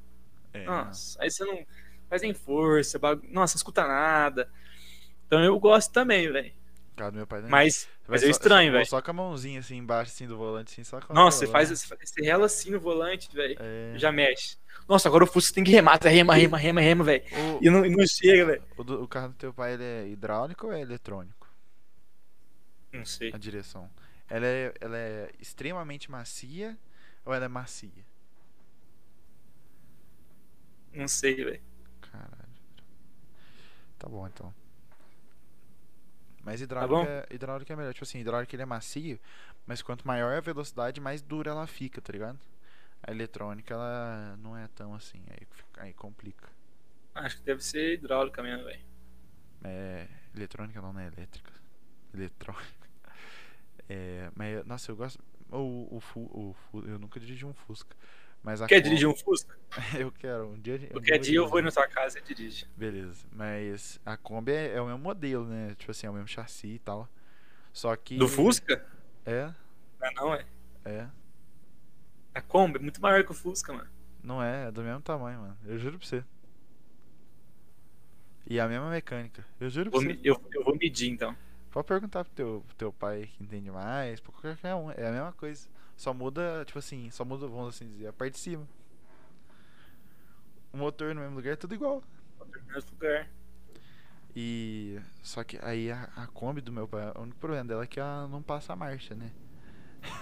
É, 0.53 0.65
Nossa, 0.65 1.21
aí 1.21 1.29
você 1.31 1.45
não 1.45 1.65
faz 2.09 2.21
nem 2.21 2.33
força, 2.33 2.99
bagulho, 2.99 3.31
nossa, 3.31 3.55
escuta 3.57 3.87
nada. 3.87 4.49
Então 5.27 5.43
eu 5.43 5.59
gosto 5.59 5.91
também, 5.91 6.31
velho. 6.31 6.53
Do 7.09 7.15
meu 7.17 7.25
pai 7.25 7.41
não. 7.41 7.49
Mas, 7.49 7.87
mas 8.07 8.23
é 8.23 8.29
estranho, 8.29 8.71
velho. 8.71 8.85
Só 8.85 9.01
com 9.01 9.11
a 9.11 9.13
mãozinha 9.13 9.59
assim 9.59 9.77
embaixo 9.77 10.11
assim 10.11 10.27
do 10.27 10.37
volante, 10.37 10.73
assim, 10.73 10.83
só 10.83 10.99
com 10.99 11.11
a 11.11 11.15
Nossa, 11.15 11.39
você 11.39 11.47
faz, 11.47 11.69
você 11.69 11.95
você 11.95 12.21
rela 12.21 12.45
assim 12.45 12.71
no 12.71 12.79
volante, 12.79 13.29
velho. 13.33 13.55
É. 13.59 13.97
Já 13.97 14.11
mexe. 14.11 14.57
Nossa, 14.87 15.07
agora 15.07 15.23
o 15.23 15.27
Fusca 15.27 15.55
tem 15.55 15.63
que 15.63 15.71
remar, 15.71 15.97
tá? 15.97 16.09
rema, 16.09 16.35
rema, 16.35 16.57
rema, 16.57 16.81
rema, 16.81 17.03
velho. 17.03 17.23
O, 17.31 17.59
E 17.63 17.69
não, 17.69 17.85
e 17.85 17.89
não 17.89 18.05
chega, 18.05 18.45
velho. 18.45 18.63
o, 18.77 18.81
o 19.03 19.07
carro 19.07 19.29
do 19.29 19.35
teu 19.35 19.53
pai 19.53 19.73
ele 19.73 19.83
é 19.83 20.07
hidráulico 20.07 20.67
ou 20.67 20.73
é 20.73 20.81
eletrônico? 20.81 21.47
Não 22.91 23.05
sei. 23.05 23.31
A 23.33 23.37
direção. 23.37 23.89
Ela 24.29 24.45
é, 24.45 24.73
ela 24.79 24.97
é 24.97 25.31
extremamente 25.39 26.09
macia 26.11 26.77
ou 27.25 27.33
ela 27.33 27.45
é 27.45 27.47
macia? 27.47 28.05
Não 30.93 31.07
sei, 31.07 31.35
velho. 31.35 31.61
Caralho. 32.01 32.51
Tá 33.97 34.09
bom 34.09 34.27
então. 34.27 34.53
Mas 36.43 36.61
bom? 36.79 37.05
hidráulica, 37.05 37.27
é, 37.31 37.35
hidráulica 37.35 37.73
é 37.73 37.75
melhor. 37.75 37.93
Tipo 37.93 38.03
assim, 38.05 38.19
hidráulica 38.19 38.55
ele 38.55 38.63
é 38.63 38.65
macio, 38.65 39.19
mas 39.65 39.81
quanto 39.81 40.07
maior 40.07 40.37
a 40.37 40.41
velocidade, 40.41 40.99
mais 41.01 41.21
dura 41.21 41.51
ela 41.51 41.67
fica, 41.67 42.01
tá 42.01 42.11
ligado? 42.13 42.39
A 43.03 43.11
eletrônica 43.11 43.73
ela 43.73 44.37
não 44.39 44.57
é 44.57 44.67
tão 44.69 44.93
assim, 44.95 45.23
aí, 45.29 45.47
aí 45.77 45.93
complica. 45.93 46.49
Acho 47.15 47.37
que 47.37 47.43
deve 47.43 47.61
ser 47.63 47.93
hidráulica 47.93 48.43
mesmo, 48.43 48.65
velho. 48.65 48.83
É, 49.63 50.07
eletrônica 50.35 50.81
não, 50.81 50.93
não 50.93 50.99
é 51.01 51.07
elétrica. 51.07 51.51
Eletrônica. 52.13 52.81
É, 53.89 54.31
mas, 54.35 54.65
nossa, 54.65 54.91
eu 54.91 54.95
gosto. 54.95 55.19
O, 55.51 55.97
o, 55.97 55.99
Fu- 55.99 56.29
o, 56.33 56.53
Fu- 56.53 56.85
eu 56.87 56.97
nunca 56.97 57.19
dirigi 57.19 57.45
um 57.45 57.53
Fusca. 57.53 57.95
Mas 58.43 58.59
Quer 58.61 58.67
Kombi- 58.77 58.81
dirigir 58.81 59.07
um 59.07 59.15
Fusca? 59.15 59.55
Eu 59.99 60.11
quero. 60.11 60.49
Um 60.49 60.59
dia, 60.59 60.75
um 60.75 60.87
Qualquer 60.93 61.19
dia 61.19 61.37
eu 61.37 61.47
vou 61.47 61.61
na 61.61 61.69
sua 61.71 61.87
casa 61.87 62.17
e 62.19 62.21
dirige. 62.23 62.65
Beleza. 62.75 63.25
Mas 63.31 63.99
a 64.05 64.17
Kombi 64.17 64.51
é, 64.51 64.73
é 64.75 64.81
o 64.81 64.85
mesmo 64.87 64.99
modelo, 64.99 65.45
né? 65.45 65.75
Tipo 65.77 65.91
assim, 65.91 66.07
é 66.07 66.09
o 66.09 66.13
mesmo 66.13 66.27
chassi 66.27 66.67
e 66.67 66.79
tal. 66.79 67.07
Só 67.71 67.95
que. 67.95 68.17
Do 68.17 68.27
Fusca? 68.27 68.83
É, 69.25 69.45
Não, 69.99 70.07
é 70.07 70.13
não, 70.15 70.33
é. 70.33 70.45
é. 70.85 71.07
A 72.33 72.41
Kombi 72.41 72.77
é 72.77 72.81
muito 72.81 72.99
maior 73.01 73.23
que 73.23 73.31
o 73.31 73.35
Fusca, 73.35 73.71
mano. 73.73 73.89
Não 74.23 74.41
é, 74.41 74.67
é 74.67 74.71
do 74.71 74.81
mesmo 74.81 75.01
tamanho, 75.01 75.39
mano. 75.39 75.57
Eu 75.65 75.77
juro 75.77 75.97
pra 75.99 76.07
você. 76.07 76.23
E 78.47 78.59
a 78.59 78.67
mesma 78.67 78.89
mecânica. 78.89 79.45
Eu 79.59 79.69
juro 79.69 79.89
pra 79.91 79.99
Vou 79.99 80.07
você. 80.09 80.13
me- 80.15 80.21
eu, 80.27 80.41
eu 80.51 80.63
vou 80.63 80.75
medir 80.75 81.09
então. 81.11 81.35
Pode 81.69 81.87
perguntar 81.87 82.23
pro 82.25 82.33
teu, 82.33 82.63
pro 82.67 82.75
teu 82.75 82.91
pai 82.91 83.29
que 83.37 83.43
entende 83.43 83.71
mais, 83.71 84.19
pra 84.19 84.31
qualquer 84.33 84.75
um. 84.75 84.91
É 84.91 85.07
a 85.07 85.11
mesma 85.11 85.31
coisa. 85.33 85.69
Só 86.01 86.15
muda, 86.15 86.65
tipo 86.65 86.79
assim, 86.79 87.11
só 87.11 87.23
muda, 87.23 87.45
vamos 87.45 87.75
assim 87.75 87.87
dizer, 87.87 88.07
a 88.07 88.13
parte 88.13 88.33
de 88.33 88.39
cima. 88.39 88.67
O 90.73 90.77
motor 90.77 91.13
no 91.13 91.21
mesmo 91.21 91.35
lugar 91.35 91.53
é 91.53 91.55
tudo 91.55 91.75
igual. 91.75 92.01
No 92.39 92.75
outro 92.75 92.91
lugar. 92.95 93.29
E. 94.35 94.99
Só 95.21 95.43
que 95.43 95.59
aí 95.61 95.91
a, 95.91 96.09
a 96.15 96.25
Kombi 96.25 96.59
do 96.59 96.71
meu 96.71 96.87
pai, 96.87 97.11
o 97.15 97.21
único 97.21 97.37
problema 97.37 97.65
dela 97.65 97.83
é 97.83 97.85
que 97.85 97.99
ela 97.99 98.27
não 98.27 98.41
passa 98.41 98.73
a 98.73 98.75
marcha, 98.75 99.13
né? 99.13 99.31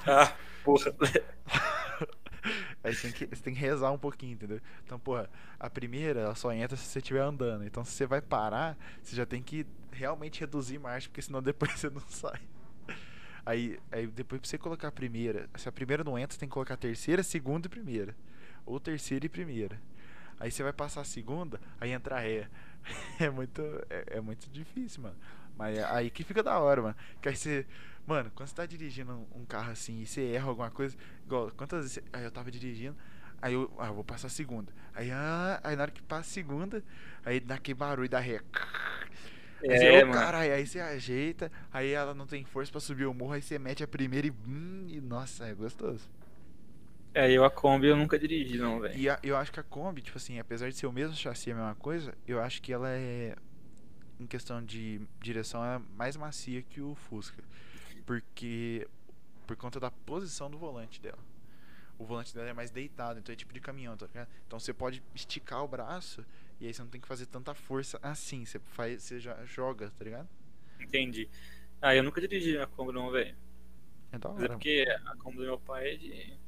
Ah, 0.05 0.35
porra. 0.65 0.93
Aí 2.83 2.93
você 2.93 3.03
tem, 3.03 3.11
que, 3.13 3.35
você 3.35 3.43
tem 3.43 3.53
que 3.53 3.59
rezar 3.61 3.91
um 3.91 3.97
pouquinho, 3.97 4.33
entendeu? 4.33 4.59
Então, 4.83 4.99
porra, 4.99 5.29
a 5.57 5.69
primeira 5.69 6.19
ela 6.19 6.35
só 6.35 6.51
entra 6.51 6.75
se 6.75 6.83
você 6.83 6.99
estiver 6.99 7.21
andando. 7.21 7.63
Então, 7.65 7.85
se 7.85 7.91
você 7.91 8.05
vai 8.05 8.21
parar, 8.21 8.77
você 9.01 9.15
já 9.15 9.25
tem 9.25 9.41
que 9.41 9.65
realmente 9.93 10.41
reduzir 10.41 10.77
marcha, 10.77 11.07
porque 11.07 11.21
senão 11.21 11.41
depois 11.41 11.71
você 11.79 11.89
não 11.89 12.01
sai. 12.01 12.41
Aí, 13.45 13.79
aí 13.91 14.07
depois 14.07 14.41
pra 14.41 14.49
você 14.49 14.57
colocar 14.57 14.89
a 14.89 14.91
primeira, 14.91 15.49
se 15.55 15.67
a 15.67 15.71
primeira 15.71 16.03
não 16.03 16.17
entra, 16.17 16.33
você 16.33 16.39
tem 16.39 16.49
que 16.49 16.53
colocar 16.53 16.73
a 16.73 16.77
terceira, 16.77 17.23
segunda 17.23 17.67
e 17.67 17.69
primeira. 17.69 18.15
Ou 18.65 18.79
terceira 18.79 19.25
e 19.25 19.29
primeira. 19.29 19.79
Aí 20.39 20.51
você 20.51 20.63
vai 20.63 20.71
passar 20.71 21.01
a 21.01 21.05
segunda, 21.05 21.59
aí 21.79 21.91
entra 21.91 22.15
a 22.15 22.19
ré. 22.19 22.47
É 23.19 23.29
muito, 23.29 23.61
é, 23.89 24.17
é 24.17 24.21
muito 24.21 24.49
difícil, 24.49 25.03
mano. 25.03 25.15
Mas 25.57 25.77
é 25.77 25.83
aí 25.83 26.09
que 26.09 26.23
fica 26.23 26.41
da 26.41 26.57
hora, 26.57 26.81
mano. 26.81 26.95
Que 27.21 27.27
aí 27.27 27.35
você. 27.35 27.65
Mano, 28.07 28.31
quando 28.33 28.47
você 28.47 28.55
tá 28.55 28.65
dirigindo 28.65 29.27
um, 29.35 29.45
carro 29.45 29.71
assim 29.71 30.01
e 30.01 30.05
você 30.05 30.31
erra 30.31 30.47
alguma 30.47 30.71
coisa, 30.71 30.95
igual, 31.25 31.51
quantas 31.51 31.81
vezes. 31.81 31.99
Aí 32.13 32.23
eu 32.23 32.31
tava 32.31 32.49
dirigindo, 32.49 32.95
aí 33.41 33.53
eu, 33.53 33.71
ah, 33.77 33.87
eu 33.87 33.93
vou 33.93 34.03
passar 34.03 34.27
a 34.27 34.29
segunda. 34.29 34.71
Aí, 34.95 35.11
ah, 35.11 35.59
aí 35.63 35.75
na 35.75 35.83
hora 35.83 35.91
que 35.91 36.01
passa 36.01 36.21
a 36.21 36.33
segunda, 36.33 36.83
aí 37.25 37.39
dá 37.39 37.55
aquele 37.55 37.77
barulho 37.77 38.09
da 38.09 38.19
ré. 38.19 38.41
É, 39.63 40.03
mano. 40.03 40.13
caralho, 40.13 40.53
aí 40.53 40.65
você 40.65 40.79
ajeita, 40.79 41.51
aí 41.71 41.91
ela 41.91 42.13
não 42.13 42.25
tem 42.25 42.43
força 42.45 42.71
pra 42.71 42.81
subir 42.81 43.05
o 43.05 43.13
morro, 43.13 43.33
aí 43.33 43.41
você 43.41 43.59
mete 43.59 43.83
a 43.83 43.87
primeira 43.87 44.27
e. 44.27 44.31
Hum, 44.31 44.85
e 44.89 45.01
nossa, 45.01 45.45
é 45.47 45.53
gostoso. 45.53 46.07
É, 47.13 47.31
eu 47.31 47.43
a 47.43 47.49
Kombi 47.49 47.87
eu 47.87 47.97
nunca 47.97 48.19
dirigi, 48.19 48.57
não, 48.57 48.79
velho. 48.79 48.97
E 48.97 49.09
a- 49.09 49.19
eu 49.23 49.35
acho 49.35 49.51
que 49.51 49.59
a 49.59 49.63
Kombi, 49.63 50.01
tipo 50.01 50.17
assim, 50.17 50.39
apesar 50.39 50.69
de 50.69 50.75
ser 50.75 50.87
o 50.87 50.91
mesmo 50.91 51.15
chassi, 51.15 51.51
a 51.51 51.55
mesma 51.55 51.75
coisa, 51.75 52.13
eu 52.27 52.41
acho 52.41 52.61
que 52.61 52.71
ela 52.71 52.89
é, 52.89 53.35
em 54.19 54.27
questão 54.27 54.63
de 54.63 55.01
direção, 55.21 55.63
ela 55.63 55.75
é 55.75 55.97
mais 55.97 56.17
macia 56.17 56.61
que 56.61 56.81
o 56.81 56.95
Fusca. 56.95 57.43
Porque, 58.05 58.87
por 59.47 59.55
conta 59.57 59.79
da 59.79 59.91
posição 59.91 60.49
do 60.51 60.57
volante 60.57 61.01
dela. 61.01 61.19
O 61.99 62.05
volante 62.05 62.33
dela 62.35 62.49
é 62.49 62.53
mais 62.53 62.71
deitado, 62.71 63.19
então 63.19 63.33
é 63.33 63.35
tipo 63.35 63.53
de 63.53 63.61
caminhão, 63.61 63.97
tá 63.97 64.07
ligado? 64.07 64.29
Então 64.47 64.59
você 64.59 64.73
pode 64.73 65.03
esticar 65.15 65.63
o 65.63 65.67
braço 65.67 66.25
e 66.59 66.67
aí 66.67 66.73
você 66.73 66.81
não 66.81 66.89
tem 66.89 66.99
que 66.99 67.07
fazer 67.07 67.25
tanta 67.25 67.53
força 67.53 67.99
assim. 68.03 68.45
Você, 68.45 68.59
faz, 68.59 69.03
você 69.03 69.19
já 69.19 69.43
joga, 69.45 69.89
tá 69.91 70.03
ligado? 70.03 70.27
Entendi. 70.79 71.29
Ah, 71.81 71.95
eu 71.95 72.03
nunca 72.03 72.19
dirigi 72.19 72.57
a 72.57 72.67
Kombi, 72.67 72.91
não, 72.91 73.09
velho. 73.09 73.35
É 74.11 74.17
da 74.17 74.29
é 74.29 74.31
hora. 74.33 74.49
porque 74.49 74.85
a 75.05 75.15
Kombi 75.15 75.37
do 75.37 75.43
meu 75.43 75.59
pai 75.59 75.93
é 75.93 75.95
de. 75.95 76.39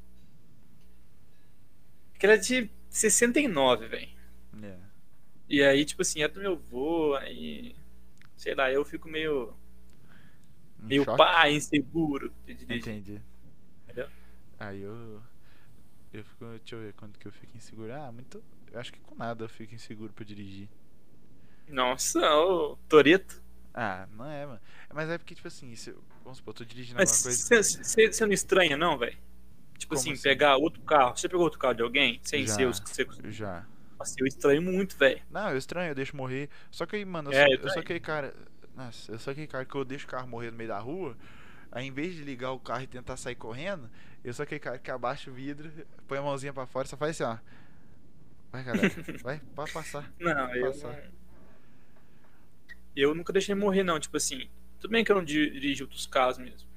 Que 2.20 2.26
ela 2.26 2.36
é 2.36 2.38
de 2.38 2.70
69, 2.90 3.88
velho. 3.88 4.10
É. 4.62 4.78
E 5.48 5.64
aí, 5.64 5.86
tipo 5.86 6.02
assim, 6.02 6.22
é 6.22 6.28
do 6.28 6.42
meu 6.42 6.54
avô, 6.54 7.16
aí. 7.16 7.76
Sei 8.36 8.54
lá, 8.54 8.72
eu 8.72 8.84
fico 8.84 9.08
meio. 9.08 9.54
Um 10.82 10.88
meio 10.88 11.06
choque. 11.06 11.18
pá, 11.18 11.50
inseguro 11.50 12.34
de 12.46 12.54
dirigir. 12.54 12.82
Entendi. 12.82 13.22
Entendeu? 13.86 14.10
Aí 14.60 14.82
eu. 14.82 15.22
Eu 16.12 16.24
fico. 16.26 16.46
Deixa 16.46 16.76
eu 16.76 16.82
ver 16.82 16.94
quando 16.94 17.18
que 17.18 17.28
eu 17.28 17.32
fico 17.32 17.56
inseguro. 17.56 17.94
Ah, 17.94 18.12
muito. 18.12 18.44
Eu 18.72 18.80
acho 18.80 18.92
que 18.94 19.00
com 19.00 19.16
nada 19.16 19.44
eu 19.44 19.50
fico 19.50 19.76
inseguro 19.76 20.14
pra 20.14 20.24
dirigir. 20.24 20.70
Nossa, 21.68 22.20
ô 22.36 22.78
Toreto. 22.88 23.42
Ah, 23.74 24.08
não 24.12 24.30
é, 24.30 24.46
mano. 24.46 24.60
Mas 24.94 25.10
é 25.10 25.18
porque, 25.18 25.34
tipo 25.34 25.48
assim, 25.48 25.74
se, 25.76 25.96
vamos 26.24 26.40
supor, 26.40 26.52
eu 26.54 26.58
tô 26.58 26.66
dirigindo 26.66 26.98
Mas 26.98 27.26
alguma 27.26 27.38
coisa. 27.60 27.64
você 28.12 28.26
não 28.26 28.34
estranha, 28.34 28.76
não, 28.76 28.98
velho? 28.98 29.18
Tipo 29.78 29.96
assim, 29.96 30.12
assim? 30.12 30.22
pegar 30.22 30.58
outro 30.58 30.82
carro. 30.84 31.16
Você 31.18 31.28
pegou 31.28 31.44
outro 31.44 31.58
carro 31.60 31.74
de 31.74 31.82
alguém? 31.82 32.20
Sem 32.24 32.46
Já. 32.46 32.54
ser 32.54 32.68
os 32.68 32.80
que 32.80 32.90
você. 32.90 33.08
Já. 33.32 33.66
Nossa, 33.98 34.16
eu 34.20 34.28
estranho 34.28 34.62
muito, 34.62 34.98
velho. 34.98 35.22
Não, 35.30 35.50
eu 35.50 35.58
estranho, 35.58 35.92
eu 35.92 35.96
deixo 35.96 36.16
morrer. 36.16 36.50
Só 36.70 36.86
que 36.86 36.96
aí, 36.98 37.06
mano, 37.06 37.32
eu, 37.32 37.40
É, 37.40 37.46
sou, 37.46 37.54
eu 37.56 37.62
eu 37.62 37.70
sou 37.70 37.80
aquele 37.82 38.00
cara. 38.00 38.34
Nossa, 38.76 39.12
eu 39.12 39.20
sou 39.20 39.32
aquele 39.32 39.48
cara 39.48 39.66
que 39.66 39.76
eu 39.76 39.86
deixo 39.86 40.06
o 40.06 40.10
carro 40.10 40.28
morrer 40.28 40.52
no 40.52 40.58
meio 40.58 40.70
da 40.70 40.80
rua. 40.80 41.16
Aí 41.72 41.86
em 41.88 41.92
vez 41.92 42.14
de 42.14 42.24
ligar 42.24 42.52
o 42.52 42.60
carro 42.60 42.82
e 42.84 42.88
tentar 42.88 43.16
sair 43.16 43.36
correndo, 43.36 43.90
eu 44.24 44.34
sou 44.34 44.44
aquele 44.44 44.60
cara 44.60 44.78
que 44.78 44.92
abaixa 44.92 45.32
o 45.32 45.34
vidro, 45.34 45.72
põe 46.08 46.18
a 46.18 46.22
mãozinha 46.22 46.52
pra 46.52 46.68
fora 46.68 46.86
e 46.86 46.90
só 46.90 46.98
faz 46.98 47.20
assim, 47.22 47.32
ó. 47.32 47.38
Vai, 48.52 48.64
galera. 48.64 48.94
Vai, 49.24 49.40
pode 49.56 49.72
passar. 49.72 50.12
Não, 50.20 50.56
eu 50.56 50.72
Passar. 50.72 51.04
Eu 52.96 53.16
nunca 53.16 53.32
deixei 53.32 53.56
morrer, 53.56 53.84
não. 53.84 54.00
Tipo 54.00 54.18
assim, 54.18 54.50
tudo 54.80 54.92
bem 54.92 55.04
que 55.04 55.12
eu 55.12 55.16
não 55.16 55.24
di- 55.24 55.50
dirijo 55.52 55.86
outros 55.86 56.06
carros 56.06 56.38
mesmo. 56.38 56.68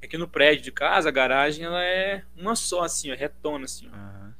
É 0.00 0.06
que 0.08 0.16
no 0.16 0.26
prédio 0.26 0.64
de 0.64 0.72
casa, 0.72 1.10
a 1.10 1.12
garagem, 1.12 1.64
ela 1.64 1.82
é 1.84 2.24
uma 2.34 2.56
só, 2.56 2.82
assim, 2.82 3.12
ó, 3.12 3.14
retona, 3.14 3.66
assim, 3.66 3.88
ó. 3.92 3.94
Aham. 3.94 4.34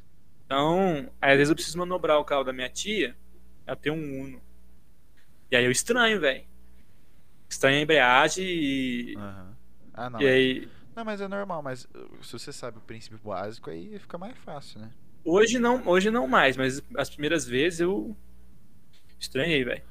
Então, 0.46 1.12
às 1.20 1.36
vezes 1.36 1.50
eu 1.50 1.54
preciso 1.54 1.78
manobrar 1.78 2.18
o 2.18 2.24
carro 2.24 2.42
da 2.44 2.52
minha 2.52 2.68
tia, 2.68 3.14
ela 3.66 3.76
tem 3.76 3.92
um 3.92 4.22
Uno. 4.22 4.42
E 5.50 5.56
aí 5.56 5.64
eu 5.64 5.70
estranho, 5.70 6.18
velho. 6.18 6.44
Estranho 7.48 7.78
a 7.78 7.82
embreagem 7.82 8.44
e. 8.46 9.14
Aham. 9.16 9.56
Ah, 9.92 10.10
não. 10.10 10.20
E 10.20 10.26
aí. 10.26 10.68
Não, 10.96 11.04
mas 11.04 11.20
é 11.20 11.28
normal, 11.28 11.62
mas 11.62 11.84
uh, 11.84 12.24
se 12.24 12.32
você 12.32 12.52
sabe 12.52 12.78
o 12.78 12.80
princípio 12.80 13.18
básico, 13.22 13.70
aí 13.70 13.98
fica 13.98 14.16
mais 14.18 14.36
fácil, 14.38 14.80
né? 14.80 14.90
Hoje 15.24 15.58
não, 15.58 15.86
hoje 15.86 16.10
não 16.10 16.26
mais, 16.26 16.56
mas 16.56 16.82
as 16.96 17.10
primeiras 17.10 17.46
vezes 17.46 17.80
eu 17.80 18.16
estranhei, 19.18 19.64
velho. 19.64 19.82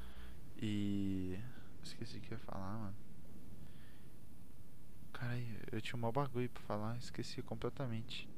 E. 0.60 1.38
Esqueci 1.82 2.18
o 2.18 2.20
que 2.20 2.32
eu 2.32 2.38
ia 2.38 2.44
falar, 2.44 2.78
mano. 2.78 2.96
Caralho, 5.12 5.44
eu 5.70 5.80
tinha 5.80 5.96
um 5.96 6.00
mau 6.00 6.12
bagulho 6.12 6.48
pra 6.48 6.62
falar, 6.62 6.96
esqueci 6.98 7.42
completamente. 7.42 8.28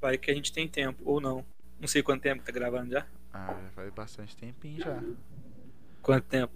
Vai 0.00 0.18
que 0.18 0.30
a 0.30 0.34
gente 0.34 0.52
tem 0.52 0.68
tempo, 0.68 1.02
ou 1.04 1.20
não. 1.20 1.44
Não 1.80 1.86
sei 1.88 2.02
quanto 2.02 2.22
tempo 2.22 2.42
tá 2.42 2.52
gravando 2.52 2.90
já. 2.90 3.06
Ah, 3.32 3.58
já 3.62 3.70
faz 3.70 3.92
bastante 3.94 4.36
tempinho 4.36 4.80
já. 4.80 5.02
Quanto 6.02 6.26
tempo? 6.26 6.52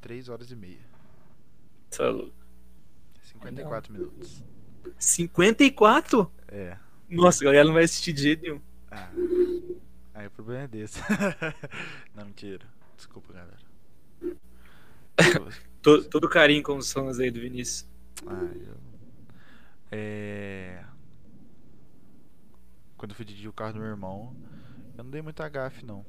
3 0.00 0.28
horas 0.28 0.50
e 0.50 0.56
meia. 0.56 0.84
Tá 1.90 2.08
louco. 2.08 2.34
54 3.22 3.92
minutos. 3.92 4.44
54? 4.98 6.30
É. 6.48 6.76
Nossa, 7.08 7.44
a 7.44 7.46
galera 7.46 7.64
não 7.64 7.74
vai 7.74 7.84
assistir 7.84 8.12
de 8.12 8.22
jeito 8.22 8.42
nenhum. 8.42 8.60
Ah. 8.90 9.10
Aí 10.14 10.26
o 10.26 10.30
problema 10.30 10.64
é 10.64 10.68
desse. 10.68 11.00
não, 12.14 12.24
mentira. 12.24 12.66
Desculpa, 12.96 13.32
galera. 13.32 13.56
Todo, 15.82 16.04
todo 16.08 16.28
carinho 16.28 16.64
com 16.64 16.76
os 16.76 16.92
fãs 16.92 17.20
aí 17.20 17.30
do 17.30 17.38
Vinícius. 17.38 17.88
Ah, 18.26 18.50
eu. 18.54 18.76
É. 19.92 20.84
Quando 22.96 23.12
eu 23.12 23.16
fui 23.16 23.24
dirigir 23.24 23.48
o 23.48 23.52
carro 23.52 23.74
do 23.74 23.78
meu 23.78 23.88
irmão, 23.88 24.34
eu 24.98 25.04
não 25.04 25.10
dei 25.12 25.22
muita 25.22 25.48
gafe, 25.48 25.86
não. 25.86 26.04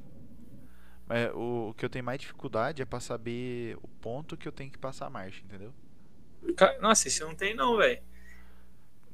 Mas 1.07 1.32
o, 1.36 1.69
o 1.69 1.73
que 1.75 1.86
eu 1.86 1.89
tenho 1.89 2.03
mais 2.03 2.19
dificuldade 2.19 2.82
é 2.82 2.86
pra 2.86 2.99
saber 2.99 3.78
o 3.84 3.88
ponto 3.88 4.36
que 4.36 4.47
eu 4.47 4.51
tenho 4.51 4.71
que 4.71 4.80
passar 4.80 5.05
a 5.05 5.09
marcha, 5.11 5.43
entendeu? 5.43 5.71
Nossa, 6.82 7.07
isso 7.07 7.23
não 7.23 7.36
tem 7.36 7.55
não, 7.55 7.78
velho. 7.78 8.01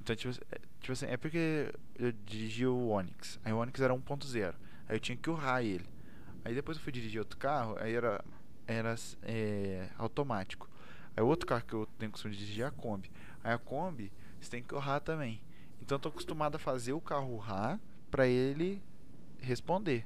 Então, 0.03 0.15
tipo, 0.17 0.33
é, 0.51 0.59
tipo 0.81 0.91
assim, 0.91 1.05
é 1.05 1.15
porque 1.15 1.73
eu 1.95 2.11
dirigi 2.11 2.67
o 2.67 2.89
Onix. 2.89 3.39
Aí 3.43 3.53
o 3.53 3.57
Onix 3.57 3.79
era 3.79 3.93
1.0. 3.93 4.53
Aí 4.87 4.95
eu 4.97 4.99
tinha 4.99 5.17
que 5.17 5.29
urrar 5.29 5.63
ele. 5.63 5.85
Aí 6.43 6.53
depois 6.53 6.77
eu 6.77 6.83
fui 6.83 6.91
dirigir 6.91 7.19
outro 7.19 7.37
carro, 7.37 7.77
aí 7.79 7.93
era, 7.93 8.23
era 8.67 8.95
é, 9.21 9.87
automático. 9.97 10.69
Aí 11.15 11.23
o 11.23 11.27
outro 11.27 11.47
carro 11.47 11.63
que 11.65 11.73
eu 11.73 11.87
tenho 11.97 12.11
costume 12.11 12.33
de 12.33 12.41
dirigir 12.41 12.65
é 12.65 12.67
a 12.67 12.71
Kombi. 12.71 13.09
Aí 13.41 13.53
a 13.53 13.57
Kombi, 13.57 14.11
você 14.41 14.51
tem 14.51 14.61
que 14.61 14.75
urrar 14.75 14.99
também. 14.99 15.39
Então 15.81 15.95
eu 15.95 15.99
tô 15.99 16.09
acostumado 16.09 16.55
a 16.55 16.59
fazer 16.59 16.91
o 16.91 16.99
carro 16.99 17.33
urrar 17.33 17.79
pra 18.11 18.27
ele 18.27 18.81
responder. 19.39 20.05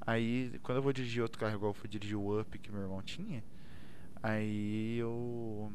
Aí 0.00 0.58
quando 0.64 0.78
eu 0.78 0.82
vou 0.82 0.92
dirigir 0.92 1.22
outro 1.22 1.38
carro, 1.38 1.54
igual 1.54 1.70
eu 1.70 1.74
fui 1.74 1.88
dirigir 1.88 2.16
o 2.16 2.40
Up 2.40 2.58
que 2.58 2.72
meu 2.72 2.82
irmão 2.82 3.00
tinha, 3.00 3.44
aí 4.20 4.98
eu. 4.98 5.72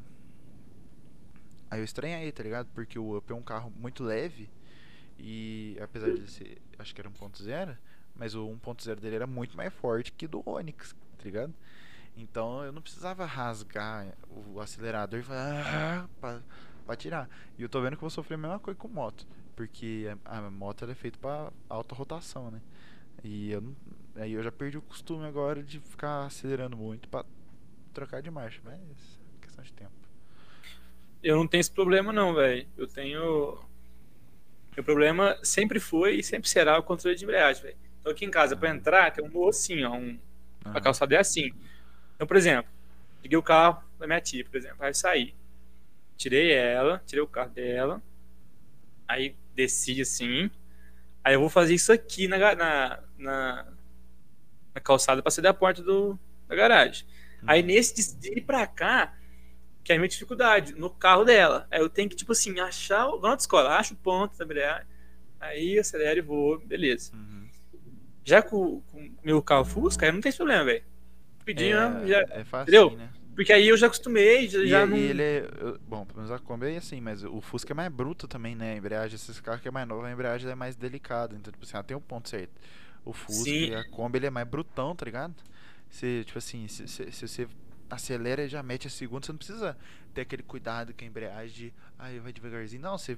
Aí 1.69 1.79
eu 1.79 1.83
estranhei, 1.83 2.31
tá 2.31 2.43
ligado? 2.43 2.67
Porque 2.73 2.97
o 2.97 3.17
Up 3.17 3.31
é 3.31 3.35
um 3.35 3.41
carro 3.41 3.71
muito 3.75 4.03
leve 4.03 4.49
e 5.19 5.77
apesar 5.81 6.13
de 6.13 6.29
ser, 6.29 6.61
acho 6.77 6.95
que 6.95 7.01
era 7.01 7.09
1.0, 7.09 7.77
mas 8.15 8.35
o 8.35 8.47
1.0 8.47 8.99
dele 8.99 9.17
era 9.17 9.27
muito 9.27 9.55
mais 9.55 9.73
forte 9.73 10.11
que 10.11 10.27
do 10.27 10.41
Onix, 10.47 10.95
tá 11.17 11.23
ligado? 11.23 11.53
Então 12.15 12.63
eu 12.63 12.71
não 12.71 12.81
precisava 12.81 13.25
rasgar 13.25 14.07
o 14.29 14.59
acelerador 14.59 15.19
e 15.19 15.23
falar 15.23 15.65
ah, 15.65 16.09
pra, 16.19 16.41
pra 16.85 16.95
tirar. 16.95 17.29
E 17.57 17.61
eu 17.61 17.69
tô 17.69 17.81
vendo 17.81 17.91
que 17.91 17.97
eu 17.97 18.01
vou 18.01 18.09
sofrer 18.09 18.35
a 18.35 18.37
mesma 18.37 18.59
coisa 18.59 18.79
com 18.79 18.87
moto, 18.87 19.27
porque 19.55 20.07
a, 20.25 20.37
a 20.37 20.51
moto 20.51 20.85
é 20.85 20.95
feita 20.95 21.19
pra 21.19 21.51
alta 21.67 21.93
rotação, 21.93 22.49
né? 22.49 22.61
E 23.23 23.51
eu 23.51 23.75
aí 24.15 24.33
eu 24.33 24.43
já 24.43 24.51
perdi 24.51 24.77
o 24.77 24.81
costume 24.81 25.25
agora 25.25 25.63
de 25.63 25.79
ficar 25.79 26.25
acelerando 26.25 26.75
muito 26.75 27.07
pra 27.07 27.25
trocar 27.93 28.21
de 28.21 28.31
marcha, 28.31 28.61
mas 28.63 28.79
é 28.79 29.41
questão 29.41 29.63
de 29.63 29.73
tempo. 29.73 29.98
Eu 31.21 31.35
não 31.35 31.47
tenho 31.47 31.61
esse 31.61 31.71
problema 31.71 32.13
não, 32.13 32.33
velho. 32.33 32.67
Eu 32.77 32.87
tenho. 32.87 33.59
Meu 34.75 34.83
problema 34.83 35.37
sempre 35.43 35.79
foi 35.79 36.15
e 36.15 36.23
sempre 36.23 36.49
será 36.49 36.77
o 36.79 36.83
controle 36.83 37.15
de 37.15 37.23
embreagem, 37.23 37.61
velho. 37.61 37.77
Então 37.99 38.11
aqui 38.11 38.25
em 38.25 38.31
casa, 38.31 38.55
pra 38.55 38.69
entrar, 38.69 39.11
tem 39.11 39.23
um 39.23 39.29
morro 39.29 39.49
assim, 39.49 39.83
ó. 39.83 39.93
Um... 39.93 40.17
A 40.63 40.69
Aham. 40.69 40.81
calçada 40.81 41.15
é 41.15 41.19
assim. 41.19 41.51
Então, 42.15 42.25
por 42.27 42.37
exemplo, 42.37 42.71
liguei 43.21 43.37
o 43.37 43.43
carro 43.43 43.83
da 43.97 44.07
minha 44.07 44.21
tia, 44.21 44.45
por 44.45 44.55
exemplo. 44.57 44.77
Aí 44.79 44.89
eu 44.89 44.93
saí. 44.93 45.35
Tirei 46.17 46.51
ela, 46.51 47.01
tirei 47.05 47.23
o 47.23 47.27
carro 47.27 47.49
dela. 47.49 48.01
Aí 49.07 49.35
desci 49.55 50.01
assim. 50.01 50.49
Aí 51.23 51.33
eu 51.33 51.39
vou 51.39 51.49
fazer 51.49 51.73
isso 51.73 51.91
aqui 51.91 52.27
na, 52.27 52.37
na, 52.55 53.03
na, 53.17 53.67
na 54.73 54.81
calçada 54.81 55.21
pra 55.21 55.31
sair 55.31 55.43
da 55.43 55.53
porta 55.53 55.81
do, 55.81 56.17
da 56.47 56.55
garagem. 56.55 57.05
Aí 57.45 57.61
nesse 57.63 58.17
de 58.17 58.37
ir 58.37 58.41
pra 58.41 58.67
cá, 58.67 59.17
que 59.83 59.91
é 59.91 59.95
a 59.95 59.99
minha 59.99 60.07
dificuldade, 60.09 60.73
no 60.75 60.89
carro 60.89 61.23
dela. 61.25 61.67
Aí 61.71 61.79
eu 61.79 61.89
tenho 61.89 62.09
que, 62.09 62.15
tipo 62.15 62.31
assim, 62.31 62.59
achar 62.59 63.07
o. 63.07 63.19
Na 63.19 63.33
escola, 63.35 63.77
acho 63.77 63.93
o 63.93 63.97
ponto 63.97 64.37
da 64.37 64.45
embreagem. 64.45 64.87
Aí 65.39 65.79
acelero 65.79 66.19
e 66.19 66.21
vou, 66.21 66.59
beleza. 66.59 67.11
Uhum. 67.13 67.47
Já 68.23 68.41
com 68.41 68.57
o 68.93 69.11
meu 69.23 69.41
carro 69.41 69.65
Fusca, 69.65 70.05
aí 70.05 70.11
não 70.11 70.21
tem 70.21 70.29
esse 70.29 70.37
problema, 70.37 70.65
velho. 70.65 70.83
Rapidinho, 71.39 71.77
É, 71.77 72.07
já. 72.07 72.19
é 72.29 72.43
fácil, 72.43 72.63
entendeu? 72.73 72.97
né? 72.97 73.09
Porque 73.33 73.53
aí 73.53 73.69
eu 73.69 73.77
já 73.77 73.87
acostumei, 73.87 74.49
já, 74.49 74.59
E, 74.59 74.67
já 74.67 74.83
e 74.83 74.85
não. 74.85 74.97
ele 74.97 75.23
é. 75.23 75.47
Bom, 75.87 76.05
pelo 76.05 76.17
menos 76.17 76.29
a 76.31 76.37
Kombi 76.39 76.73
é 76.73 76.77
assim, 76.77 76.99
mas 76.99 77.23
o 77.23 77.39
Fusca 77.39 77.71
é 77.71 77.75
mais 77.75 77.89
bruto 77.91 78.27
também, 78.27 78.53
né? 78.53 78.73
A 78.73 78.75
embreagem, 78.75 79.15
esses 79.15 79.39
carros 79.39 79.61
que 79.61 79.67
é 79.67 79.71
mais 79.71 79.87
novo, 79.87 80.05
a 80.05 80.11
embreagem 80.11 80.51
é 80.51 80.55
mais 80.55 80.75
delicada. 80.75 81.35
Então, 81.35 81.51
tipo 81.51 81.63
assim, 81.63 81.73
ela 81.75 81.83
tem 81.83 81.95
um 81.95 82.01
ponto 82.01 82.27
certo. 82.27 82.51
O 83.05 83.13
Fusca 83.13 83.45
Sim. 83.45 83.69
e 83.69 83.75
a 83.75 83.83
Kombi 83.89 84.17
ele 84.19 84.27
é 84.27 84.29
mais 84.29 84.45
brutão, 84.47 84.93
tá 84.93 85.05
ligado? 85.05 85.33
Você, 85.89 86.23
tipo 86.25 86.37
assim, 86.37 86.67
se, 86.67 86.85
se, 86.87 87.11
se 87.11 87.27
você 87.27 87.47
acelera 87.89 88.43
e 88.43 88.49
já 88.49 88.61
mete 88.63 88.87
a 88.87 88.89
segunda, 88.89 89.25
você 89.25 89.31
não 89.31 89.37
precisa 89.37 89.77
ter 90.13 90.21
aquele 90.21 90.43
cuidado 90.43 90.93
com 90.93 91.03
a 91.03 91.07
embreagem 91.07 91.55
de. 91.69 91.73
Ai, 91.97 92.19
vai 92.19 92.31
devagarzinho. 92.31 92.81
Não, 92.81 92.97
você. 92.97 93.17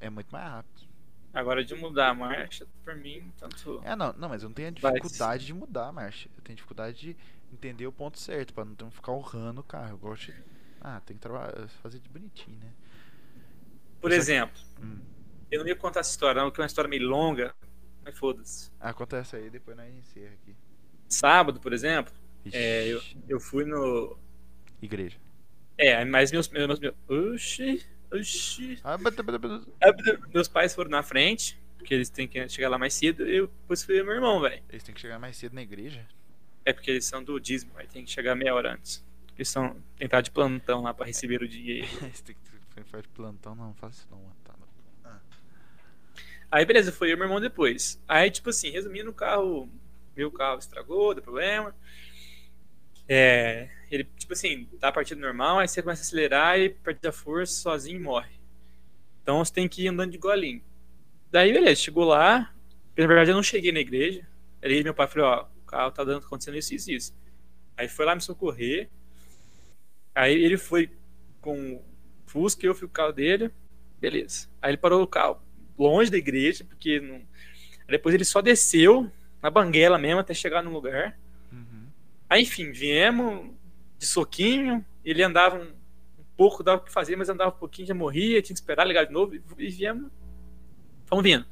É 0.00 0.10
muito 0.10 0.30
mais 0.30 0.44
rápido. 0.50 0.86
Agora 1.32 1.64
de 1.64 1.74
mudar 1.74 2.10
a 2.10 2.14
marcha, 2.14 2.66
por 2.84 2.94
mim, 2.94 3.32
tanto. 3.38 3.80
É, 3.84 3.96
não, 3.96 4.12
não, 4.12 4.28
mas 4.28 4.42
eu 4.42 4.48
não 4.48 4.54
tenho 4.54 4.68
a 4.68 4.80
Vai. 4.80 4.92
dificuldade 4.92 5.44
de 5.46 5.52
mudar 5.54 5.88
a 5.88 5.92
marcha. 5.92 6.28
Eu 6.36 6.42
tenho 6.42 6.54
dificuldade 6.56 6.96
de 6.96 7.16
entender 7.52 7.86
o 7.86 7.92
ponto 7.92 8.18
certo, 8.18 8.54
pra 8.54 8.64
não 8.64 8.90
ficar 8.90 9.12
urrando 9.12 9.60
o 9.60 9.64
carro. 9.64 9.90
Eu 9.94 9.98
gosto 9.98 10.32
de. 10.32 10.34
Ah, 10.80 11.00
tem 11.04 11.16
que 11.16 11.22
trabalhar, 11.22 11.66
fazer 11.82 11.98
de 11.98 12.08
bonitinho, 12.08 12.58
né? 12.60 12.72
Por 14.00 14.12
exemplo, 14.12 14.60
Hum. 14.82 14.98
eu 15.50 15.60
não 15.60 15.68
ia 15.68 15.74
contar 15.76 16.00
essa 16.00 16.10
história, 16.10 16.42
não, 16.42 16.50
que 16.50 16.60
é 16.60 16.62
uma 16.62 16.66
história 16.66 16.88
meio 16.88 17.08
longa, 17.08 17.54
mas 18.04 18.16
foda-se. 18.18 18.70
Ah, 18.78 18.90
Acontece 18.90 19.34
aí, 19.36 19.48
depois 19.50 19.76
nós 19.76 19.92
encerra 19.94 20.34
aqui. 20.34 20.54
Sábado, 21.08 21.58
por 21.58 21.72
exemplo, 21.72 22.12
é, 22.52 22.86
eu, 22.88 23.02
eu 23.28 23.40
fui 23.40 23.64
no. 23.64 24.18
Igreja. 24.80 25.16
É, 25.76 26.04
mas 26.04 26.30
meus. 26.30 26.48
meus, 26.48 26.78
meus 26.78 26.94
oxi, 27.08 27.84
oxi. 28.12 28.78
Ah, 28.84 28.96
bata. 28.96 29.24
Meus 30.32 30.48
pais 30.48 30.74
foram 30.74 30.90
na 30.90 31.02
frente, 31.02 31.58
porque 31.76 31.94
eles 31.94 32.08
têm 32.08 32.28
que 32.28 32.48
chegar 32.48 32.68
lá 32.68 32.78
mais 32.78 32.94
cedo, 32.94 33.26
e 33.28 33.36
eu 33.36 33.46
depois 33.46 33.82
fui 33.82 34.02
meu 34.02 34.14
irmão, 34.14 34.40
velho. 34.40 34.62
Eles 34.68 34.82
têm 34.82 34.94
que 34.94 35.00
chegar 35.00 35.18
mais 35.18 35.36
cedo 35.36 35.54
na 35.54 35.62
igreja? 35.62 36.06
É 36.64 36.72
porque 36.72 36.90
eles 36.90 37.04
são 37.04 37.22
do 37.22 37.38
dízimo, 37.38 37.72
aí 37.76 37.86
tem 37.86 38.04
que 38.04 38.10
chegar 38.10 38.34
meia 38.34 38.54
hora 38.54 38.72
antes. 38.72 39.04
Eles 39.36 39.48
são 39.48 39.76
tentar 39.96 40.20
de 40.20 40.30
plantão 40.30 40.82
lá 40.82 40.94
pra 40.94 41.06
receber 41.06 41.42
o 41.42 41.48
dinheiro. 41.48 41.86
Eles 42.02 42.20
têm 42.20 42.36
que 42.36 42.84
fazer 42.84 43.06
plantão, 43.08 43.54
não, 43.54 43.74
faz 43.74 43.96
isso 43.96 44.06
não. 44.10 44.18
Tá 44.44 44.54
louco. 44.56 44.72
Ah. 45.04 45.18
Aí 46.50 46.64
beleza, 46.64 46.92
foi 46.92 47.10
eu 47.10 47.14
e 47.14 47.16
meu 47.16 47.26
irmão 47.26 47.40
depois. 47.40 48.00
Aí, 48.06 48.30
tipo 48.30 48.50
assim, 48.50 48.70
resumindo, 48.70 49.10
o 49.10 49.14
carro. 49.14 49.68
Meu 50.16 50.30
carro 50.30 50.60
estragou, 50.60 51.12
deu 51.12 51.22
problema. 51.24 51.74
É, 53.08 53.68
ele, 53.90 54.04
tipo 54.16 54.32
assim, 54.32 54.66
tá 54.80 54.90
partindo 54.90 55.20
normal, 55.20 55.58
aí 55.58 55.68
você 55.68 55.82
começa 55.82 56.02
a 56.02 56.04
acelerar 56.04 56.58
e 56.58 56.70
perde 56.70 57.06
a 57.06 57.12
força 57.12 57.54
sozinho 57.54 57.98
e 57.98 58.02
morre. 58.02 58.32
Então 59.22 59.44
você 59.44 59.52
tem 59.52 59.68
que 59.68 59.82
ir 59.82 59.88
andando 59.88 60.12
de 60.12 60.18
golinho. 60.18 60.62
Daí, 61.30 61.52
beleza, 61.52 61.80
chegou 61.80 62.04
lá. 62.04 62.54
Na 62.96 63.06
verdade, 63.06 63.30
eu 63.30 63.34
não 63.34 63.42
cheguei 63.42 63.72
na 63.72 63.80
igreja. 63.80 64.26
Aí 64.62 64.82
meu 64.82 64.94
pai 64.94 65.06
falou, 65.06 65.28
ó, 65.28 65.46
o 65.62 65.66
carro 65.66 65.90
tá 65.90 66.04
dando, 66.04 66.24
acontecendo 66.24 66.56
isso, 66.56 66.74
isso, 66.74 66.90
isso. 66.90 67.16
Aí 67.76 67.88
foi 67.88 68.04
lá 68.04 68.14
me 68.14 68.20
socorrer. 68.20 68.88
Aí 70.14 70.32
ele 70.32 70.56
foi 70.56 70.90
com 71.40 71.74
o 71.74 71.84
Fusca, 72.26 72.64
eu 72.64 72.74
fui 72.74 72.86
com 72.86 72.92
o 72.92 72.94
carro 72.94 73.12
dele. 73.12 73.50
Beleza. 74.00 74.48
Aí 74.62 74.70
ele 74.70 74.76
parou 74.76 75.02
o 75.02 75.06
carro 75.06 75.40
longe 75.78 76.10
da 76.10 76.16
igreja, 76.16 76.64
porque 76.64 77.00
não... 77.00 77.22
Depois 77.88 78.14
ele 78.14 78.24
só 78.24 78.40
desceu 78.40 79.10
na 79.42 79.50
banguela 79.50 79.98
mesmo 79.98 80.20
até 80.20 80.32
chegar 80.32 80.62
no 80.62 80.70
lugar. 80.70 81.18
Aí, 82.34 82.42
enfim, 82.42 82.72
viemos 82.72 83.52
de 83.96 84.04
soquinho. 84.06 84.84
Ele 85.04 85.22
andava 85.22 85.56
um, 85.56 85.68
um 86.18 86.24
pouco, 86.36 86.64
dava 86.64 86.82
o 86.82 86.84
que 86.84 86.90
fazer, 86.90 87.14
mas 87.14 87.28
andava 87.28 87.54
um 87.54 87.58
pouquinho, 87.60 87.86
já 87.86 87.94
morria, 87.94 88.42
tinha 88.42 88.54
que 88.54 88.60
esperar 88.60 88.84
ligar 88.84 89.06
de 89.06 89.12
novo. 89.12 89.36
E, 89.36 89.68
viemos. 89.70 90.10
Fomos 91.06 91.22
vindo. 91.22 91.46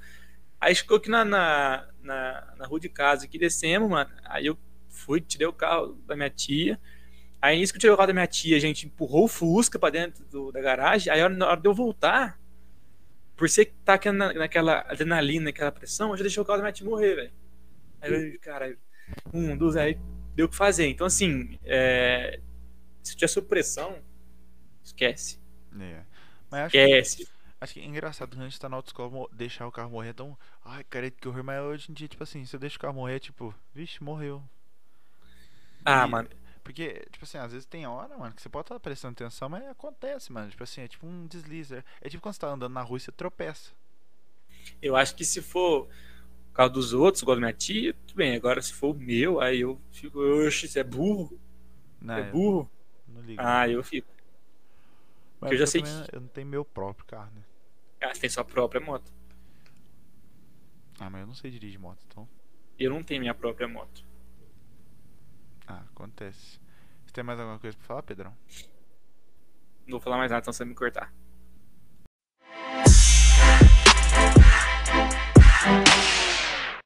Aí 0.61 0.74
chegou 0.74 0.97
aqui 0.97 1.09
na, 1.09 1.24
na, 1.24 1.89
na, 2.03 2.55
na 2.59 2.66
rua 2.66 2.80
de 2.80 2.89
casa, 2.89 3.26
aqui 3.26 3.39
descemos, 3.39 3.89
mano. 3.89 4.11
Aí 4.24 4.45
eu 4.47 4.59
fui, 4.89 5.20
tirei 5.20 5.47
o 5.47 5.53
carro 5.53 5.93
da 6.05 6.16
minha 6.16 6.30
tia. 6.30 6.80
Aí 7.41 7.61
nisso 7.61 7.72
que 7.72 7.76
eu 7.76 7.80
tirei 7.83 7.95
o 7.95 7.97
carro 7.97 8.09
da 8.09 8.12
minha 8.14 8.26
tia, 8.26 8.57
a 8.57 8.61
gente 8.61 8.87
empurrou 8.87 9.26
o 9.26 9.28
Fusca 9.28 9.78
pra 9.78 9.89
dentro 9.89 10.24
do- 10.24 10.51
da 10.51 10.61
garagem. 10.61 11.12
Aí 11.12 11.28
na 11.28 11.47
hora 11.47 11.61
de 11.61 11.68
eu 11.68 11.74
voltar, 11.74 12.41
por 13.37 13.49
ser 13.49 13.66
que 13.66 13.74
tá 13.85 13.95
aqui 13.95 14.11
na, 14.11 14.33
naquela 14.33 14.80
adrenalina, 14.89 15.45
naquela 15.45 15.70
pressão, 15.70 16.11
eu 16.11 16.16
já 16.16 16.22
deixei 16.22 16.43
o 16.43 16.45
carro 16.45 16.57
da 16.59 16.64
minha 16.64 16.72
tia 16.72 16.85
morrer, 16.85 17.14
velho. 17.14 17.33
Aí 18.01 18.33
eu, 18.35 18.41
cara, 18.41 18.76
um, 19.33 19.57
dois, 19.57 19.76
aí 19.76 19.97
deu 20.35 20.47
o 20.47 20.49
que 20.49 20.57
fazer. 20.57 20.89
Então, 20.89 21.07
assim, 21.07 21.59
é, 21.64 22.41
se 23.03 23.16
tiver 23.16 23.28
supressão, 23.28 23.99
esquece. 24.85 25.41
É. 25.80 26.05
Mas 26.51 26.66
acho 26.66 26.78
que, 26.80 26.91
Esquece. 26.91 27.26
acho 27.61 27.74
que 27.74 27.80
é 27.80 27.87
engraçado 27.87 28.30
quando 28.37 28.43
a 28.43 28.49
gente 28.49 28.61
tá 28.61 28.68
na 28.68 28.76
autoescola 28.76 29.28
deixar 29.33 29.66
o 29.66 29.72
carro 29.72 29.91
morrer 29.91 30.11
é 30.11 30.14
tão. 30.14 30.39
Ai, 30.64 30.85
cara, 30.85 31.11
que 31.11 31.28
horror. 31.28 31.45
Mas 31.45 31.62
hoje 31.62 31.91
em 31.93 31.95
dia, 31.95 32.09
tipo 32.09 32.22
assim, 32.24 32.45
se 32.47 32.57
eu 32.57 32.61
deixo 32.61 32.78
o 32.78 32.80
carro 32.80 32.95
morrer, 32.95 33.16
é 33.16 33.20
tipo, 33.20 33.55
vixe, 33.74 34.03
morreu. 34.03 34.43
Ah, 35.85 36.07
E- 36.07 36.09
mano. 36.09 36.28
Porque, 36.64 37.05
tipo 37.11 37.24
assim, 37.24 37.39
às 37.39 37.51
vezes 37.53 37.66
tem 37.66 37.87
hora, 37.87 38.16
mano, 38.16 38.35
que 38.35 38.41
você 38.43 38.49
pode 38.49 38.66
estar 38.66 38.78
prestando 38.78 39.12
atenção, 39.14 39.49
mas 39.49 39.64
acontece, 39.66 40.33
mano. 40.33 40.49
Tipo 40.51 40.62
assim, 40.62 40.83
é 40.83 40.89
tipo 40.89 41.07
um 41.07 41.26
deslize. 41.26 41.83
É 42.01 42.09
tipo 42.09 42.22
quando 42.22 42.35
você 42.35 42.41
tá 42.41 42.49
andando 42.49 42.72
na 42.72 42.83
rua 42.83 42.99
e 42.99 43.01
você 43.01 43.11
tropeça. 43.12 43.72
Eu 44.80 44.97
acho 44.97 45.14
que 45.14 45.24
se 45.24 45.41
for 45.41 45.89
o 46.53 46.55
carro 46.55 46.69
dos 46.69 46.93
outros, 46.93 47.23
igual 47.23 47.37
da 47.37 47.41
minha 47.41 47.53
tia, 47.53 47.95
tudo 47.95 48.15
bem. 48.15 48.37
Agora, 48.37 48.61
se 48.61 48.75
for 48.75 48.95
o 48.95 48.99
meu, 48.99 49.41
aí 49.41 49.63
eu 49.63 49.81
fico, 49.91 50.21
oxe, 50.21 50.69
você 50.69 50.81
é 50.81 50.85
burro? 50.85 51.41
Não, 51.99 52.15
é 52.15 52.31
burro? 52.31 52.71
Não 53.09 53.23
ligo. 53.23 53.41
Ah, 53.43 53.67
eu 53.67 53.83
fico. 53.83 54.07
Mas 55.41 55.53
eu 55.53 55.59
já 55.59 55.67
sei 55.67 55.83
que... 55.83 55.89
Eu 56.13 56.21
não 56.21 56.29
tenho 56.29 56.47
meu 56.47 56.63
próprio 56.63 57.07
carro, 57.07 57.31
né? 57.35 57.43
Ah, 58.03 58.15
você 58.15 58.21
tem 58.21 58.31
sua 58.31 58.45
própria 58.45 58.81
moto. 58.83 59.11
Ah, 61.01 61.09
mas 61.09 61.23
eu 61.23 61.27
não 61.27 61.35
sei 61.35 61.51
dirigir 61.51 61.81
moto, 61.81 61.99
então. 62.07 62.29
Eu 62.79 62.91
não 62.91 63.03
tenho 63.03 63.21
minha 63.21 63.35
própria 63.35 63.67
moto. 63.67 64.05
Ah, 65.67 65.83
acontece. 65.91 66.61
Você 67.07 67.13
tem 67.15 67.25
mais 67.25 67.41
alguma 67.41 67.59
coisa 67.59 67.75
pra 67.79 67.87
falar, 67.87 68.03
Pedrão? 68.03 68.37
Não 69.87 69.93
vou 69.93 70.01
falar 70.01 70.19
mais 70.19 70.31
nada, 70.31 70.43
então 70.43 70.53
você 70.53 70.65
vai 70.65 70.69
me 70.69 70.75
cortar. 70.75 71.13